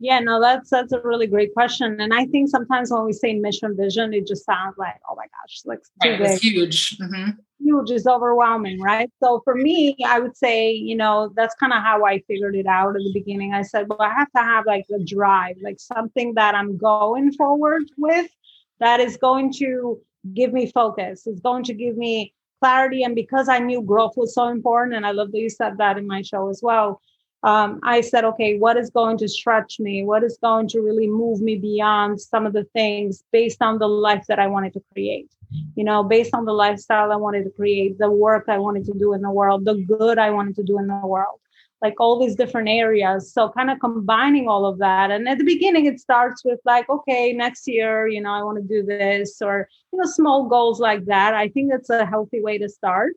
Yeah, 0.04 0.20
no, 0.20 0.42
that's 0.42 0.72
that's 0.72 0.92
a 0.94 1.00
really 1.02 1.28
great 1.28 1.54
question. 1.54 2.02
And 2.02 2.12
I 2.12 2.26
think 2.26 2.50
sometimes 2.50 2.92
when 2.92 3.06
we 3.06 3.14
say 3.14 3.36
mission 3.36 3.78
vision, 3.78 4.16
it 4.16 4.26
just 4.26 4.44
sounds 4.46 4.76
like, 4.76 5.00
oh 5.08 5.14
my 5.16 5.26
gosh, 5.26 5.62
like 5.64 5.78
right, 6.04 6.20
it's 6.20 6.42
huge. 6.42 6.98
Mm-hmm. 6.98 7.30
Huge 7.60 7.92
is 7.92 8.08
overwhelming, 8.08 8.82
right? 8.82 9.12
So 9.22 9.42
for 9.44 9.54
me, 9.54 9.96
I 10.04 10.20
would 10.20 10.36
say, 10.36 10.72
you 10.72 10.96
know, 10.96 11.32
that's 11.36 11.54
kind 11.54 11.72
of 11.72 11.84
how 11.84 12.04
I 12.04 12.18
figured 12.28 12.56
it 12.56 12.66
out 12.66 12.96
at 12.96 13.04
the 13.04 13.12
beginning. 13.14 13.54
I 13.54 13.62
said, 13.62 13.88
well, 13.88 14.02
I 14.02 14.12
have 14.12 14.32
to 14.32 14.42
have 14.42 14.66
like 14.66 14.88
a 14.92 15.04
drive, 15.04 15.58
like 15.62 15.80
something 15.80 16.34
that 16.34 16.56
I'm 16.56 16.80
going 16.80 17.32
forward 17.34 17.84
with 17.96 18.32
that 18.80 19.00
is 19.00 19.18
going 19.18 19.54
to 19.54 20.02
give 20.34 20.52
me 20.52 20.72
focus. 20.72 21.28
It's 21.28 21.42
going 21.42 21.64
to 21.66 21.76
give 21.76 21.96
me 21.96 22.34
clarity. 22.60 23.04
And 23.04 23.14
because 23.14 23.48
I 23.48 23.60
knew 23.60 23.84
growth 23.84 24.14
was 24.18 24.34
so 24.34 24.48
important, 24.48 24.96
and 24.96 25.06
I 25.06 25.12
love 25.12 25.32
that 25.32 25.40
you 25.40 25.52
said 25.52 25.78
that 25.78 26.00
in 26.00 26.08
my 26.08 26.24
show 26.24 26.50
as 26.50 26.62
well 26.64 27.00
um, 27.44 27.80
I 27.84 28.02
said, 28.02 28.24
okay, 28.24 28.58
what 28.58 28.78
is 28.78 28.90
going 28.90 29.18
to 29.20 29.28
stretch 29.28 29.80
me? 29.80 30.04
What 30.04 30.24
is 30.24 30.38
going 30.42 30.68
to 30.70 30.82
really 30.82 31.08
move 31.08 31.42
me 31.42 31.56
beyond 31.56 32.22
some 32.22 32.46
of 32.46 32.54
the 32.54 32.66
things 32.66 33.24
based 33.32 33.62
on 33.62 33.80
the 33.80 33.88
life 33.88 34.26
that 34.28 34.40
I 34.40 34.48
wanted 34.48 34.74
to 34.74 34.84
create? 34.94 35.32
You 35.76 35.84
know, 35.84 36.04
based 36.04 36.34
on 36.34 36.46
the 36.46 36.54
lifestyle 36.54 37.12
I 37.12 37.16
wanted 37.16 37.44
to 37.44 37.50
create, 37.50 37.98
the 37.98 38.12
work 38.12 38.46
I 38.48 38.58
wanted 38.58 38.86
to 38.86 38.94
do 38.94 39.14
in 39.14 39.22
the 39.22 39.32
world, 39.32 39.66
the 39.66 39.76
good 39.76 40.18
I 40.18 40.30
wanted 40.30 40.56
to 40.58 40.64
do 40.64 40.78
in 40.78 40.88
the 40.88 41.02
world 41.06 41.40
like 41.82 42.00
all 42.00 42.20
these 42.20 42.36
different 42.36 42.70
areas. 42.70 43.34
So 43.34 43.50
kind 43.50 43.72
of 43.72 43.80
combining 43.80 44.48
all 44.48 44.66
of 44.66 44.78
that. 44.80 45.10
And 45.10 45.28
at 45.28 45.40
the 45.40 45.44
beginning, 45.44 45.86
it 45.88 46.00
starts 46.00 46.46
with 46.46 46.60
like, 46.64 46.88
okay, 46.90 47.34
next 47.34 47.68
year, 47.68 48.08
you 48.08 48.22
know, 48.22 48.32
I 48.32 48.44
want 48.44 48.58
to 48.58 48.64
do 48.64 48.86
this 48.86 49.42
or, 49.42 49.68
you 49.92 50.00
know, 50.00 50.06
small 50.06 50.48
goals 50.48 50.80
like 50.80 51.06
that. 51.06 51.34
I 51.34 51.48
think 51.50 51.72
that's 51.72 51.90
a 51.90 52.06
healthy 52.06 52.42
way 52.42 52.60
to 52.60 52.70
start. 52.70 53.14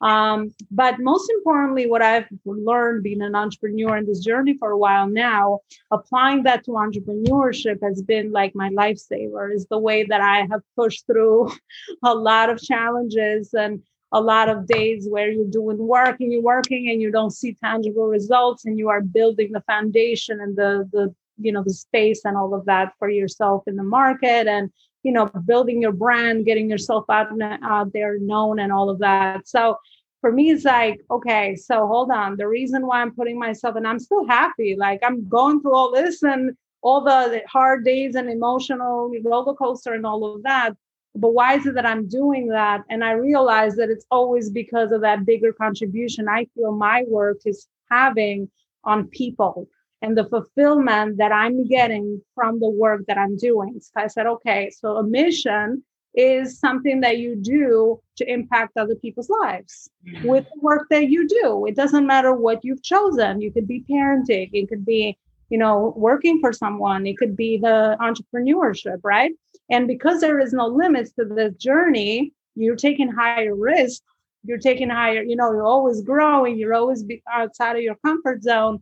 Um, 0.00 0.54
but 0.70 0.98
most 0.98 1.30
importantly, 1.30 1.90
what 1.90 2.00
I've 2.00 2.26
learned 2.46 3.02
being 3.02 3.20
an 3.20 3.34
entrepreneur 3.34 3.98
in 3.98 4.06
this 4.06 4.24
journey 4.24 4.56
for 4.58 4.70
a 4.70 4.78
while 4.78 5.08
now, 5.08 5.60
applying 5.90 6.42
that 6.44 6.64
to 6.64 6.70
entrepreneurship 6.72 7.82
has 7.82 8.00
been 8.00 8.32
like 8.32 8.54
my 8.54 8.70
lifesaver, 8.70 9.54
is 9.54 9.66
the 9.66 9.78
way 9.78 10.04
that 10.04 10.22
I 10.22 10.46
have 10.50 10.62
pushed 10.74 11.06
through 11.06 11.52
a 12.02 12.14
lot 12.14 12.48
of 12.48 12.62
challenges 12.62 13.52
and 13.52 13.82
a 14.12 14.20
lot 14.20 14.48
of 14.48 14.66
days 14.66 15.06
where 15.08 15.30
you're 15.30 15.44
doing 15.44 15.78
work 15.78 16.16
and 16.20 16.32
you're 16.32 16.42
working 16.42 16.90
and 16.90 17.00
you 17.00 17.10
don't 17.10 17.32
see 17.32 17.54
tangible 17.54 18.06
results 18.06 18.64
and 18.64 18.78
you 18.78 18.88
are 18.88 19.00
building 19.00 19.50
the 19.52 19.60
foundation 19.62 20.40
and 20.40 20.56
the 20.56 20.88
the 20.92 21.14
you 21.38 21.52
know 21.52 21.62
the 21.62 21.72
space 21.72 22.24
and 22.24 22.36
all 22.36 22.54
of 22.54 22.64
that 22.66 22.92
for 22.98 23.08
yourself 23.08 23.64
in 23.66 23.76
the 23.76 23.82
market 23.82 24.46
and 24.46 24.70
you 25.02 25.12
know 25.12 25.26
building 25.44 25.82
your 25.82 25.92
brand 25.92 26.46
getting 26.46 26.70
yourself 26.70 27.04
out, 27.10 27.28
out 27.62 27.92
there 27.92 28.18
known 28.18 28.58
and 28.58 28.72
all 28.72 28.88
of 28.88 28.98
that. 29.00 29.46
So 29.46 29.76
for 30.20 30.32
me 30.32 30.50
it's 30.50 30.64
like 30.64 31.00
okay 31.10 31.56
so 31.56 31.86
hold 31.86 32.10
on. 32.10 32.36
The 32.36 32.48
reason 32.48 32.86
why 32.86 33.02
i'm 33.02 33.14
putting 33.14 33.38
myself 33.38 33.76
and 33.76 33.86
i'm 33.86 33.98
still 33.98 34.26
happy 34.26 34.76
like 34.76 35.00
i'm 35.04 35.28
going 35.28 35.60
through 35.60 35.74
all 35.74 35.92
this 35.92 36.22
and 36.22 36.56
all 36.80 37.00
the 37.00 37.42
hard 37.48 37.84
days 37.84 38.14
and 38.14 38.30
emotional 38.30 39.12
roller 39.24 39.54
coaster 39.54 39.94
and 39.94 40.06
all 40.06 40.36
of 40.36 40.42
that 40.44 40.74
but 41.16 41.34
why 41.34 41.54
is 41.54 41.66
it 41.66 41.74
that 41.74 41.86
I'm 41.86 42.08
doing 42.08 42.48
that? 42.48 42.82
And 42.90 43.04
I 43.04 43.12
realize 43.12 43.76
that 43.76 43.90
it's 43.90 44.06
always 44.10 44.50
because 44.50 44.92
of 44.92 45.00
that 45.02 45.24
bigger 45.24 45.52
contribution 45.52 46.28
I 46.28 46.46
feel 46.54 46.72
my 46.72 47.04
work 47.08 47.38
is 47.44 47.68
having 47.90 48.50
on 48.84 49.08
people 49.08 49.68
and 50.02 50.16
the 50.16 50.24
fulfillment 50.24 51.18
that 51.18 51.32
I'm 51.32 51.66
getting 51.66 52.20
from 52.34 52.60
the 52.60 52.68
work 52.68 53.02
that 53.08 53.18
I'm 53.18 53.36
doing. 53.36 53.80
So 53.80 53.90
I 53.96 54.06
said, 54.06 54.26
okay, 54.26 54.70
so 54.70 54.96
a 54.96 55.02
mission 55.02 55.82
is 56.14 56.58
something 56.58 57.00
that 57.00 57.18
you 57.18 57.36
do 57.36 58.00
to 58.16 58.30
impact 58.30 58.76
other 58.76 58.94
people's 58.94 59.28
lives 59.28 59.90
mm-hmm. 60.06 60.26
with 60.26 60.44
the 60.44 60.60
work 60.60 60.86
that 60.90 61.08
you 61.08 61.26
do. 61.28 61.66
It 61.66 61.76
doesn't 61.76 62.06
matter 62.06 62.34
what 62.34 62.64
you've 62.64 62.82
chosen. 62.82 63.40
You 63.40 63.52
could 63.52 63.68
be 63.68 63.84
parenting, 63.88 64.50
it 64.52 64.68
could 64.68 64.86
be 64.86 65.18
you 65.48 65.58
know, 65.58 65.94
working 65.96 66.40
for 66.40 66.52
someone. 66.52 67.06
It 67.06 67.18
could 67.18 67.36
be 67.36 67.58
the 67.58 67.96
entrepreneurship, 68.00 69.00
right? 69.04 69.32
And 69.70 69.88
because 69.88 70.20
there 70.20 70.38
is 70.38 70.52
no 70.52 70.66
limits 70.66 71.12
to 71.12 71.24
this 71.24 71.54
journey, 71.54 72.32
you're 72.54 72.76
taking 72.76 73.10
higher 73.10 73.54
risk. 73.54 74.02
You're 74.44 74.58
taking 74.58 74.88
higher, 74.88 75.22
you 75.22 75.34
know, 75.34 75.50
you're 75.52 75.66
always 75.66 76.02
growing. 76.02 76.56
You're 76.56 76.74
always 76.74 77.04
outside 77.32 77.76
of 77.76 77.82
your 77.82 77.96
comfort 77.96 78.42
zone. 78.42 78.80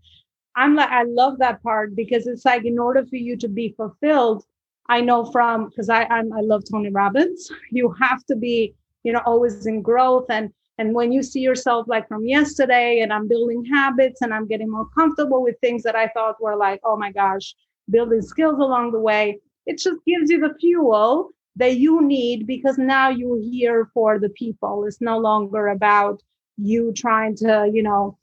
I'm 0.56 0.76
like, 0.76 0.90
I 0.90 1.04
love 1.04 1.38
that 1.38 1.62
part 1.62 1.96
because 1.96 2.26
it's 2.26 2.44
like 2.44 2.64
in 2.64 2.78
order 2.78 3.04
for 3.04 3.16
you 3.16 3.36
to 3.38 3.48
be 3.48 3.74
fulfilled, 3.76 4.44
I 4.88 5.00
know 5.00 5.24
from 5.24 5.68
because 5.68 5.88
I 5.88 6.04
I'm, 6.04 6.32
I 6.32 6.40
love 6.40 6.64
Tony 6.70 6.90
Robbins. 6.90 7.50
You 7.72 7.92
have 8.00 8.24
to 8.26 8.36
be, 8.36 8.74
you 9.02 9.12
know, 9.12 9.22
always 9.24 9.66
in 9.66 9.82
growth 9.82 10.26
and 10.28 10.52
and 10.78 10.92
when 10.92 11.12
you 11.12 11.22
see 11.22 11.40
yourself 11.40 11.86
like 11.86 12.08
from 12.08 12.26
yesterday, 12.26 13.00
and 13.00 13.12
I'm 13.12 13.28
building 13.28 13.64
habits 13.64 14.22
and 14.22 14.34
I'm 14.34 14.48
getting 14.48 14.70
more 14.70 14.88
comfortable 14.88 15.42
with 15.42 15.58
things 15.60 15.84
that 15.84 15.94
I 15.94 16.08
thought 16.08 16.40
were 16.40 16.56
like, 16.56 16.80
oh 16.84 16.96
my 16.96 17.12
gosh, 17.12 17.54
building 17.88 18.22
skills 18.22 18.58
along 18.58 18.90
the 18.90 18.98
way, 18.98 19.38
it 19.66 19.78
just 19.78 20.04
gives 20.06 20.30
you 20.30 20.40
the 20.40 20.54
fuel 20.60 21.30
that 21.56 21.76
you 21.76 22.02
need 22.02 22.46
because 22.46 22.78
now 22.78 23.08
you're 23.08 23.40
here 23.40 23.90
for 23.94 24.18
the 24.18 24.28
people. 24.30 24.84
It's 24.86 25.00
no 25.00 25.18
longer 25.18 25.68
about 25.68 26.22
you 26.56 26.92
trying 26.96 27.36
to, 27.36 27.70
you 27.72 27.82
know, 27.82 28.18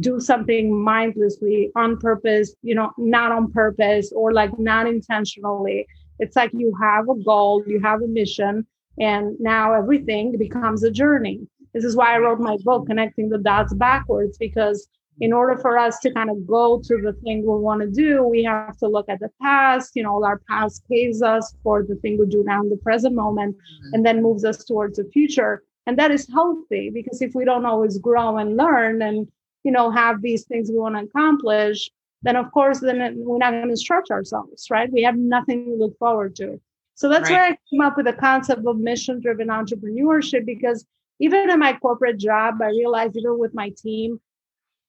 do 0.00 0.20
something 0.20 0.74
mindlessly 0.82 1.70
on 1.76 1.98
purpose, 1.98 2.54
you 2.62 2.74
know, 2.74 2.92
not 2.96 3.32
on 3.32 3.52
purpose 3.52 4.12
or 4.14 4.32
like 4.32 4.58
not 4.58 4.86
intentionally. 4.86 5.86
It's 6.18 6.36
like 6.36 6.52
you 6.54 6.74
have 6.80 7.08
a 7.08 7.22
goal, 7.22 7.62
you 7.66 7.80
have 7.80 8.02
a 8.02 8.06
mission, 8.06 8.66
and 8.98 9.36
now 9.40 9.74
everything 9.74 10.38
becomes 10.38 10.84
a 10.84 10.90
journey. 10.90 11.46
This 11.74 11.84
is 11.84 11.96
why 11.96 12.14
I 12.14 12.18
wrote 12.18 12.38
my 12.38 12.56
book, 12.62 12.86
Connecting 12.86 13.28
the 13.28 13.38
Dots 13.38 13.74
Backwards, 13.74 14.38
because 14.38 14.88
in 15.20 15.32
order 15.32 15.56
for 15.56 15.78
us 15.78 15.98
to 16.00 16.12
kind 16.12 16.30
of 16.30 16.46
go 16.46 16.80
to 16.84 17.00
the 17.02 17.12
thing 17.24 17.40
we 17.40 17.58
want 17.58 17.80
to 17.82 17.90
do, 17.90 18.24
we 18.24 18.42
have 18.44 18.76
to 18.78 18.88
look 18.88 19.08
at 19.08 19.20
the 19.20 19.30
past. 19.40 19.92
You 19.94 20.02
know, 20.02 20.22
our 20.24 20.40
past 20.48 20.84
pays 20.90 21.22
us 21.22 21.54
for 21.62 21.84
the 21.84 21.94
thing 21.96 22.18
we 22.18 22.26
do 22.26 22.42
now 22.44 22.62
in 22.62 22.70
the 22.70 22.76
present 22.76 23.14
moment 23.14 23.56
mm-hmm. 23.56 23.94
and 23.94 24.06
then 24.06 24.22
moves 24.22 24.44
us 24.44 24.64
towards 24.64 24.96
the 24.96 25.08
future. 25.12 25.62
And 25.86 25.98
that 25.98 26.10
is 26.10 26.28
healthy 26.32 26.90
because 26.92 27.22
if 27.22 27.34
we 27.34 27.44
don't 27.44 27.66
always 27.66 27.98
grow 27.98 28.38
and 28.38 28.56
learn 28.56 29.02
and, 29.02 29.28
you 29.62 29.70
know, 29.70 29.90
have 29.90 30.22
these 30.22 30.44
things 30.44 30.70
we 30.70 30.78
want 30.78 30.96
to 30.96 31.04
accomplish, 31.04 31.90
then 32.22 32.36
of 32.36 32.50
course 32.52 32.80
then 32.80 33.14
we're 33.18 33.38
not 33.38 33.52
going 33.52 33.68
to 33.68 33.76
stretch 33.76 34.10
ourselves, 34.10 34.66
right? 34.70 34.90
We 34.90 35.02
have 35.02 35.16
nothing 35.16 35.66
to 35.66 35.74
look 35.74 35.96
forward 35.98 36.34
to. 36.36 36.60
So 36.94 37.08
that's 37.08 37.28
right. 37.28 37.36
where 37.36 37.44
I 37.44 37.58
came 37.70 37.80
up 37.82 37.96
with 37.96 38.06
the 38.06 38.12
concept 38.14 38.66
of 38.66 38.78
mission 38.78 39.20
driven 39.20 39.48
entrepreneurship 39.48 40.46
because 40.46 40.86
even 41.20 41.50
in 41.50 41.58
my 41.58 41.74
corporate 41.74 42.18
job, 42.18 42.60
I 42.62 42.68
realized 42.68 43.16
even 43.16 43.38
with 43.38 43.54
my 43.54 43.72
team, 43.76 44.20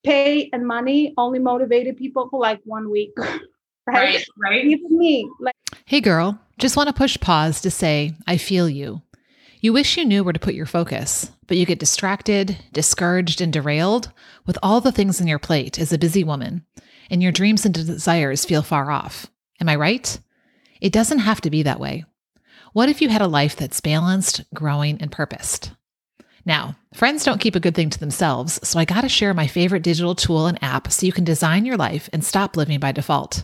pay 0.06 0.50
and 0.54 0.66
money 0.66 1.14
only 1.18 1.40
motivated 1.40 1.98
people 1.98 2.30
for 2.30 2.40
like 2.40 2.62
one 2.64 2.90
week. 2.90 3.12
Right. 3.88 4.16
Right. 4.16 4.26
right. 4.40 4.66
Even 4.66 4.98
me. 4.98 5.30
Like 5.40 5.54
Hey 5.86 6.02
girl, 6.02 6.40
just 6.58 6.76
want 6.76 6.88
to 6.88 6.94
push 6.94 7.20
pause 7.20 7.62
to 7.62 7.70
say 7.70 8.16
I 8.26 8.38
feel 8.38 8.68
you. 8.68 9.04
You 9.62 9.74
wish 9.74 9.96
you 9.96 10.06
knew 10.06 10.24
where 10.24 10.34
to 10.34 10.40
put 10.40 10.56
your 10.56 10.66
focus, 10.66 11.30
but 11.46 11.58
you 11.58 11.68
get 11.68 11.78
distracted, 11.78 12.58
discouraged, 12.74 13.42
and 13.42 13.54
derailed 13.54 14.12
with 14.48 14.58
all 14.64 14.82
the 14.82 14.92
things 14.92 15.22
on 15.22 15.28
your 15.28 15.38
plate 15.38 15.80
as 15.80 15.94
a 15.94 16.00
busy 16.00 16.24
woman, 16.24 16.66
and 17.12 17.22
your 17.22 17.32
dreams 17.32 17.64
and 17.64 17.76
desires 17.76 18.44
feel 18.44 18.64
far 18.64 18.90
off. 18.90 19.28
Am 19.62 19.70
I 19.70 19.76
right? 19.76 20.20
It 20.82 20.92
doesn't 20.92 21.20
have 21.20 21.42
to 21.42 21.52
be 21.52 21.62
that 21.62 21.80
way. 21.80 22.06
What 22.74 22.90
if 22.90 23.04
you 23.04 23.10
had 23.10 23.22
a 23.22 23.28
life 23.28 23.56
that's 23.56 23.82
balanced, 23.82 24.44
growing, 24.54 25.00
and 25.00 25.12
purposed? 25.12 25.74
Now, 26.46 26.76
friends 26.94 27.24
don't 27.24 27.42
keep 27.42 27.56
a 27.56 27.60
good 27.60 27.74
thing 27.74 27.90
to 27.90 28.00
themselves, 28.00 28.60
so 28.68 28.78
I 28.78 28.86
gotta 28.86 29.10
share 29.10 29.34
my 29.34 29.48
favorite 29.48 29.82
digital 29.82 30.14
tool 30.14 30.46
and 30.46 30.62
app 30.64 30.92
so 30.92 31.06
you 31.06 31.12
can 31.12 31.24
design 31.24 31.66
your 31.66 31.78
life 31.78 32.08
and 32.14 32.24
stop 32.24 32.56
living 32.56 32.80
by 32.80 32.92
default. 32.92 33.44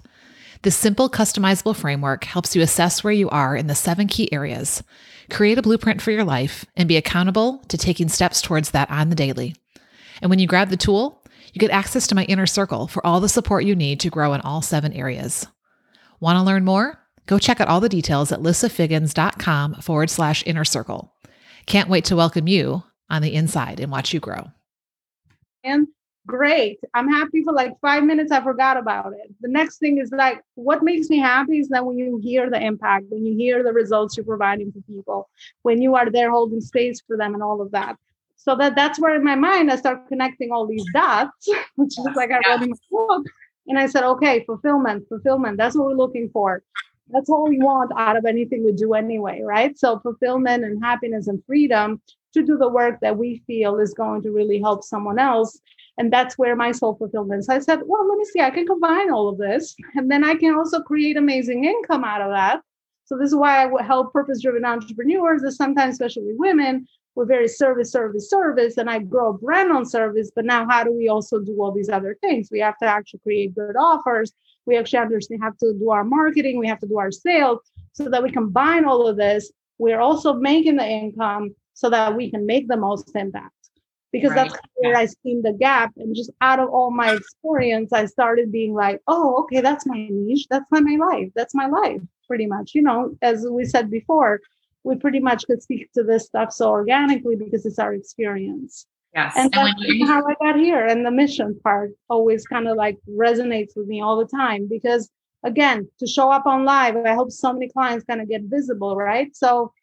This 0.62 0.78
simple, 0.78 1.10
customizable 1.10 1.76
framework 1.76 2.24
helps 2.26 2.56
you 2.56 2.62
assess 2.62 3.04
where 3.04 3.14
you 3.14 3.28
are 3.30 3.56
in 3.56 3.66
the 3.66 3.74
seven 3.74 4.08
key 4.08 4.32
areas, 4.32 4.84
create 5.32 5.58
a 5.58 5.64
blueprint 5.64 6.04
for 6.04 6.12
your 6.12 6.24
life, 6.24 6.66
and 6.78 6.88
be 6.88 6.98
accountable 6.98 7.64
to 7.70 7.78
taking 7.78 8.08
steps 8.08 8.40
towards 8.40 8.70
that 8.72 8.92
on 8.92 9.10
the 9.10 9.16
daily. 9.16 9.56
And 10.22 10.30
when 10.30 10.38
you 10.38 10.46
grab 10.46 10.70
the 10.70 10.78
tool, 10.78 11.24
you 11.54 11.60
get 11.60 11.72
access 11.72 12.06
to 12.08 12.16
my 12.16 12.26
inner 12.26 12.46
circle 12.46 12.86
for 12.86 13.04
all 13.04 13.20
the 13.20 13.28
support 13.28 13.66
you 13.66 13.76
need 13.76 14.00
to 14.02 14.12
grow 14.12 14.34
in 14.34 14.42
all 14.42 14.62
seven 14.62 14.94
areas. 14.94 15.48
Want 16.20 16.38
to 16.38 16.44
learn 16.44 16.64
more? 16.64 17.00
Go 17.26 17.40
check 17.40 17.60
out 17.60 17.68
all 17.68 17.82
the 17.82 17.90
details 17.90 18.32
at 18.32 18.42
lissafiggins.com 18.42 19.76
forward 19.76 20.12
slash 20.12 20.44
inner 20.46 20.64
circle. 20.64 21.16
Can't 21.66 21.90
wait 21.90 22.06
to 22.06 22.16
welcome 22.16 22.48
you 22.48 22.84
on 23.12 23.22
the 23.22 23.36
inside 23.36 23.80
and 23.80 23.92
watch 23.92 24.14
you 24.14 24.20
grow. 24.20 24.50
And 25.64 25.88
great. 26.26 26.80
I'm 26.94 27.10
happy 27.10 27.44
for 27.44 27.54
like 27.54 27.74
five 27.82 28.04
minutes. 28.04 28.32
I 28.32 28.42
forgot 28.42 28.78
about 28.78 29.14
it. 29.14 29.30
The 29.42 29.50
next 29.50 29.78
thing 29.78 29.98
is 29.98 30.12
like, 30.12 30.42
what 30.56 30.82
makes 30.82 31.10
me 31.10 31.20
happy 31.20 31.60
is 31.60 31.68
that 31.70 31.86
when 31.86 32.00
you 32.00 32.20
hear 32.24 32.50
the 32.50 32.60
impact, 32.60 33.06
when 33.10 33.26
you 33.26 33.36
hear 33.36 33.64
the 33.64 33.74
results 33.74 34.16
you're 34.16 34.26
providing 34.26 34.72
to 34.72 34.82
people, 34.90 35.30
when 35.64 35.82
you 35.82 35.96
are 35.96 36.10
there 36.10 36.32
holding 36.32 36.62
space 36.62 37.02
for 37.06 37.18
them 37.18 37.34
and 37.34 37.44
all 37.44 37.62
of 37.62 37.72
that. 37.72 37.98
So 38.38 38.56
that 38.56 38.76
that's 38.76 39.00
where 39.00 39.14
in 39.16 39.24
my 39.24 39.36
mind 39.36 39.70
I 39.70 39.76
start 39.76 40.08
connecting 40.08 40.52
all 40.52 40.66
these 40.66 40.86
dots, 40.94 41.48
which 41.76 42.00
is 42.00 42.08
like 42.16 42.32
I 42.32 42.40
wrote 42.50 42.64
in 42.64 42.70
my 42.70 42.78
book. 42.90 43.26
And 43.68 43.78
I 43.78 43.86
said, 43.86 44.04
okay, 44.04 44.44
fulfillment, 44.46 45.08
fulfillment. 45.08 45.58
That's 45.58 45.76
what 45.76 45.86
we're 45.86 45.94
looking 45.94 46.30
for. 46.30 46.64
That's 47.10 47.30
what 47.30 47.48
we 47.48 47.60
want 47.60 47.92
out 47.98 48.16
of 48.16 48.26
anything 48.26 48.64
we 48.64 48.72
do 48.72 48.94
anyway, 48.94 49.42
right? 49.42 49.78
So 49.78 50.00
fulfillment 50.00 50.64
and 50.64 50.84
happiness 50.84 51.28
and 51.28 51.44
freedom 51.46 52.02
to 52.34 52.44
do 52.44 52.58
the 52.58 52.70
work 52.70 53.00
that 53.02 53.18
we 53.18 53.44
feel 53.48 53.78
is 53.80 53.94
going 53.94 54.22
to 54.24 54.32
really 54.32 54.60
help 54.60 54.84
someone 54.84 55.20
else. 55.20 55.60
And 55.98 56.12
that's 56.12 56.38
where 56.38 56.56
my 56.56 56.72
soul 56.72 56.96
fulfillment. 56.96 57.46
So 57.46 57.54
I 57.54 57.60
said, 57.60 57.82
well, 57.86 58.08
let 58.08 58.18
me 58.18 58.26
see, 58.26 58.40
I 58.40 58.50
can 58.50 58.66
combine 58.66 59.12
all 59.12 59.28
of 59.28 59.38
this. 59.38 59.76
And 59.96 60.10
then 60.10 60.24
I 60.24 60.36
can 60.36 60.56
also 60.56 60.82
create 60.82 61.18
amazing 61.18 61.66
income 61.66 62.04
out 62.04 62.22
of 62.22 62.32
that. 62.32 62.62
So 63.06 63.18
this 63.18 63.28
is 63.28 63.36
why 63.36 63.66
I 63.66 63.84
help 63.84 64.14
purpose-driven 64.14 64.64
entrepreneurs, 64.64 65.44
is 65.44 65.58
sometimes 65.58 65.96
especially 65.96 66.34
women, 66.34 66.88
we're 67.16 67.26
very 67.26 67.50
service, 67.50 67.92
service, 67.92 68.30
service, 68.30 68.78
and 68.78 68.90
I 68.90 69.00
grow 69.00 69.32
a 69.32 69.38
brand 69.38 69.70
on 69.70 69.86
service. 69.86 70.32
But 70.34 70.46
now, 70.46 70.66
how 70.70 70.86
do 70.86 70.94
we 70.94 71.10
also 71.10 71.40
do 71.40 71.62
all 71.62 71.74
these 71.74 71.90
other 71.90 72.18
things? 72.22 72.48
We 72.50 72.60
have 72.60 72.78
to 72.78 72.86
actually 72.86 73.20
create 73.20 73.54
good 73.54 73.76
offers. 73.76 74.32
We 74.66 74.78
actually 74.78 75.00
understand 75.00 75.44
have 75.44 75.58
to 75.58 75.74
do 75.74 75.90
our 75.90 76.06
marketing. 76.06 76.58
We 76.58 76.68
have 76.68 76.80
to 76.80 76.88
do 76.88 77.00
our 77.00 77.12
sales 77.12 77.60
so 77.92 78.08
that 78.10 78.24
we 78.24 78.32
combine 78.32 78.86
all 78.86 79.06
of 79.08 79.18
this. 79.18 79.52
We're 79.78 80.00
also 80.00 80.36
making 80.36 80.78
the 80.78 80.88
income 80.88 81.54
so 81.82 81.90
that 81.90 82.16
we 82.16 82.30
can 82.30 82.46
make 82.46 82.68
the 82.68 82.78
most 82.78 83.12
impact. 83.16 83.56
Because 84.12 84.32
right. 84.32 84.50
that's 84.52 84.62
where 84.76 84.96
I 84.96 85.06
seen 85.08 85.42
the 85.42 85.54
gap. 85.54 85.92
And 85.98 86.16
just 86.16 86.30
out 86.42 86.60
of 86.60 86.70
all 86.70 86.92
my 86.92 87.14
experience, 87.14 87.92
I 87.92 88.06
started 88.06 88.52
being 88.52 88.74
like, 88.76 89.00
oh, 89.08 89.42
okay, 89.44 89.62
that's 89.62 89.88
my 89.88 90.08
niche. 90.12 90.46
That's 90.50 90.66
my, 90.70 90.82
life. 91.00 91.30
That's 91.34 91.56
my 91.56 91.66
life, 91.66 92.02
pretty 92.28 92.46
much. 92.46 92.76
You 92.76 92.84
know, 92.84 93.16
as 93.24 93.48
we 93.50 93.66
said 93.66 93.90
before, 93.90 94.42
we 94.84 94.96
pretty 94.96 95.20
much 95.20 95.46
could 95.48 95.64
speak 95.64 95.92
to 95.94 96.04
this 96.04 96.26
stuff 96.26 96.52
so 96.52 96.70
organically 96.70 97.36
because 97.36 97.66
it's 97.66 97.80
our 97.80 97.94
experience. 97.94 98.86
Yes. 99.16 99.34
And, 99.36 99.54
and 99.56 100.00
that's 100.00 100.10
how 100.10 100.24
I 100.28 100.36
got 100.40 100.60
here. 100.60 100.86
And 100.86 101.06
the 101.06 101.12
mission 101.12 101.60
part 101.64 101.92
always 102.10 102.46
kind 102.46 102.68
of 102.68 102.78
like 102.78 102.98
resonates 103.10 103.72
with 103.76 103.88
me 103.88 104.02
all 104.02 104.18
the 104.18 104.28
time 104.28 104.68
because 104.70 105.10
again, 105.44 105.88
to 106.00 106.08
show 106.08 106.32
up 106.32 106.46
on 106.46 106.66
live, 106.66 106.96
I 106.98 107.14
hope 107.14 107.32
so 107.32 107.52
many 107.54 107.70
clients 107.70 108.06
kind 108.06 108.22
of 108.22 108.30
get 108.30 108.44
visible, 108.44 108.96
right? 108.96 109.36
So 109.36 109.74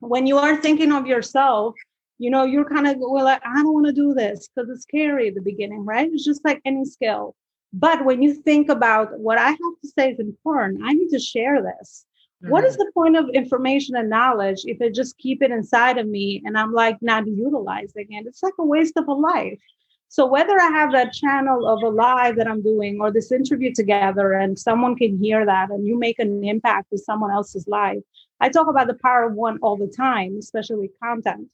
when 0.00 0.26
you 0.26 0.38
are 0.38 0.56
thinking 0.56 0.92
of 0.92 1.06
yourself, 1.06 1.74
you 2.18 2.30
know, 2.30 2.44
you're 2.44 2.68
kind 2.68 2.86
of 2.86 2.96
well, 2.98 3.24
like, 3.24 3.42
I 3.44 3.62
don't 3.62 3.72
want 3.72 3.86
to 3.86 3.92
do 3.92 4.12
this 4.12 4.48
because 4.48 4.68
it's 4.70 4.82
scary 4.82 5.28
at 5.28 5.34
the 5.34 5.40
beginning, 5.40 5.86
right? 5.86 6.10
It's 6.12 6.24
just 6.24 6.44
like 6.44 6.60
any 6.64 6.84
skill. 6.84 7.34
But 7.72 8.04
when 8.04 8.20
you 8.20 8.34
think 8.34 8.68
about 8.68 9.18
what 9.18 9.38
I 9.38 9.50
have 9.50 9.58
to 9.58 9.88
say 9.96 10.10
is 10.12 10.18
important, 10.18 10.82
I 10.84 10.92
need 10.92 11.10
to 11.10 11.18
share 11.18 11.62
this. 11.62 12.04
Mm-hmm. 12.42 12.50
What 12.50 12.64
is 12.64 12.74
mm-hmm. 12.74 12.82
the 12.82 12.92
point 12.92 13.16
of 13.16 13.28
information 13.30 13.96
and 13.96 14.10
knowledge 14.10 14.62
if 14.64 14.82
I 14.82 14.88
just 14.88 15.18
keep 15.18 15.42
it 15.42 15.50
inside 15.50 15.98
of 15.98 16.08
me 16.08 16.42
and 16.44 16.58
I'm 16.58 16.72
like 16.72 16.98
not 17.00 17.26
utilizing 17.26 18.06
it? 18.10 18.26
It's 18.26 18.42
like 18.42 18.54
a 18.58 18.64
waste 18.64 18.96
of 18.96 19.08
a 19.08 19.12
life. 19.12 19.58
So 20.08 20.26
whether 20.26 20.58
I 20.60 20.70
have 20.70 20.90
that 20.90 21.12
channel 21.12 21.68
of 21.68 21.82
a 21.84 21.88
live 21.88 22.34
that 22.36 22.48
I'm 22.48 22.62
doing 22.62 22.98
or 23.00 23.12
this 23.12 23.30
interview 23.30 23.72
together 23.72 24.32
and 24.32 24.58
someone 24.58 24.96
can 24.96 25.16
hear 25.16 25.46
that 25.46 25.70
and 25.70 25.86
you 25.86 25.96
make 25.96 26.18
an 26.18 26.42
impact 26.42 26.88
with 26.90 27.04
someone 27.04 27.30
else's 27.30 27.68
life. 27.68 28.02
I 28.40 28.48
talk 28.48 28.68
about 28.68 28.86
the 28.86 28.98
power 29.02 29.24
of 29.24 29.34
one 29.34 29.58
all 29.62 29.76
the 29.76 29.92
time, 29.94 30.36
especially 30.38 30.76
with 30.76 31.00
content. 31.02 31.48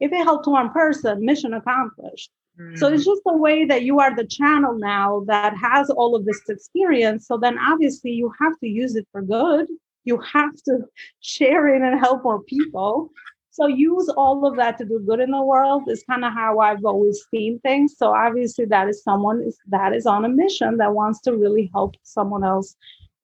If 0.00 0.12
it 0.12 0.24
helps 0.24 0.46
one 0.46 0.70
person, 0.70 1.24
mission 1.24 1.54
accomplished. 1.54 2.30
So 2.74 2.88
it's 2.88 3.02
mm. 3.02 3.06
just 3.06 3.22
the 3.24 3.36
way 3.36 3.64
that 3.66 3.84
you 3.84 4.00
are 4.00 4.14
the 4.16 4.26
channel 4.26 4.76
now 4.76 5.22
that 5.28 5.56
has 5.56 5.90
all 5.90 6.16
of 6.16 6.24
this 6.24 6.40
experience. 6.48 7.28
So 7.28 7.36
then 7.36 7.56
obviously 7.56 8.10
you 8.10 8.32
have 8.40 8.58
to 8.58 8.66
use 8.66 8.96
it 8.96 9.06
for 9.12 9.22
good 9.22 9.68
you 10.08 10.18
have 10.32 10.54
to 10.64 10.78
share 11.20 11.68
it 11.68 11.82
and 11.82 12.00
help 12.00 12.24
more 12.24 12.42
people. 12.42 13.10
So 13.50 13.66
use 13.66 14.08
all 14.10 14.46
of 14.46 14.56
that 14.56 14.78
to 14.78 14.84
do 14.84 15.00
good 15.00 15.18
in 15.18 15.32
the 15.32 15.42
world 15.42 15.82
is 15.88 16.04
kind 16.08 16.24
of 16.24 16.32
how 16.32 16.60
I've 16.60 16.84
always 16.84 17.20
seen 17.28 17.58
things. 17.60 17.96
So 17.98 18.14
obviously 18.14 18.66
that 18.66 18.88
is 18.88 19.02
someone 19.02 19.50
that 19.66 19.92
is 19.92 20.06
on 20.06 20.24
a 20.24 20.28
mission 20.28 20.76
that 20.76 20.94
wants 20.94 21.20
to 21.22 21.36
really 21.36 21.68
help 21.74 21.96
someone 22.04 22.44
else 22.44 22.76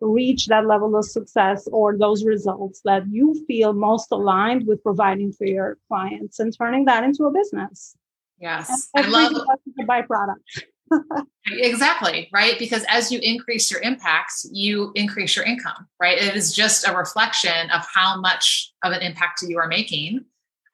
reach 0.04 0.46
that 0.46 0.66
level 0.66 0.96
of 0.96 1.04
success 1.04 1.66
or 1.72 1.96
those 1.96 2.24
results 2.24 2.80
that 2.84 3.06
you 3.08 3.44
feel 3.46 3.72
most 3.72 4.08
aligned 4.10 4.66
with 4.66 4.82
providing 4.82 5.32
for 5.32 5.46
your 5.46 5.78
clients 5.88 6.38
and 6.38 6.56
turning 6.56 6.84
that 6.84 7.04
into 7.04 7.24
a 7.24 7.30
business. 7.30 7.96
Yes. 8.38 8.90
I 8.96 9.06
love 9.06 9.32
the 9.32 9.84
byproduct. 9.84 10.64
Exactly 11.46 12.28
right? 12.32 12.58
Because 12.58 12.84
as 12.88 13.10
you 13.10 13.18
increase 13.22 13.70
your 13.70 13.80
impacts, 13.80 14.48
you 14.52 14.92
increase 14.94 15.34
your 15.34 15.44
income 15.44 15.88
right? 16.00 16.16
It 16.16 16.36
is 16.36 16.54
just 16.54 16.86
a 16.86 16.96
reflection 16.96 17.70
of 17.70 17.84
how 17.92 18.20
much 18.20 18.72
of 18.82 18.92
an 18.92 19.02
impact 19.02 19.42
you 19.42 19.58
are 19.58 19.66
making 19.66 20.24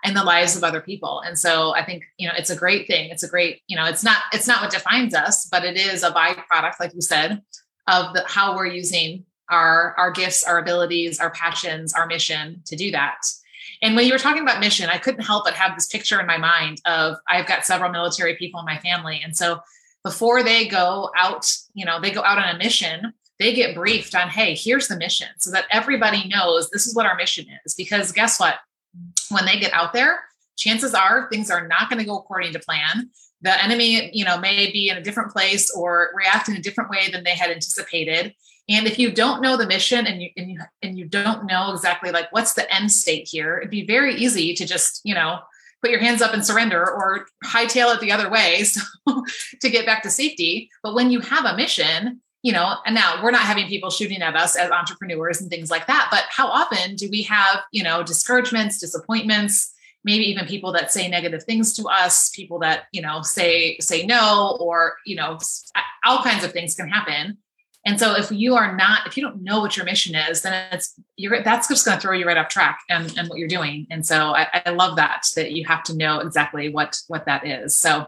in 0.05 0.14
the 0.14 0.25
lives 0.25 0.57
of 0.57 0.64
other 0.64 0.81
people. 0.81 1.23
And 1.25 1.38
so 1.38 1.75
i 1.75 1.85
think 1.85 2.05
you 2.19 2.27
know 2.29 2.35
it's 2.37 2.51
a 2.51 2.57
great 2.57 2.87
thing. 2.87 3.11
It's 3.11 3.23
a 3.23 3.29
great 3.29 3.62
you 3.66 3.77
know 3.77 3.85
it's 3.85 4.05
not 4.05 4.19
it's 4.33 4.47
not 4.47 4.62
what 4.62 4.73
defines 4.73 5.14
us 5.14 5.47
but 5.47 5.64
it 5.64 5.77
is 5.77 6.03
a 6.03 6.11
byproduct 6.11 6.79
like 6.81 6.95
you 6.95 7.01
said 7.01 7.43
of 7.90 8.14
the, 8.14 8.24
how 8.26 8.57
we're 8.57 8.66
using 8.66 9.24
our 9.50 9.94
our 9.98 10.11
gifts 10.11 10.44
our 10.44 10.59
abilities 10.59 11.18
our 11.18 11.31
passions 11.31 11.92
our 11.92 12.07
mission 12.07 12.62
to 12.64 12.76
do 12.76 12.90
that 12.90 13.18
and 13.83 13.96
when 13.96 14.07
you 14.07 14.12
were 14.12 14.18
talking 14.18 14.42
about 14.42 14.61
mission 14.61 14.88
i 14.88 14.98
couldn't 14.98 15.24
help 15.24 15.44
but 15.44 15.55
have 15.55 15.74
this 15.74 15.87
picture 15.87 16.20
in 16.20 16.26
my 16.26 16.38
mind 16.38 16.81
of 16.87 17.16
i've 17.29 17.46
got 17.46 17.64
several 17.64 17.90
military 17.90 18.37
people 18.37 18.61
in 18.61 18.66
my 18.66 18.79
family 18.79 19.20
and 19.24 19.37
so 19.37 19.61
before 20.03 20.42
they 20.42 20.66
go 20.66 21.11
out, 21.16 21.50
you 21.74 21.85
know, 21.85 22.00
they 22.00 22.11
go 22.11 22.22
out 22.22 22.38
on 22.38 22.55
a 22.55 22.59
mission, 22.59 23.12
they 23.38 23.55
get 23.55 23.74
briefed 23.74 24.14
on, 24.14 24.29
hey, 24.29 24.55
here's 24.55 24.88
the 24.88 24.96
mission 24.96 25.29
so 25.38 25.50
that 25.50 25.66
everybody 25.70 26.29
knows 26.29 26.70
this 26.70 26.87
is 26.87 26.94
what 26.94 27.07
our 27.07 27.16
mission 27.16 27.46
is. 27.64 27.74
Because 27.74 28.12
guess 28.12 28.40
what? 28.40 28.57
When 29.29 29.44
they 29.44 29.59
get 29.59 29.72
out 29.72 29.92
there, 29.92 30.20
chances 30.57 30.94
are 30.94 31.29
things 31.31 31.50
are 31.50 31.66
not 31.66 31.88
going 31.88 32.00
to 32.00 32.07
go 32.07 32.18
according 32.18 32.53
to 32.55 32.59
plan. 32.59 33.11
The 33.42 33.62
enemy, 33.62 34.11
you 34.12 34.24
know, 34.24 34.38
may 34.38 34.70
be 34.70 34.88
in 34.88 34.96
a 34.96 35.03
different 35.03 35.33
place 35.33 35.70
or 35.70 36.11
react 36.14 36.48
in 36.48 36.57
a 36.57 36.61
different 36.61 36.90
way 36.90 37.11
than 37.11 37.24
they 37.24 37.35
had 37.35 37.50
anticipated. 37.50 38.35
And 38.68 38.87
if 38.87 38.98
you 38.98 39.11
don't 39.11 39.42
know 39.42 39.57
the 39.57 39.66
mission 39.66 40.07
and 40.07 40.22
you 40.22 40.31
and 40.37 40.50
you 40.50 40.61
and 40.83 40.98
you 40.98 41.07
don't 41.07 41.46
know 41.46 41.72
exactly 41.72 42.12
like 42.12 42.31
what's 42.33 42.53
the 42.53 42.72
end 42.72 42.92
state 42.92 43.26
here, 43.29 43.59
it'd 43.59 43.70
be 43.70 43.87
very 43.87 44.14
easy 44.14 44.55
to 44.55 44.66
just, 44.66 45.00
you 45.05 45.14
know, 45.14 45.40
put 45.81 45.90
your 45.90 46.00
hands 46.00 46.22
up 46.22 46.35
and 46.35 46.44
surrender 46.44 46.88
or 46.88 47.26
hightail 47.44 47.94
it 47.94 48.00
the 48.00 48.12
other 48.12 48.31
way 48.31 48.62
so, 48.64 48.81
to 49.61 49.70
get 49.70 49.87
back 49.87 50.03
to 50.03 50.11
safety. 50.11 50.70
But 50.83 50.94
when 50.94 51.11
you 51.11 51.20
have 51.20 51.44
a 51.44 51.57
mission, 51.57 52.20
you 52.42 52.53
know, 52.53 52.76
and 52.87 52.94
now 52.94 53.22
we're 53.22 53.31
not 53.31 53.42
having 53.42 53.66
people 53.66 53.90
shooting 53.90 54.22
at 54.22 54.37
us 54.37 54.57
as 54.57 54.70
entrepreneurs 54.70 55.40
and 55.40 55.50
things 55.50 55.70
like 55.70 55.87
that. 55.87 56.09
But 56.11 56.24
how 56.31 56.48
often 56.48 56.96
do 56.96 57.09
we 57.11 57.22
have, 57.22 57.61
you 57.72 57.83
know, 57.83 58.03
discouragements, 58.03 58.79
disappointments, 58.79 59.72
maybe 60.05 60.25
even 60.25 60.47
people 60.47 60.73
that 60.73 60.93
say 60.93 61.09
negative 61.09 61.43
things 61.45 61.73
to 61.75 61.85
us 61.85 62.31
people 62.31 62.59
that 62.59 62.85
you 62.93 63.03
know 63.03 63.23
say 63.23 63.77
say 63.79 64.05
no 64.05 64.57
or 64.61 64.97
you 65.05 65.17
know 65.17 65.39
all 66.05 66.23
kinds 66.23 66.45
of 66.45 66.53
things 66.53 66.75
can 66.75 66.89
happen 66.89 67.37
and 67.87 67.99
so 67.99 68.15
if 68.15 68.31
you 68.31 68.55
are 68.55 68.77
not 68.77 69.07
if 69.07 69.17
you 69.17 69.23
don't 69.23 69.43
know 69.43 69.61
what 69.61 69.77
your 69.77 69.85
mission 69.85 70.15
is 70.15 70.43
then 70.43 70.67
it's 70.73 70.95
you're 71.17 71.43
that's 71.43 71.69
just 71.69 71.85
going 71.85 71.97
to 71.97 72.01
throw 72.01 72.13
you 72.13 72.27
right 72.27 72.37
off 72.37 72.49
track 72.49 72.81
and, 72.89 73.17
and 73.19 73.29
what 73.29 73.39
you're 73.39 73.49
doing 73.49 73.87
and 73.91 74.05
so 74.05 74.35
I, 74.35 74.63
I 74.67 74.71
love 74.71 74.97
that 74.97 75.27
that 75.37 75.53
you 75.53 75.65
have 75.67 75.83
to 75.85 75.97
know 75.97 76.21
exactly 76.21 76.69
what 76.69 76.99
what 77.09 77.27
that 77.27 77.47
is 77.47 77.75
so 77.75 78.07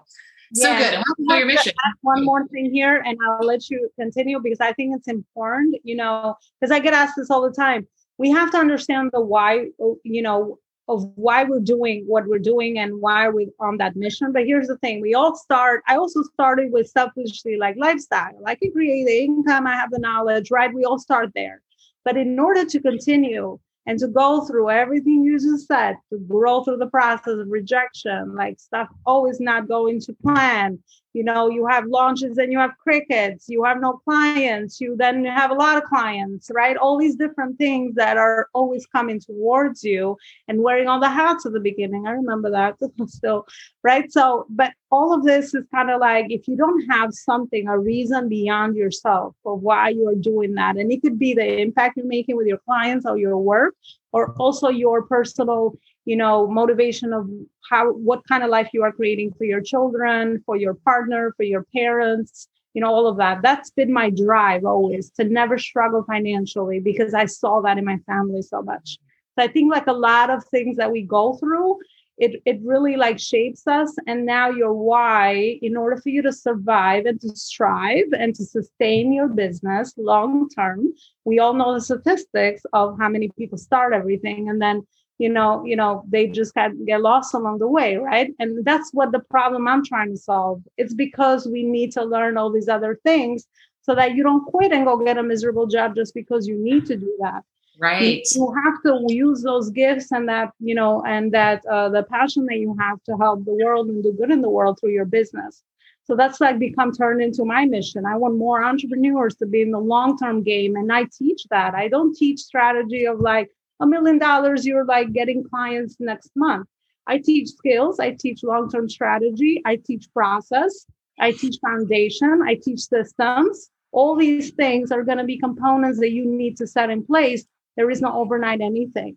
so 0.54 0.68
yeah. 0.68 0.78
good. 0.78 0.94
And 1.18 1.38
your 1.38 1.46
mission? 1.46 1.72
One 2.02 2.24
more 2.24 2.46
thing 2.48 2.70
here, 2.72 3.02
and 3.04 3.16
I'll 3.26 3.46
let 3.46 3.70
you 3.70 3.88
continue 3.98 4.38
because 4.40 4.60
I 4.60 4.72
think 4.72 4.94
it's 4.96 5.08
important, 5.08 5.76
you 5.82 5.96
know, 5.96 6.36
because 6.60 6.72
I 6.72 6.78
get 6.78 6.92
asked 6.92 7.14
this 7.16 7.30
all 7.30 7.42
the 7.42 7.54
time. 7.54 7.86
We 8.18 8.30
have 8.30 8.50
to 8.52 8.58
understand 8.58 9.10
the 9.12 9.20
why, 9.20 9.68
you 10.04 10.22
know, 10.22 10.58
of 10.92 11.10
why 11.14 11.44
we're 11.44 11.60
doing 11.60 12.04
what 12.06 12.26
we're 12.26 12.38
doing 12.38 12.78
and 12.78 13.00
why 13.00 13.28
we're 13.28 13.48
on 13.60 13.78
that 13.78 13.96
mission. 13.96 14.32
But 14.32 14.46
here's 14.46 14.68
the 14.68 14.78
thing 14.78 15.00
we 15.00 15.14
all 15.14 15.34
start, 15.34 15.82
I 15.88 15.96
also 15.96 16.22
started 16.34 16.72
with 16.72 16.88
selfishly 16.88 17.56
like 17.56 17.76
lifestyle. 17.78 18.40
I 18.46 18.54
can 18.54 18.72
create 18.72 19.06
the 19.06 19.18
income, 19.24 19.66
I 19.66 19.74
have 19.74 19.90
the 19.90 19.98
knowledge, 19.98 20.50
right? 20.50 20.72
We 20.72 20.84
all 20.84 20.98
start 20.98 21.30
there. 21.34 21.62
But 22.04 22.16
in 22.16 22.38
order 22.38 22.64
to 22.64 22.80
continue, 22.80 23.58
and 23.86 23.98
to 23.98 24.06
go 24.06 24.44
through 24.44 24.70
everything 24.70 25.24
you 25.24 25.38
just 25.38 25.66
said 25.66 25.96
to 26.10 26.18
grow 26.20 26.62
through 26.62 26.76
the 26.76 26.86
process 26.86 27.34
of 27.34 27.48
rejection 27.48 28.34
like 28.34 28.58
stuff 28.60 28.88
always 29.06 29.40
not 29.40 29.68
going 29.68 30.00
to 30.00 30.12
plan 30.22 30.78
you 31.12 31.24
know 31.24 31.48
you 31.48 31.66
have 31.66 31.86
launches 31.86 32.38
and 32.38 32.52
you 32.52 32.58
have 32.58 32.72
crickets 32.82 33.46
you 33.48 33.64
have 33.64 33.80
no 33.80 34.00
clients 34.04 34.80
you 34.80 34.96
then 34.96 35.24
have 35.24 35.50
a 35.50 35.54
lot 35.54 35.76
of 35.76 35.84
clients 35.84 36.50
right? 36.52 36.76
All 36.76 36.98
these 36.98 37.16
different 37.16 37.58
things 37.58 37.94
that 37.96 38.16
are 38.16 38.48
always 38.54 38.86
coming 38.86 39.20
towards 39.20 39.82
you 39.82 40.16
and 40.48 40.62
wearing 40.62 40.88
all 40.88 41.00
the 41.00 41.08
hats 41.08 41.46
at 41.46 41.52
the 41.52 41.60
beginning. 41.60 42.06
I 42.06 42.12
remember 42.12 42.50
that 42.50 42.76
still 43.08 43.46
right? 43.82 44.10
So 44.12 44.46
but 44.48 44.72
all 44.90 45.14
of 45.14 45.24
this 45.24 45.54
is 45.54 45.64
kind 45.74 45.90
of 45.90 46.00
like 46.00 46.26
if 46.28 46.46
you 46.48 46.56
don't 46.56 46.86
have 46.90 47.12
something 47.12 47.68
a 47.68 47.78
reason 47.78 48.28
beyond 48.28 48.76
yourself 48.76 49.34
for 49.42 49.56
why 49.56 49.90
you 49.90 50.08
are 50.08 50.14
doing 50.14 50.54
that 50.54 50.76
and 50.76 50.92
it 50.92 51.02
could 51.02 51.18
be 51.18 51.34
the 51.34 51.60
impact 51.60 51.96
you're 51.96 52.06
making 52.06 52.36
with 52.36 52.46
your 52.46 52.58
clients 52.58 53.06
or 53.06 53.16
your 53.16 53.38
work 53.38 53.74
or 54.12 54.32
also 54.38 54.68
your 54.68 55.02
personal 55.02 55.74
you 56.04 56.16
know 56.16 56.46
motivation 56.46 57.12
of 57.12 57.28
how 57.70 57.92
what 57.92 58.26
kind 58.28 58.42
of 58.42 58.50
life 58.50 58.68
you 58.72 58.82
are 58.82 58.92
creating 58.92 59.32
for 59.38 59.44
your 59.44 59.60
children 59.60 60.42
for 60.44 60.56
your 60.56 60.74
partner 60.74 61.32
for 61.36 61.44
your 61.44 61.64
parents 61.74 62.48
you 62.74 62.80
know 62.80 62.88
all 62.88 63.06
of 63.06 63.18
that. 63.18 63.42
That's 63.42 63.70
been 63.70 63.92
my 63.92 64.10
drive 64.10 64.64
always 64.64 65.10
to 65.12 65.24
never 65.24 65.58
struggle 65.58 66.04
financially 66.04 66.80
because 66.80 67.14
i 67.14 67.26
saw 67.26 67.60
that 67.62 67.78
in 67.78 67.84
my 67.84 67.98
family 68.06 68.42
so 68.42 68.62
much. 68.62 68.98
So 69.38 69.44
i 69.44 69.48
think 69.48 69.72
like 69.72 69.86
a 69.86 69.92
lot 69.92 70.30
of 70.30 70.44
things 70.46 70.76
that 70.76 70.90
we 70.90 71.02
go 71.02 71.34
through 71.34 71.78
it, 72.18 72.42
it 72.44 72.60
really 72.62 72.96
like 72.96 73.18
shapes 73.18 73.66
us. 73.66 73.96
And 74.06 74.26
now 74.26 74.50
your 74.50 74.74
why 74.74 75.58
in 75.62 75.76
order 75.76 75.96
for 75.96 76.10
you 76.10 76.22
to 76.22 76.32
survive 76.32 77.06
and 77.06 77.20
to 77.22 77.34
strive 77.34 78.12
and 78.12 78.34
to 78.34 78.44
sustain 78.44 79.12
your 79.12 79.28
business 79.28 79.94
long 79.96 80.48
term 80.50 80.92
we 81.24 81.38
all 81.38 81.54
know 81.54 81.74
the 81.74 81.80
statistics 81.80 82.62
of 82.72 82.98
how 83.00 83.08
many 83.08 83.30
people 83.38 83.58
start 83.58 83.92
everything. 83.92 84.48
And 84.50 84.60
then 84.60 84.86
you 85.22 85.28
know 85.36 85.64
you 85.64 85.76
know 85.76 86.04
they 86.14 86.26
just 86.26 86.52
had 86.56 86.72
get 86.86 87.00
lost 87.00 87.32
along 87.34 87.58
the 87.58 87.72
way 87.78 87.96
right? 87.96 88.28
And 88.40 88.64
that's 88.64 88.88
what 88.92 89.12
the 89.12 89.24
problem 89.34 89.68
i'm 89.68 89.84
trying 89.84 90.10
to 90.14 90.20
solve. 90.32 90.62
It's 90.76 90.94
because 90.94 91.46
we 91.46 91.62
need 91.76 91.90
to 91.92 92.02
learn 92.14 92.36
all 92.36 92.50
these 92.50 92.68
other 92.76 92.98
things 93.08 93.46
so 93.82 93.94
that 93.94 94.14
you 94.14 94.22
don't 94.22 94.44
quit 94.44 94.72
and 94.72 94.84
go 94.84 94.96
get 95.04 95.18
a 95.18 95.22
miserable 95.22 95.66
job 95.66 95.94
just 95.94 96.12
because 96.14 96.46
you 96.46 96.56
need 96.58 96.86
to 96.86 96.96
do 96.96 97.12
that. 97.20 97.42
Right. 97.78 98.22
you 98.34 98.54
have 98.64 98.82
to 98.86 99.12
use 99.12 99.42
those 99.42 99.70
gifts 99.70 100.12
and 100.12 100.28
that 100.28 100.48
you 100.60 100.74
know 100.74 101.02
and 101.14 101.32
that 101.32 101.64
uh, 101.66 101.88
the 101.88 102.02
passion 102.02 102.44
that 102.46 102.58
you 102.58 102.76
have 102.78 103.02
to 103.04 103.16
help 103.16 103.44
the 103.44 103.58
world 103.64 103.88
and 103.88 104.02
do 104.02 104.12
good 104.12 104.30
in 104.30 104.42
the 104.42 104.54
world 104.58 104.78
through 104.78 104.96
your 105.00 105.10
business. 105.18 105.62
So 106.04 106.16
that's 106.16 106.40
like 106.40 106.58
become 106.58 106.92
turned 106.92 107.22
into 107.22 107.44
my 107.44 107.64
mission. 107.64 108.04
I 108.04 108.16
want 108.16 108.36
more 108.36 108.62
entrepreneurs 108.62 109.36
to 109.36 109.46
be 109.46 109.62
in 109.62 109.70
the 109.70 109.78
long 109.94 110.18
term 110.18 110.42
game 110.42 110.74
and 110.76 110.92
i 110.92 111.02
teach 111.18 111.42
that. 111.50 111.74
I 111.74 111.88
don't 111.88 112.14
teach 112.22 112.40
strategy 112.40 113.06
of 113.06 113.20
like 113.20 113.50
a 113.82 113.86
million 113.86 114.16
dollars, 114.16 114.64
you're 114.64 114.84
like 114.84 115.12
getting 115.12 115.42
clients 115.42 115.96
next 115.98 116.30
month. 116.36 116.68
I 117.08 117.18
teach 117.18 117.48
skills, 117.48 117.98
I 117.98 118.12
teach 118.12 118.44
long 118.44 118.70
term 118.70 118.88
strategy, 118.88 119.60
I 119.66 119.76
teach 119.76 120.06
process, 120.14 120.86
I 121.18 121.32
teach 121.32 121.56
foundation, 121.60 122.42
I 122.46 122.54
teach 122.54 122.80
systems. 122.80 123.70
All 123.90 124.16
these 124.16 124.52
things 124.52 124.92
are 124.92 125.02
going 125.02 125.18
to 125.18 125.24
be 125.24 125.38
components 125.38 125.98
that 125.98 126.12
you 126.12 126.24
need 126.24 126.56
to 126.58 126.66
set 126.66 126.90
in 126.90 127.04
place. 127.04 127.44
There 127.76 127.90
is 127.90 128.00
no 128.00 128.12
overnight 128.14 128.60
anything. 128.60 129.16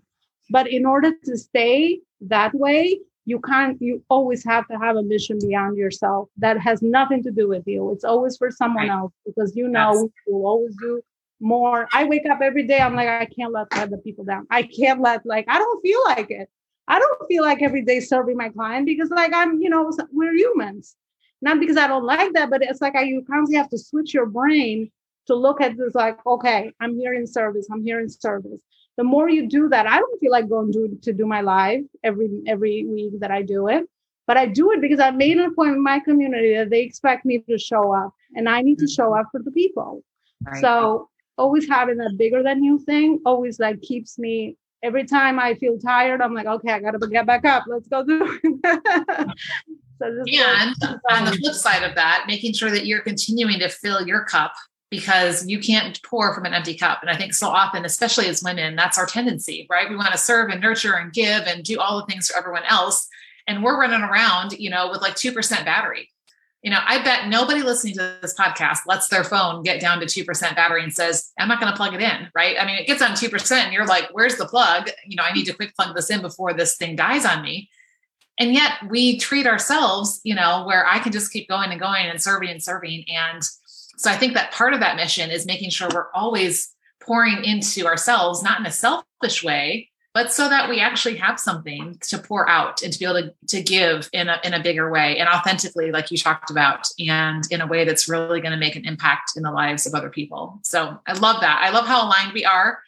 But 0.49 0.67
in 0.67 0.85
order 0.85 1.13
to 1.25 1.37
stay 1.37 2.01
that 2.21 2.53
way, 2.53 2.99
you 3.25 3.39
can't, 3.39 3.81
you 3.81 4.03
always 4.09 4.43
have 4.45 4.67
to 4.67 4.77
have 4.77 4.97
a 4.97 5.03
mission 5.03 5.37
beyond 5.39 5.77
yourself 5.77 6.29
that 6.37 6.59
has 6.59 6.81
nothing 6.81 7.23
to 7.23 7.31
do 7.31 7.47
with 7.47 7.63
you. 7.65 7.91
It's 7.91 8.03
always 8.03 8.35
for 8.37 8.51
someone 8.51 8.89
else 8.89 9.13
because 9.25 9.55
you 9.55 9.67
know 9.67 10.09
you 10.27 10.35
will 10.35 10.45
always 10.45 10.75
do 10.75 11.01
more. 11.39 11.87
I 11.93 12.05
wake 12.05 12.25
up 12.29 12.39
every 12.41 12.63
day. 12.63 12.79
I'm 12.79 12.95
like, 12.95 13.07
I 13.07 13.25
can't 13.25 13.53
let 13.53 13.67
other 13.71 13.97
people 13.97 14.25
down. 14.25 14.47
I 14.49 14.63
can't 14.63 15.01
let 15.01 15.25
like 15.25 15.45
I 15.47 15.57
don't 15.57 15.81
feel 15.81 16.01
like 16.05 16.31
it. 16.31 16.49
I 16.87 16.99
don't 16.99 17.27
feel 17.27 17.43
like 17.43 17.61
every 17.61 17.81
day 17.81 17.99
serving 17.99 18.37
my 18.37 18.49
client 18.49 18.85
because 18.85 19.09
like 19.09 19.33
I'm, 19.33 19.59
you 19.61 19.69
know, 19.69 19.91
we're 20.11 20.35
humans. 20.35 20.95
Not 21.41 21.59
because 21.59 21.77
I 21.77 21.87
don't 21.87 22.05
like 22.05 22.33
that, 22.33 22.49
but 22.49 22.63
it's 22.63 22.81
like 22.81 22.95
I, 22.95 23.03
you 23.03 23.23
constantly 23.27 23.57
have 23.57 23.69
to 23.69 23.77
switch 23.77 24.13
your 24.13 24.25
brain 24.25 24.91
to 25.27 25.35
look 25.35 25.61
at 25.61 25.77
this 25.77 25.95
like, 25.95 26.17
okay, 26.25 26.71
I'm 26.79 26.97
here 26.97 27.13
in 27.13 27.27
service. 27.27 27.67
I'm 27.71 27.83
here 27.83 27.99
in 27.99 28.09
service. 28.09 28.59
The 28.97 29.03
more 29.03 29.29
you 29.29 29.47
do 29.47 29.67
that, 29.69 29.87
I 29.87 29.99
don't 29.99 30.19
feel 30.19 30.31
like 30.31 30.47
going 30.47 30.71
to, 30.73 30.97
to 31.01 31.13
do 31.13 31.25
my 31.25 31.41
live 31.41 31.83
every 32.03 32.29
every 32.47 32.85
week 32.85 33.19
that 33.19 33.31
I 33.31 33.41
do 33.41 33.67
it. 33.67 33.85
But 34.27 34.37
I 34.37 34.47
do 34.47 34.71
it 34.71 34.81
because 34.81 34.99
I 34.99 35.11
made 35.11 35.37
an 35.37 35.53
point 35.53 35.75
in 35.75 35.83
my 35.83 35.99
community 35.99 36.55
that 36.55 36.69
they 36.69 36.81
expect 36.81 37.25
me 37.25 37.39
to 37.49 37.57
show 37.57 37.93
up 37.93 38.13
and 38.35 38.49
I 38.49 38.61
need 38.61 38.79
to 38.79 38.87
show 38.87 39.11
mm-hmm. 39.11 39.19
up 39.19 39.27
for 39.31 39.41
the 39.41 39.51
people. 39.51 40.03
Right. 40.43 40.61
So 40.61 41.09
always 41.37 41.67
having 41.67 41.97
that 41.97 42.15
bigger 42.17 42.43
than 42.43 42.63
you 42.63 42.79
thing 42.79 43.19
always 43.25 43.59
like 43.59 43.81
keeps 43.81 44.17
me 44.17 44.57
every 44.85 45.05
time 45.05 45.39
I 45.39 45.55
feel 45.55 45.79
tired, 45.79 46.21
I'm 46.21 46.33
like, 46.33 46.45
okay, 46.45 46.71
I 46.71 46.79
gotta 46.79 46.99
get 47.07 47.25
back 47.25 47.43
up. 47.43 47.63
Let's 47.67 47.87
go 47.87 48.03
do 48.03 48.39
it. 48.43 48.59
so 49.99 50.05
and 50.07 50.75
on 51.09 51.25
the 51.25 51.37
flip 51.39 51.55
side 51.55 51.83
of 51.83 51.95
that, 51.95 52.25
making 52.27 52.53
sure 52.53 52.69
that 52.69 52.85
you're 52.85 53.01
continuing 53.01 53.59
to 53.59 53.69
fill 53.69 54.05
your 54.05 54.23
cup 54.25 54.53
because 54.91 55.47
you 55.47 55.59
can't 55.59 56.01
pour 56.03 56.33
from 56.35 56.45
an 56.45 56.53
empty 56.53 56.75
cup. 56.75 56.99
And 57.01 57.09
I 57.09 57.17
think 57.17 57.33
so 57.33 57.49
often, 57.49 57.83
especially 57.83 58.27
as 58.27 58.43
women, 58.43 58.75
that's 58.75 58.97
our 58.97 59.07
tendency, 59.07 59.65
right? 59.69 59.89
We 59.89 59.95
want 59.95 60.11
to 60.11 60.17
serve 60.17 60.51
and 60.51 60.61
nurture 60.61 60.93
and 60.93 61.11
give 61.11 61.43
and 61.47 61.63
do 61.63 61.79
all 61.79 61.99
the 61.99 62.05
things 62.05 62.27
for 62.27 62.37
everyone 62.37 62.63
else. 62.69 63.07
And 63.47 63.63
we're 63.63 63.79
running 63.79 64.01
around, 64.01 64.53
you 64.53 64.69
know, 64.69 64.89
with 64.91 65.01
like 65.01 65.15
2% 65.15 65.65
battery 65.65 66.09
you 66.65 66.71
know, 66.71 66.79
I 66.83 67.03
bet 67.03 67.27
nobody 67.27 67.61
listening 67.61 67.93
to 67.93 68.17
this 68.23 68.33
podcast 68.33 68.79
lets 68.87 69.07
their 69.07 69.23
phone 69.23 69.61
get 69.61 69.79
down 69.79 69.99
to 69.99 70.07
2% 70.07 70.55
battery 70.55 70.81
and 70.81 70.91
says, 70.91 71.31
I'm 71.37 71.47
not 71.47 71.59
going 71.59 71.71
to 71.71 71.77
plug 71.77 71.93
it 71.93 72.01
in, 72.01 72.27
right? 72.33 72.55
I 72.59 72.65
mean, 72.65 72.77
it 72.77 72.87
gets 72.87 73.03
on 73.03 73.11
2% 73.11 73.51
and 73.51 73.71
you're 73.71 73.85
like, 73.85 74.09
where's 74.13 74.37
the 74.37 74.47
plug? 74.47 74.89
You 75.05 75.15
know, 75.15 75.21
I 75.21 75.31
need 75.31 75.45
to 75.45 75.53
quick 75.53 75.75
plug 75.75 75.95
this 75.95 76.09
in 76.09 76.23
before 76.23 76.53
this 76.53 76.75
thing 76.75 76.95
dies 76.95 77.23
on 77.23 77.43
me. 77.43 77.69
And 78.39 78.51
yet 78.51 78.71
we 78.89 79.19
treat 79.19 79.45
ourselves, 79.45 80.19
you 80.23 80.33
know, 80.33 80.63
where 80.65 80.87
I 80.87 80.97
can 80.97 81.11
just 81.11 81.31
keep 81.31 81.47
going 81.47 81.69
and 81.69 81.79
going 81.79 82.07
and 82.07 82.19
serving 82.19 82.49
and 82.49 82.63
serving. 82.63 83.05
And 83.09 83.43
so 83.97 84.09
I 84.09 84.17
think 84.17 84.33
that 84.33 84.51
part 84.51 84.73
of 84.73 84.79
that 84.79 84.95
mission 84.95 85.29
is 85.29 85.45
making 85.45 85.69
sure 85.69 85.87
we're 85.93 86.11
always 86.15 86.73
pouring 86.99 87.43
into 87.43 87.85
ourselves, 87.85 88.41
not 88.41 88.59
in 88.59 88.65
a 88.65 88.71
selfish 88.71 89.43
way, 89.43 89.91
but 90.15 90.31
so 90.31 90.47
that 90.47 90.69
we 90.69 90.79
actually 90.79 91.17
have 91.17 91.37
something 91.37 91.97
to 91.99 92.17
pour 92.17 92.49
out 92.49 92.81
and 92.81 92.93
to 92.93 92.97
be 92.97 93.03
able 93.03 93.21
to, 93.21 93.33
to 93.47 93.61
give 93.61 94.09
in 94.13 94.29
a, 94.29 94.39
in 94.45 94.53
a 94.53 94.63
bigger 94.63 94.89
way 94.89 95.17
and 95.17 95.27
authentically, 95.27 95.91
like 95.91 96.09
you 96.09 96.17
talked 96.17 96.49
about, 96.49 96.87
and 96.97 97.43
in 97.51 97.59
a 97.59 97.67
way 97.67 97.83
that's 97.83 98.07
really 98.07 98.39
going 98.39 98.53
to 98.53 98.57
make 98.57 98.77
an 98.77 98.85
impact 98.85 99.33
in 99.35 99.43
the 99.43 99.51
lives 99.51 99.85
of 99.85 99.93
other 99.93 100.09
people. 100.09 100.57
So 100.63 100.97
I 101.05 101.13
love 101.13 101.41
that. 101.41 101.59
I 101.61 101.69
love 101.69 101.85
how 101.85 102.07
aligned 102.07 102.31
we 102.31 102.45
are, 102.45 102.79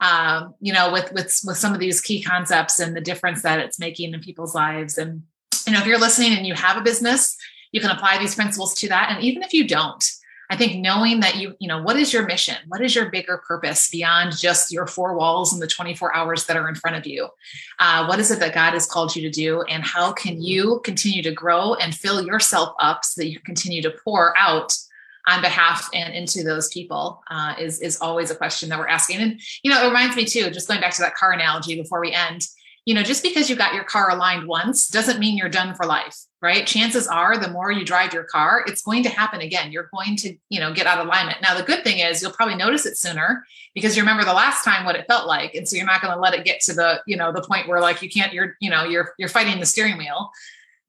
um, 0.00 0.54
you 0.60 0.74
know, 0.74 0.92
with, 0.92 1.10
with, 1.14 1.40
with 1.46 1.56
some 1.56 1.72
of 1.72 1.80
these 1.80 2.02
key 2.02 2.22
concepts 2.22 2.78
and 2.78 2.94
the 2.94 3.00
difference 3.00 3.40
that 3.40 3.60
it's 3.60 3.78
making 3.78 4.12
in 4.12 4.20
people's 4.20 4.54
lives. 4.54 4.98
And, 4.98 5.22
you 5.66 5.72
know, 5.72 5.80
if 5.80 5.86
you're 5.86 5.98
listening 5.98 6.36
and 6.36 6.46
you 6.46 6.52
have 6.52 6.76
a 6.76 6.82
business, 6.82 7.34
you 7.72 7.80
can 7.80 7.92
apply 7.92 8.18
these 8.18 8.34
principles 8.34 8.74
to 8.74 8.88
that. 8.90 9.10
And 9.10 9.24
even 9.24 9.42
if 9.42 9.54
you 9.54 9.66
don't, 9.66 10.04
I 10.50 10.56
think 10.56 10.80
knowing 10.80 11.20
that 11.20 11.36
you, 11.36 11.54
you 11.58 11.68
know, 11.68 11.82
what 11.82 11.96
is 11.96 12.12
your 12.12 12.26
mission? 12.26 12.56
What 12.68 12.82
is 12.82 12.94
your 12.94 13.10
bigger 13.10 13.42
purpose 13.46 13.90
beyond 13.90 14.36
just 14.36 14.72
your 14.72 14.86
four 14.86 15.16
walls 15.16 15.52
and 15.52 15.62
the 15.62 15.66
24 15.66 16.14
hours 16.14 16.46
that 16.46 16.56
are 16.56 16.68
in 16.68 16.74
front 16.74 16.96
of 16.96 17.06
you? 17.06 17.28
Uh, 17.78 18.06
what 18.06 18.18
is 18.18 18.30
it 18.30 18.40
that 18.40 18.54
God 18.54 18.74
has 18.74 18.86
called 18.86 19.16
you 19.16 19.22
to 19.22 19.30
do? 19.30 19.62
And 19.62 19.82
how 19.82 20.12
can 20.12 20.42
you 20.42 20.80
continue 20.84 21.22
to 21.22 21.32
grow 21.32 21.74
and 21.74 21.94
fill 21.94 22.24
yourself 22.24 22.74
up 22.78 23.04
so 23.04 23.22
that 23.22 23.28
you 23.28 23.40
continue 23.40 23.82
to 23.82 23.94
pour 24.04 24.36
out 24.36 24.76
on 25.26 25.40
behalf 25.40 25.88
and 25.94 26.14
into 26.14 26.42
those 26.42 26.68
people 26.68 27.22
uh, 27.30 27.54
is, 27.58 27.80
is 27.80 27.98
always 28.00 28.30
a 28.30 28.34
question 28.34 28.68
that 28.68 28.78
we're 28.78 28.88
asking. 28.88 29.20
And, 29.20 29.40
you 29.62 29.70
know, 29.70 29.82
it 29.82 29.88
reminds 29.88 30.16
me 30.16 30.24
too, 30.24 30.50
just 30.50 30.68
going 30.68 30.80
back 30.80 30.92
to 30.94 31.02
that 31.02 31.14
car 31.14 31.32
analogy 31.32 31.80
before 31.80 32.00
we 32.00 32.12
end, 32.12 32.46
you 32.84 32.94
know, 32.94 33.02
just 33.02 33.22
because 33.22 33.48
you 33.48 33.56
got 33.56 33.74
your 33.74 33.84
car 33.84 34.10
aligned 34.10 34.46
once 34.46 34.88
doesn't 34.88 35.18
mean 35.18 35.38
you're 35.38 35.48
done 35.48 35.74
for 35.74 35.86
life, 35.86 36.18
right? 36.44 36.66
Chances 36.66 37.08
are 37.08 37.38
the 37.38 37.50
more 37.50 37.72
you 37.72 37.86
drive 37.86 38.12
your 38.12 38.24
car, 38.24 38.62
it's 38.66 38.82
going 38.82 39.02
to 39.02 39.08
happen 39.08 39.40
again. 39.40 39.72
You're 39.72 39.88
going 39.94 40.14
to, 40.16 40.36
you 40.50 40.60
know, 40.60 40.74
get 40.74 40.86
out 40.86 40.98
of 40.98 41.06
alignment. 41.06 41.40
Now, 41.40 41.56
the 41.56 41.62
good 41.62 41.82
thing 41.82 42.00
is 42.00 42.20
you'll 42.20 42.32
probably 42.32 42.54
notice 42.54 42.84
it 42.84 42.98
sooner 42.98 43.44
because 43.74 43.96
you 43.96 44.02
remember 44.02 44.24
the 44.24 44.34
last 44.34 44.62
time 44.62 44.84
what 44.84 44.94
it 44.94 45.06
felt 45.08 45.26
like. 45.26 45.54
And 45.54 45.66
so 45.66 45.76
you're 45.76 45.86
not 45.86 46.02
going 46.02 46.12
to 46.12 46.20
let 46.20 46.34
it 46.34 46.44
get 46.44 46.60
to 46.60 46.74
the, 46.74 47.00
you 47.06 47.16
know, 47.16 47.32
the 47.32 47.40
point 47.40 47.66
where 47.66 47.80
like 47.80 48.02
you 48.02 48.10
can't, 48.10 48.34
you're, 48.34 48.56
you 48.60 48.68
know, 48.68 48.84
you're, 48.84 49.14
you're 49.18 49.30
fighting 49.30 49.58
the 49.58 49.64
steering 49.64 49.96
wheel. 49.96 50.30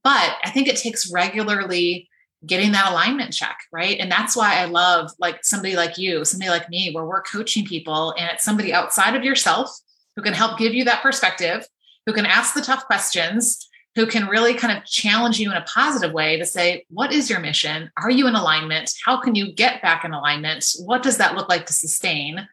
But 0.04 0.36
I 0.44 0.50
think 0.50 0.68
it 0.68 0.76
takes 0.76 1.10
regularly 1.10 2.10
getting 2.46 2.74
that 2.74 2.92
alignment 2.92 3.34
check, 3.34 3.58
right? 3.72 3.98
And 3.98 4.12
that's 4.12 4.36
why 4.36 4.58
I 4.58 4.66
love 4.66 5.10
like 5.20 5.46
somebody 5.46 5.78
like 5.78 5.98
you, 5.98 6.26
somebody 6.26 6.50
like 6.50 6.70
me, 6.70 6.92
where 6.92 7.06
we're 7.06 7.22
coaching 7.24 7.66
people 7.66 8.14
and 8.20 8.30
it's 8.34 8.44
somebody 8.44 8.74
outside 8.74 9.16
of 9.16 9.24
yourself 9.24 9.72
who 10.18 10.22
can 10.22 10.34
help 10.34 10.60
give 10.60 10.74
you 10.74 10.84
that 10.84 11.02
perspective 11.02 11.66
who 12.06 12.14
can 12.14 12.26
ask 12.26 12.54
the 12.54 12.62
tough 12.62 12.86
questions, 12.86 13.68
who 13.96 14.06
can 14.06 14.28
really 14.28 14.54
kind 14.54 14.78
of 14.78 14.84
challenge 14.86 15.40
you 15.40 15.50
in 15.50 15.58
a 15.58 15.62
positive 15.62 16.12
way 16.12 16.38
to 16.38 16.46
say, 16.46 16.86
what 16.90 17.14
is 17.14 17.30
your 17.30 17.40
mission? 17.40 17.90
Are 17.98 18.10
you 18.10 18.28
in 18.28 18.36
alignment? 18.36 18.94
How 19.04 19.20
can 19.22 19.36
you 19.36 19.54
get 19.54 19.82
back 19.82 20.04
in 20.04 20.12
alignment? 20.12 20.66
What 20.80 21.02
does 21.02 21.18
that 21.18 21.36
look 21.36 21.48
like 21.48 21.66
to 21.68 21.74
sustain? 21.74 22.48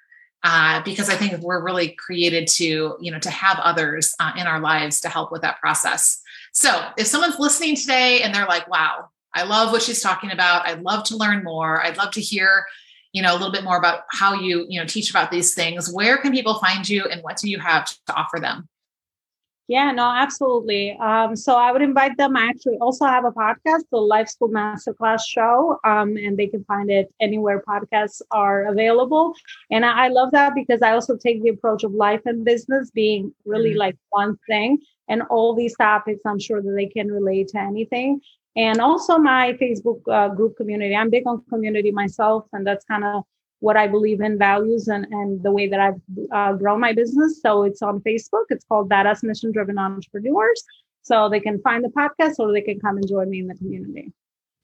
Uh, 0.45 0.83
because 0.83 1.09
I 1.09 1.15
think 1.15 1.41
we're 1.41 1.63
really 1.63 1.91
created 1.91 2.49
to, 2.49 2.97
you 3.01 3.11
know, 3.13 3.19
to 3.19 3.31
have 3.31 3.59
others 3.59 4.15
uh, 4.19 4.33
in 4.37 4.47
our 4.47 4.61
lives 4.61 5.01
to 5.01 5.09
help 5.09 5.31
with 5.31 5.43
that 5.43 5.61
process. 5.61 6.21
So 6.53 6.85
if 6.97 7.07
someone's 7.07 7.39
listening 7.39 7.77
today 7.77 8.23
and 8.23 8.35
they're 8.35 8.47
like, 8.47 8.69
wow, 8.69 9.09
I 9.35 9.45
love 9.45 9.73
what 9.73 9.83
she's 9.83 10.01
talking 10.01 10.31
about. 10.31 10.67
I'd 10.67 10.83
love 10.83 11.05
to 11.05 11.17
learn 11.17 11.43
more. 11.43 11.83
I'd 11.83 11.97
love 11.97 12.13
to 12.13 12.21
hear, 12.21 12.67
you 13.13 13.23
know, 13.23 13.33
a 13.33 13.37
little 13.37 13.53
bit 13.53 13.65
more 13.65 13.79
about 13.79 14.03
how 14.11 14.35
you, 14.35 14.67
you 14.69 14.81
know, 14.81 14.87
teach 14.87 15.11
about 15.11 15.31
these 15.31 15.55
things. 15.55 15.93
Where 15.93 16.19
can 16.19 16.33
people 16.33 16.59
find 16.59 16.89
you 16.89 17.05
and 17.05 17.23
what 17.23 17.39
do 17.39 17.49
you 17.49 17.59
have 17.59 17.87
to 17.87 18.15
offer 18.15 18.39
them? 18.39 18.69
Yeah, 19.69 19.93
no, 19.93 20.11
absolutely. 20.11 20.99
Um, 21.01 21.37
so 21.37 21.57
I 21.57 21.71
would 21.71 21.83
invite 21.83 22.17
them. 22.17 22.37
I 22.37 22.49
actually 22.49 22.79
also 22.79 23.07
have 23.07 23.25
a 23.25 23.31
podcast, 23.31 23.83
the 23.91 23.99
Life 23.99 24.29
School 24.29 24.49
Masterclass 24.49 25.21
Show, 25.27 25.79
um, 25.85 26.17
and 26.17 26.37
they 26.37 26.49
can 26.49 26.65
find 26.65 26.91
it 26.91 27.13
anywhere 27.21 27.63
podcasts 27.67 28.21
are 28.33 28.67
available. 28.67 29.35
And 29.71 29.85
I, 29.85 30.07
I, 30.07 30.09
love 30.09 30.33
that 30.33 30.55
because 30.55 30.83
I 30.83 30.93
also 30.93 31.17
take 31.17 31.43
the 31.43 31.51
approach 31.51 31.85
of 31.85 31.93
life 31.93 32.23
and 32.27 32.45
business 32.45 32.91
being 32.91 33.33
really 33.47 33.71
mm-hmm. 33.71 33.79
like 33.79 33.97
one 34.11 34.37
thing, 34.49 34.79
and 35.09 35.23
all 35.31 35.55
these 35.55 35.77
topics. 35.77 36.23
I'm 36.27 36.41
sure 36.41 36.61
that 36.61 36.75
they 36.75 36.87
can 36.87 37.11
relate 37.11 37.49
to 37.49 37.59
anything. 37.59 38.21
And 38.57 38.81
also 38.81 39.17
my 39.17 39.53
Facebook 39.55 40.01
uh, 40.11 40.35
group 40.35 40.57
community. 40.57 40.95
I'm 40.95 41.09
big 41.09 41.27
on 41.27 41.43
community 41.49 41.93
myself, 41.93 42.47
and 42.53 42.67
that's 42.67 42.85
kind 42.85 43.05
of 43.05 43.25
what 43.63 43.77
I 43.77 43.87
believe 43.87 44.21
in 44.21 44.37
values 44.37 44.89
and, 44.89 45.07
and 45.13 45.41
the 45.41 45.53
way 45.53 45.69
that 45.69 45.79
I've 45.79 46.01
uh, 46.33 46.53
grown 46.55 46.81
my 46.81 46.93
business. 46.93 47.41
So 47.41 47.63
it's 47.63 47.81
on 47.81 48.01
Facebook. 48.01 48.47
It's 48.49 48.65
called 48.65 48.91
Badass 48.91 49.23
Mission 49.23 49.53
Driven 49.53 49.79
Entrepreneurs. 49.79 50.65
So 51.03 51.29
they 51.29 51.39
can 51.39 51.61
find 51.61 51.85
the 51.85 51.89
podcast 51.91 52.41
or 52.41 52.53
they 52.53 52.61
can 52.61 52.81
come 52.81 52.97
and 52.97 53.07
join 53.07 53.31
me 53.31 53.39
in 53.39 53.47
the 53.47 53.55
community. 53.55 54.13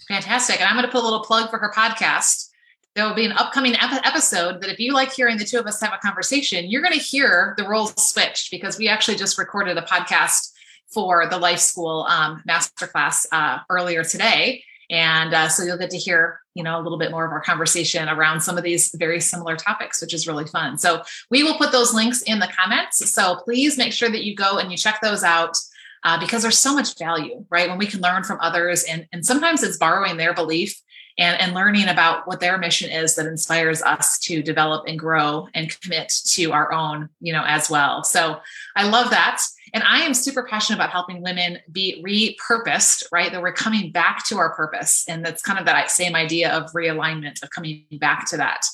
Fantastic. 0.09 0.61
And 0.61 0.69
I'm 0.69 0.75
going 0.75 0.85
to 0.85 0.91
put 0.91 1.01
a 1.01 1.05
little 1.05 1.23
plug 1.23 1.49
for 1.49 1.59
her 1.59 1.73
podcast. 1.73 2.49
There 2.97 3.07
will 3.07 3.15
be 3.15 3.25
an 3.25 3.33
upcoming 3.33 3.77
ep- 3.77 4.05
episode 4.05 4.61
that 4.63 4.71
if 4.71 4.81
you 4.81 4.93
like 4.95 5.13
hearing 5.13 5.39
the 5.39 5.45
two 5.45 5.61
of 5.61 5.67
us 5.67 5.81
have 5.81 5.93
a 5.93 5.99
conversation, 5.99 6.69
you're 6.69 6.83
going 6.83 6.99
to 6.99 7.01
hear 7.01 7.55
the 7.57 7.69
roles 7.69 7.95
switched 8.11 8.51
because 8.51 8.79
we 8.79 8.89
actually 8.89 9.17
just 9.17 9.39
recorded 9.39 9.79
a 9.79 9.83
podcast 9.83 10.51
for 10.93 11.29
the 11.29 11.39
Life 11.39 11.61
School 11.61 12.05
um, 12.09 12.43
Masterclass 12.49 13.27
uh, 13.31 13.59
earlier 13.71 14.03
today. 14.03 14.65
And 14.91 15.35
uh, 15.35 15.49
so 15.49 15.65
you'll 15.65 15.79
get 15.79 15.91
to 15.91 15.99
hear, 15.99 16.41
you 16.55 16.63
know, 16.63 16.81
a 16.81 16.83
little 16.83 16.99
bit 16.99 17.11
more 17.11 17.27
of 17.27 17.33
our 17.33 17.43
conversation 17.43 18.09
around 18.09 18.41
some 18.41 18.57
of 18.57 18.65
these 18.65 18.95
very 18.95 19.21
similar 19.21 19.57
topics, 19.57 20.01
which 20.01 20.15
is 20.15 20.27
really 20.27 20.47
fun. 20.47 20.79
So 20.79 21.03
we 21.31 21.43
will 21.43 21.59
put 21.59 21.73
those 21.73 21.93
links 21.93 22.23
in 22.23 22.39
the 22.39 22.49
comments. 22.49 23.11
So 23.11 23.37
please 23.45 23.77
make 23.77 23.93
sure 23.93 24.09
that 24.09 24.25
you 24.25 24.35
go 24.35 24.59
and 24.59 24.71
you 24.71 24.77
check 24.77 25.01
those 25.03 25.23
out. 25.23 25.57
Uh, 26.05 26.19
because 26.21 26.43
there's 26.43 26.57
so 26.57 26.73
much 26.73 26.97
value, 26.97 27.45
right? 27.51 27.69
When 27.69 27.77
we 27.77 27.87
can 27.87 28.01
learn 28.01 28.23
from 28.23 28.39
others, 28.41 28.85
and, 28.85 29.09
and 29.13 29.27
sometimes 29.27 29.65
it's 29.65 29.79
borrowing 29.79 30.17
their 30.17 30.33
belief 30.33 30.81
and, 31.19 31.41
and 31.41 31.55
learning 31.55 31.89
about 31.89 32.27
what 32.29 32.39
their 32.39 32.57
mission 32.57 32.89
is 32.89 33.17
that 33.17 33.27
inspires 33.27 33.83
us 33.83 34.19
to 34.21 34.41
develop 34.41 34.87
and 34.87 34.97
grow 34.97 35.49
and 35.55 35.77
commit 35.81 36.13
to 36.27 36.53
our 36.53 36.73
own, 36.73 37.09
you 37.21 37.33
know, 37.33 37.43
as 37.45 37.69
well. 37.69 38.05
So 38.05 38.39
I 38.77 38.89
love 38.89 39.11
that. 39.11 39.43
And 39.75 39.83
I 39.85 40.01
am 40.01 40.15
super 40.15 40.43
passionate 40.43 40.79
about 40.79 40.91
helping 40.91 41.23
women 41.23 41.59
be 41.71 42.03
repurposed, 42.05 43.05
right? 43.13 43.31
That 43.33 43.43
we're 43.43 43.53
coming 43.53 43.93
back 43.93 44.25
to 44.27 44.39
our 44.39 44.55
purpose. 44.55 45.05
And 45.09 45.25
that's 45.25 45.43
kind 45.43 45.59
of 45.59 45.67
that 45.67 45.91
same 45.91 46.15
idea 46.15 46.51
of 46.51 46.73
realignment, 46.73 47.43
of 47.43 47.51
coming 47.51 47.85
back 47.93 48.29
to 48.31 48.37
that. 48.39 48.65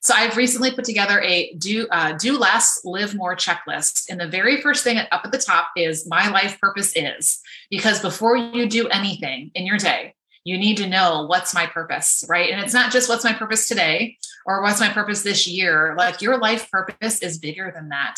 So 0.00 0.14
I've 0.16 0.36
recently 0.36 0.70
put 0.70 0.84
together 0.84 1.20
a 1.22 1.52
do 1.54 1.88
uh, 1.90 2.12
do 2.12 2.38
less, 2.38 2.80
live 2.84 3.14
more 3.14 3.34
checklist, 3.34 4.08
and 4.08 4.20
the 4.20 4.28
very 4.28 4.60
first 4.60 4.84
thing 4.84 4.98
up 4.98 5.22
at 5.24 5.32
the 5.32 5.38
top 5.38 5.70
is 5.76 6.08
my 6.08 6.28
life 6.30 6.58
purpose 6.60 6.92
is 6.94 7.40
because 7.68 8.00
before 8.00 8.36
you 8.36 8.68
do 8.68 8.88
anything 8.88 9.50
in 9.54 9.66
your 9.66 9.76
day, 9.76 10.14
you 10.44 10.56
need 10.56 10.76
to 10.78 10.88
know 10.88 11.26
what's 11.26 11.52
my 11.52 11.66
purpose, 11.66 12.24
right? 12.28 12.50
And 12.50 12.60
it's 12.60 12.72
not 12.72 12.92
just 12.92 13.08
what's 13.08 13.24
my 13.24 13.32
purpose 13.32 13.68
today 13.68 14.16
or 14.46 14.62
what's 14.62 14.80
my 14.80 14.88
purpose 14.88 15.22
this 15.22 15.46
year. 15.46 15.94
Like 15.98 16.22
your 16.22 16.38
life 16.38 16.70
purpose 16.70 17.20
is 17.20 17.38
bigger 17.38 17.72
than 17.74 17.88
that. 17.90 18.16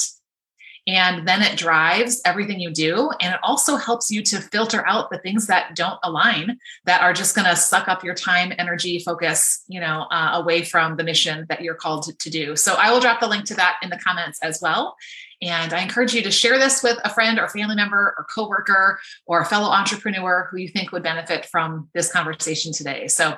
And 0.87 1.29
then 1.29 1.43
it 1.43 1.59
drives 1.59 2.21
everything 2.25 2.61
you 2.61 2.71
do. 2.71 3.11
And 3.21 3.35
it 3.35 3.41
also 3.43 3.77
helps 3.77 4.11
you 4.11 4.23
to 4.25 4.41
filter 4.41 4.87
out 4.87 5.11
the 5.11 5.19
things 5.19 5.47
that 5.47 5.77
don't 5.77 5.99
align, 6.03 6.59
that 6.85 7.03
are 7.03 7.13
just 7.13 7.35
going 7.35 7.47
to 7.47 7.57
suck 7.57 7.89
up 7.89 8.03
your 8.03 8.15
time, 8.15 8.53
energy, 8.59 8.99
focus, 8.99 9.63
you 9.69 9.81
know, 9.81 10.07
uh, 10.11 10.31
away 10.35 10.63
from 10.63 10.97
the 10.97 11.05
mission 11.05 11.47
that 11.49 11.61
you're 11.61 11.75
called 11.75 12.05
to, 12.05 12.17
to 12.17 12.31
do. 12.31 12.57
So 12.57 12.75
I 12.75 12.91
will 12.91 13.01
drop 13.01 13.21
the 13.21 13.29
link 13.29 13.45
to 13.47 13.55
that 13.55 13.77
in 13.83 13.91
the 13.91 13.99
comments 13.99 14.39
as 14.43 14.61
well. 14.61 14.97
And 15.43 15.73
I 15.73 15.83
encourage 15.83 16.13
you 16.13 16.23
to 16.23 16.31
share 16.31 16.59
this 16.59 16.83
with 16.83 16.99
a 17.03 17.11
friend 17.11 17.39
or 17.39 17.49
family 17.49 17.77
member 17.77 18.15
or 18.19 18.27
coworker 18.35 19.01
or 19.27 19.41
a 19.41 19.47
fellow 19.47 19.71
entrepreneur 19.71 20.49
who 20.51 20.59
you 20.59 20.69
think 20.69 20.93
would 20.93 21.03
benefit 21.03 21.47
from 21.47 21.89
this 21.95 22.13
conversation 22.13 22.73
today. 22.73 23.09
So 23.09 23.37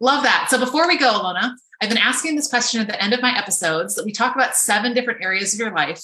love 0.00 0.24
that. 0.24 0.48
So 0.50 0.58
before 0.58 0.88
we 0.88 0.98
go, 0.98 1.12
Alona, 1.12 1.52
I've 1.80 1.88
been 1.88 1.98
asking 1.98 2.34
this 2.34 2.48
question 2.48 2.80
at 2.80 2.88
the 2.88 3.00
end 3.00 3.12
of 3.12 3.22
my 3.22 3.36
episodes 3.36 3.94
that 3.94 4.04
we 4.04 4.12
talk 4.12 4.34
about 4.34 4.56
seven 4.56 4.94
different 4.94 5.22
areas 5.22 5.54
of 5.54 5.60
your 5.60 5.74
life 5.74 6.02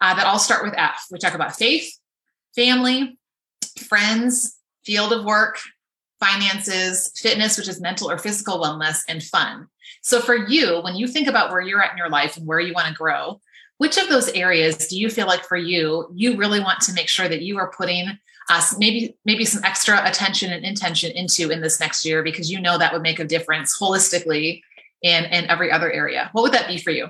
uh, 0.00 0.14
that 0.14 0.26
all 0.26 0.38
start 0.38 0.64
with 0.64 0.74
F. 0.76 1.06
We 1.10 1.18
talk 1.18 1.34
about 1.34 1.56
faith, 1.56 1.92
family, 2.54 3.18
friends, 3.78 4.56
field 4.84 5.12
of 5.12 5.24
work, 5.24 5.58
finances, 6.20 7.12
fitness, 7.16 7.58
which 7.58 7.68
is 7.68 7.80
mental 7.80 8.10
or 8.10 8.18
physical 8.18 8.58
wellness, 8.58 9.00
and 9.08 9.22
fun. 9.22 9.66
So, 10.02 10.20
for 10.20 10.34
you, 10.34 10.80
when 10.82 10.96
you 10.96 11.06
think 11.06 11.28
about 11.28 11.50
where 11.50 11.60
you're 11.60 11.82
at 11.82 11.92
in 11.92 11.98
your 11.98 12.10
life 12.10 12.36
and 12.36 12.46
where 12.46 12.60
you 12.60 12.74
want 12.74 12.88
to 12.88 12.94
grow, 12.94 13.40
which 13.78 13.96
of 13.96 14.08
those 14.08 14.28
areas 14.30 14.88
do 14.88 14.98
you 14.98 15.08
feel 15.08 15.26
like 15.26 15.44
for 15.44 15.56
you, 15.56 16.08
you 16.14 16.36
really 16.36 16.60
want 16.60 16.80
to 16.82 16.92
make 16.92 17.08
sure 17.08 17.28
that 17.28 17.42
you 17.42 17.58
are 17.58 17.70
putting 17.70 18.18
us 18.50 18.74
uh, 18.74 18.76
maybe 18.78 19.14
maybe 19.24 19.44
some 19.44 19.62
extra 19.64 20.00
attention 20.08 20.52
and 20.52 20.64
intention 20.64 21.12
into 21.12 21.50
in 21.50 21.60
this 21.60 21.80
next 21.80 22.04
year 22.04 22.22
because 22.22 22.50
you 22.50 22.60
know 22.60 22.78
that 22.78 22.92
would 22.92 23.02
make 23.02 23.18
a 23.18 23.24
difference 23.24 23.78
holistically 23.78 24.62
in 25.02 25.24
in 25.26 25.44
every 25.50 25.70
other 25.70 25.90
area. 25.90 26.30
What 26.32 26.42
would 26.42 26.52
that 26.52 26.68
be 26.68 26.78
for 26.78 26.90
you? 26.90 27.08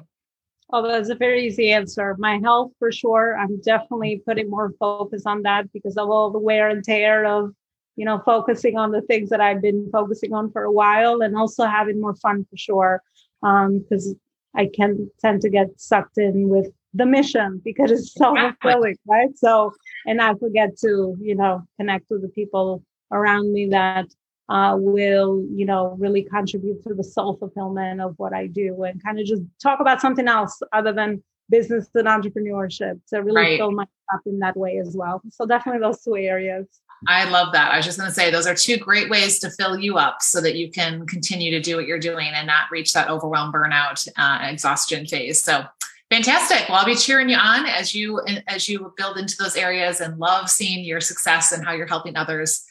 Oh, 0.71 0.87
that's 0.87 1.09
a 1.09 1.15
very 1.15 1.47
easy 1.47 1.73
answer. 1.73 2.15
My 2.19 2.39
health, 2.39 2.73
for 2.79 2.93
sure. 2.93 3.39
I'm 3.39 3.61
definitely 3.61 4.23
putting 4.27 4.51
more 4.51 4.73
focus 4.79 5.23
on 5.25 5.43
that 5.43 5.73
because 5.73 5.97
of 5.97 6.11
all 6.11 6.31
the 6.31 6.39
wear 6.39 6.69
and 6.69 6.85
tear 6.85 7.25
of, 7.25 7.55
you 7.97 8.05
know, 8.05 8.21
focusing 8.25 8.77
on 8.77 8.93
the 8.93 9.01
things 9.03 9.31
that 9.31 9.41
I've 9.41 9.63
been 9.63 9.89
focusing 9.91 10.35
on 10.35 10.53
for 10.53 10.65
a 10.65 10.73
while, 10.73 11.23
and 11.23 11.37
also 11.37 11.65
having 11.65 12.01
more 12.01 12.15
fun 12.17 12.47
for 12.51 12.57
sure. 12.57 13.03
Because 13.41 14.09
um, 14.09 14.21
I 14.55 14.69
can 14.75 15.11
tend 15.21 15.41
to 15.43 15.49
get 15.49 15.69
sucked 15.81 16.19
in 16.19 16.49
with 16.49 16.71
the 16.95 17.07
mission 17.07 17.61
because 17.65 17.91
it's 17.91 18.13
so 18.15 18.35
fulfilling, 18.35 18.97
right? 19.07 19.37
So, 19.37 19.73
and 20.07 20.21
I 20.21 20.35
forget 20.35 20.77
to, 20.79 21.17
you 21.21 21.35
know, 21.35 21.63
connect 21.79 22.07
with 22.11 22.23
the 22.23 22.29
people 22.29 22.83
around 23.11 23.53
me 23.53 23.69
that 23.69 24.07
uh, 24.49 24.77
will, 24.79 25.45
you 25.55 25.67
know, 25.67 25.95
really 25.99 26.23
contribute 26.23 26.83
to 26.85 26.95
the 26.95 27.05
soul 27.05 27.37
fulfillment 27.37 28.01
of 28.01 28.15
what 28.17 28.33
I 28.33 28.47
do 28.47 28.83
and 28.85 29.03
kind 29.03 29.21
of 29.21 29.27
just 29.27 29.43
talk 29.63 29.81
about 29.81 30.01
something 30.01 30.27
else 30.27 30.61
other 30.73 30.93
than 30.93 31.23
business 31.51 31.89
and 31.95 32.07
entrepreneurship 32.07 33.01
to 33.09 33.23
really 33.23 33.43
right. 33.43 33.59
fill 33.59 33.73
my 33.73 33.85
cup 34.11 34.21
in 34.27 34.39
that 34.41 34.57
way 34.57 34.79
as 34.79 34.97
well. 34.97 35.23
So 35.31 35.47
definitely 35.47 35.81
those 35.81 36.03
two 36.03 36.17
areas. 36.17 36.67
I 37.07 37.29
love 37.31 37.53
that. 37.53 37.73
I 37.73 37.77
was 37.77 37.87
just 37.87 37.99
going 37.99 38.11
to 38.11 38.15
say 38.15 38.31
those 38.31 38.47
are 38.47 38.55
two 38.55 38.77
great 38.77 39.09
ways 39.09 39.39
to 39.41 39.51
fill 39.51 39.79
you 39.79 39.99
up 39.99 40.21
so 40.21 40.41
that 40.41 40.57
you 40.57 40.71
can 40.71 41.07
continue 41.07 41.51
to 41.53 41.61
do 41.61 41.77
what 41.77 41.87
you're 41.87 41.99
doing 41.99 42.31
and 42.35 42.47
not 42.47 42.71
reach 42.73 42.93
that 42.93 43.09
overwhelm, 43.09 43.53
burnout, 43.53 44.09
uh, 44.17 44.39
exhaustion 44.43 45.07
phase. 45.07 45.43
So 45.43 45.65
fantastic. 46.11 46.69
Well, 46.69 46.79
I'll 46.79 46.87
be 46.87 46.97
cheering 46.97 47.29
you 47.29 47.37
on 47.37 47.67
as 47.67 47.95
you 47.95 48.21
as 48.49 48.69
you 48.69 48.93
build 48.97 49.17
into 49.17 49.37
those 49.39 49.57
areas 49.57 50.01
and 50.01 50.19
love 50.19 50.51
seeing 50.51 50.85
your 50.85 51.01
success 51.01 51.53
and 51.53 51.65
how 51.65 51.73
you're 51.73 51.87
helping 51.87 52.17
others 52.17 52.65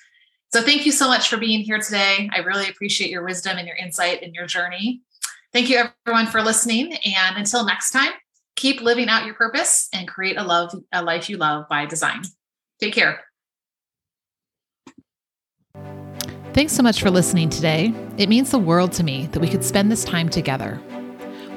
so 0.54 0.62
thank 0.62 0.86
you 0.86 0.92
so 0.92 1.08
much 1.08 1.30
for 1.30 1.38
being 1.38 1.62
here 1.62 1.80
today. 1.80 2.30
I 2.34 2.40
really 2.40 2.70
appreciate 2.70 3.10
your 3.10 3.24
wisdom 3.24 3.58
and 3.58 3.68
your 3.68 3.76
insight 3.76 4.24
and 4.24 4.34
your 4.34 4.46
journey. 4.46 5.02
Thank 5.54 5.70
you 5.70 5.84
everyone 6.06 6.28
for 6.28 6.42
listening. 6.42 6.94
And 6.94 7.38
until 7.38 7.66
next 7.66 7.92
time, 7.92 8.12
keep 8.56 8.82
living 8.82 9.10
out 9.10 9.26
your 9.26 9.36
purpose 9.36 9.90
and 9.94 10.08
create 10.08 10.38
a 10.38 10.44
love 10.44 10.74
a 10.92 11.04
life 11.04 11.30
you 11.30 11.38
love 11.38 11.68
by 11.70 11.86
design. 11.86 12.24
Take 12.80 12.94
care. 12.94 13.24
Thanks 16.54 16.74
so 16.74 16.82
much 16.82 17.02
for 17.02 17.12
listening 17.12 17.50
today. 17.50 17.94
It 18.18 18.30
means 18.30 18.50
the 18.52 18.58
world 18.58 18.92
to 18.94 19.04
me 19.04 19.28
that 19.28 19.40
we 19.40 19.48
could 19.48 19.64
spend 19.64 19.92
this 19.92 20.04
time 20.04 20.28
together. 20.28 20.76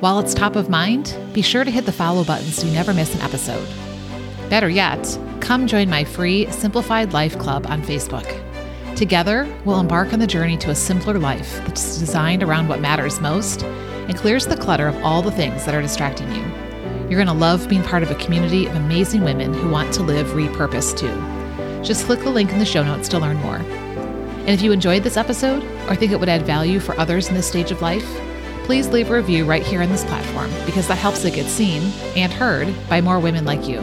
While 0.01 0.19
it's 0.19 0.35
top 0.35 0.57
of 0.57 0.69
mind, 0.69 1.17
be 1.33 1.43
sure 1.43 1.65
to 1.65 1.71
hit 1.71 1.87
the 1.87 1.93
follow 1.93 2.25
button 2.25 2.47
so 2.47 2.67
you 2.67 2.73
never 2.73 2.93
miss 2.93 3.15
an 3.15 3.21
episode. 3.23 3.67
Better 4.51 4.69
yet, 4.69 5.19
come 5.41 5.67
join 5.67 5.89
my 5.89 6.05
free 6.05 6.51
Simplified 6.51 7.13
Life 7.13 7.39
Club 7.39 7.67
on 7.69 7.83
Facebook. 7.83 8.50
Together, 9.01 9.49
we'll 9.65 9.81
embark 9.81 10.13
on 10.13 10.19
the 10.19 10.27
journey 10.27 10.59
to 10.59 10.69
a 10.69 10.75
simpler 10.75 11.19
life 11.19 11.57
that's 11.67 11.99
designed 11.99 12.43
around 12.43 12.69
what 12.69 12.83
matters 12.83 13.19
most 13.19 13.63
and 13.63 14.15
clears 14.15 14.47
the 14.47 14.59
clutter 14.59 14.87
of 14.87 15.03
all 15.03 15.23
the 15.23 15.31
things 15.31 15.65
that 15.65 15.75
are 15.75 15.81
distracting 15.81 16.31
you. 16.35 16.43
You're 17.09 17.25
going 17.25 17.27
to 17.27 17.33
love 17.33 17.67
being 17.67 17.83
part 17.83 18.03
of 18.03 18.11
a 18.11 18.15
community 18.17 18.67
of 18.67 18.77
amazing 18.77 19.23
women 19.23 19.55
who 19.55 19.71
want 19.71 19.95
to 19.95 20.03
live 20.03 20.27
repurposed 20.33 20.99
too. 20.99 21.83
Just 21.83 22.05
click 22.05 22.21
the 22.21 22.29
link 22.29 22.53
in 22.53 22.59
the 22.59 22.67
show 22.67 22.85
notes 22.85 23.09
to 23.09 23.19
learn 23.19 23.39
more. 23.39 23.57
And 23.57 24.51
if 24.51 24.61
you 24.61 24.71
enjoyed 24.71 25.03
this 25.03 25.17
episode 25.17 25.65
or 25.89 25.97
think 25.97 26.13
it 26.13 26.21
would 26.21 26.29
add 26.29 26.43
value 26.43 26.79
for 26.79 26.95
others 27.01 27.29
in 27.29 27.35
this 27.35 27.49
stage 27.49 27.71
of 27.71 27.81
life, 27.81 28.05
please 28.65 28.89
leave 28.89 29.09
a 29.09 29.15
review 29.15 29.47
right 29.47 29.65
here 29.65 29.81
on 29.81 29.89
this 29.89 30.05
platform 30.05 30.51
because 30.67 30.87
that 30.89 30.99
helps 30.99 31.25
it 31.25 31.33
get 31.33 31.47
seen 31.47 31.81
and 32.17 32.31
heard 32.31 32.69
by 32.91 33.01
more 33.01 33.19
women 33.19 33.47
like 33.47 33.67
you. 33.67 33.79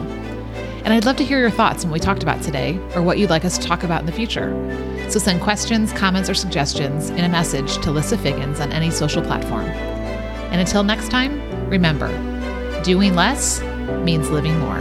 And 0.87 0.93
I'd 0.93 1.03
love 1.03 1.17
to 1.17 1.25
hear 1.25 1.37
your 1.37 1.49
thoughts 1.49 1.83
on 1.83 1.91
what 1.91 1.95
we 1.95 1.99
talked 1.99 2.23
about 2.23 2.41
today 2.41 2.77
or 2.95 3.01
what 3.01 3.17
you'd 3.17 3.29
like 3.29 3.43
us 3.43 3.57
to 3.57 3.67
talk 3.67 3.83
about 3.83 3.99
in 3.99 4.05
the 4.05 4.13
future. 4.13 4.53
So 5.09 5.19
send 5.19 5.41
questions, 5.41 5.91
comments, 5.91 6.29
or 6.29 6.33
suggestions 6.33 7.09
in 7.09 7.25
a 7.25 7.27
message 7.27 7.77
to 7.79 7.91
Lissa 7.91 8.17
Figgins 8.17 8.61
on 8.61 8.71
any 8.71 8.89
social 8.89 9.21
platform. 9.21 9.65
And 9.65 10.61
until 10.61 10.83
next 10.83 11.11
time, 11.11 11.41
remember, 11.69 12.07
doing 12.83 13.15
less 13.15 13.59
means 14.05 14.29
living 14.29 14.57
more. 14.59 14.79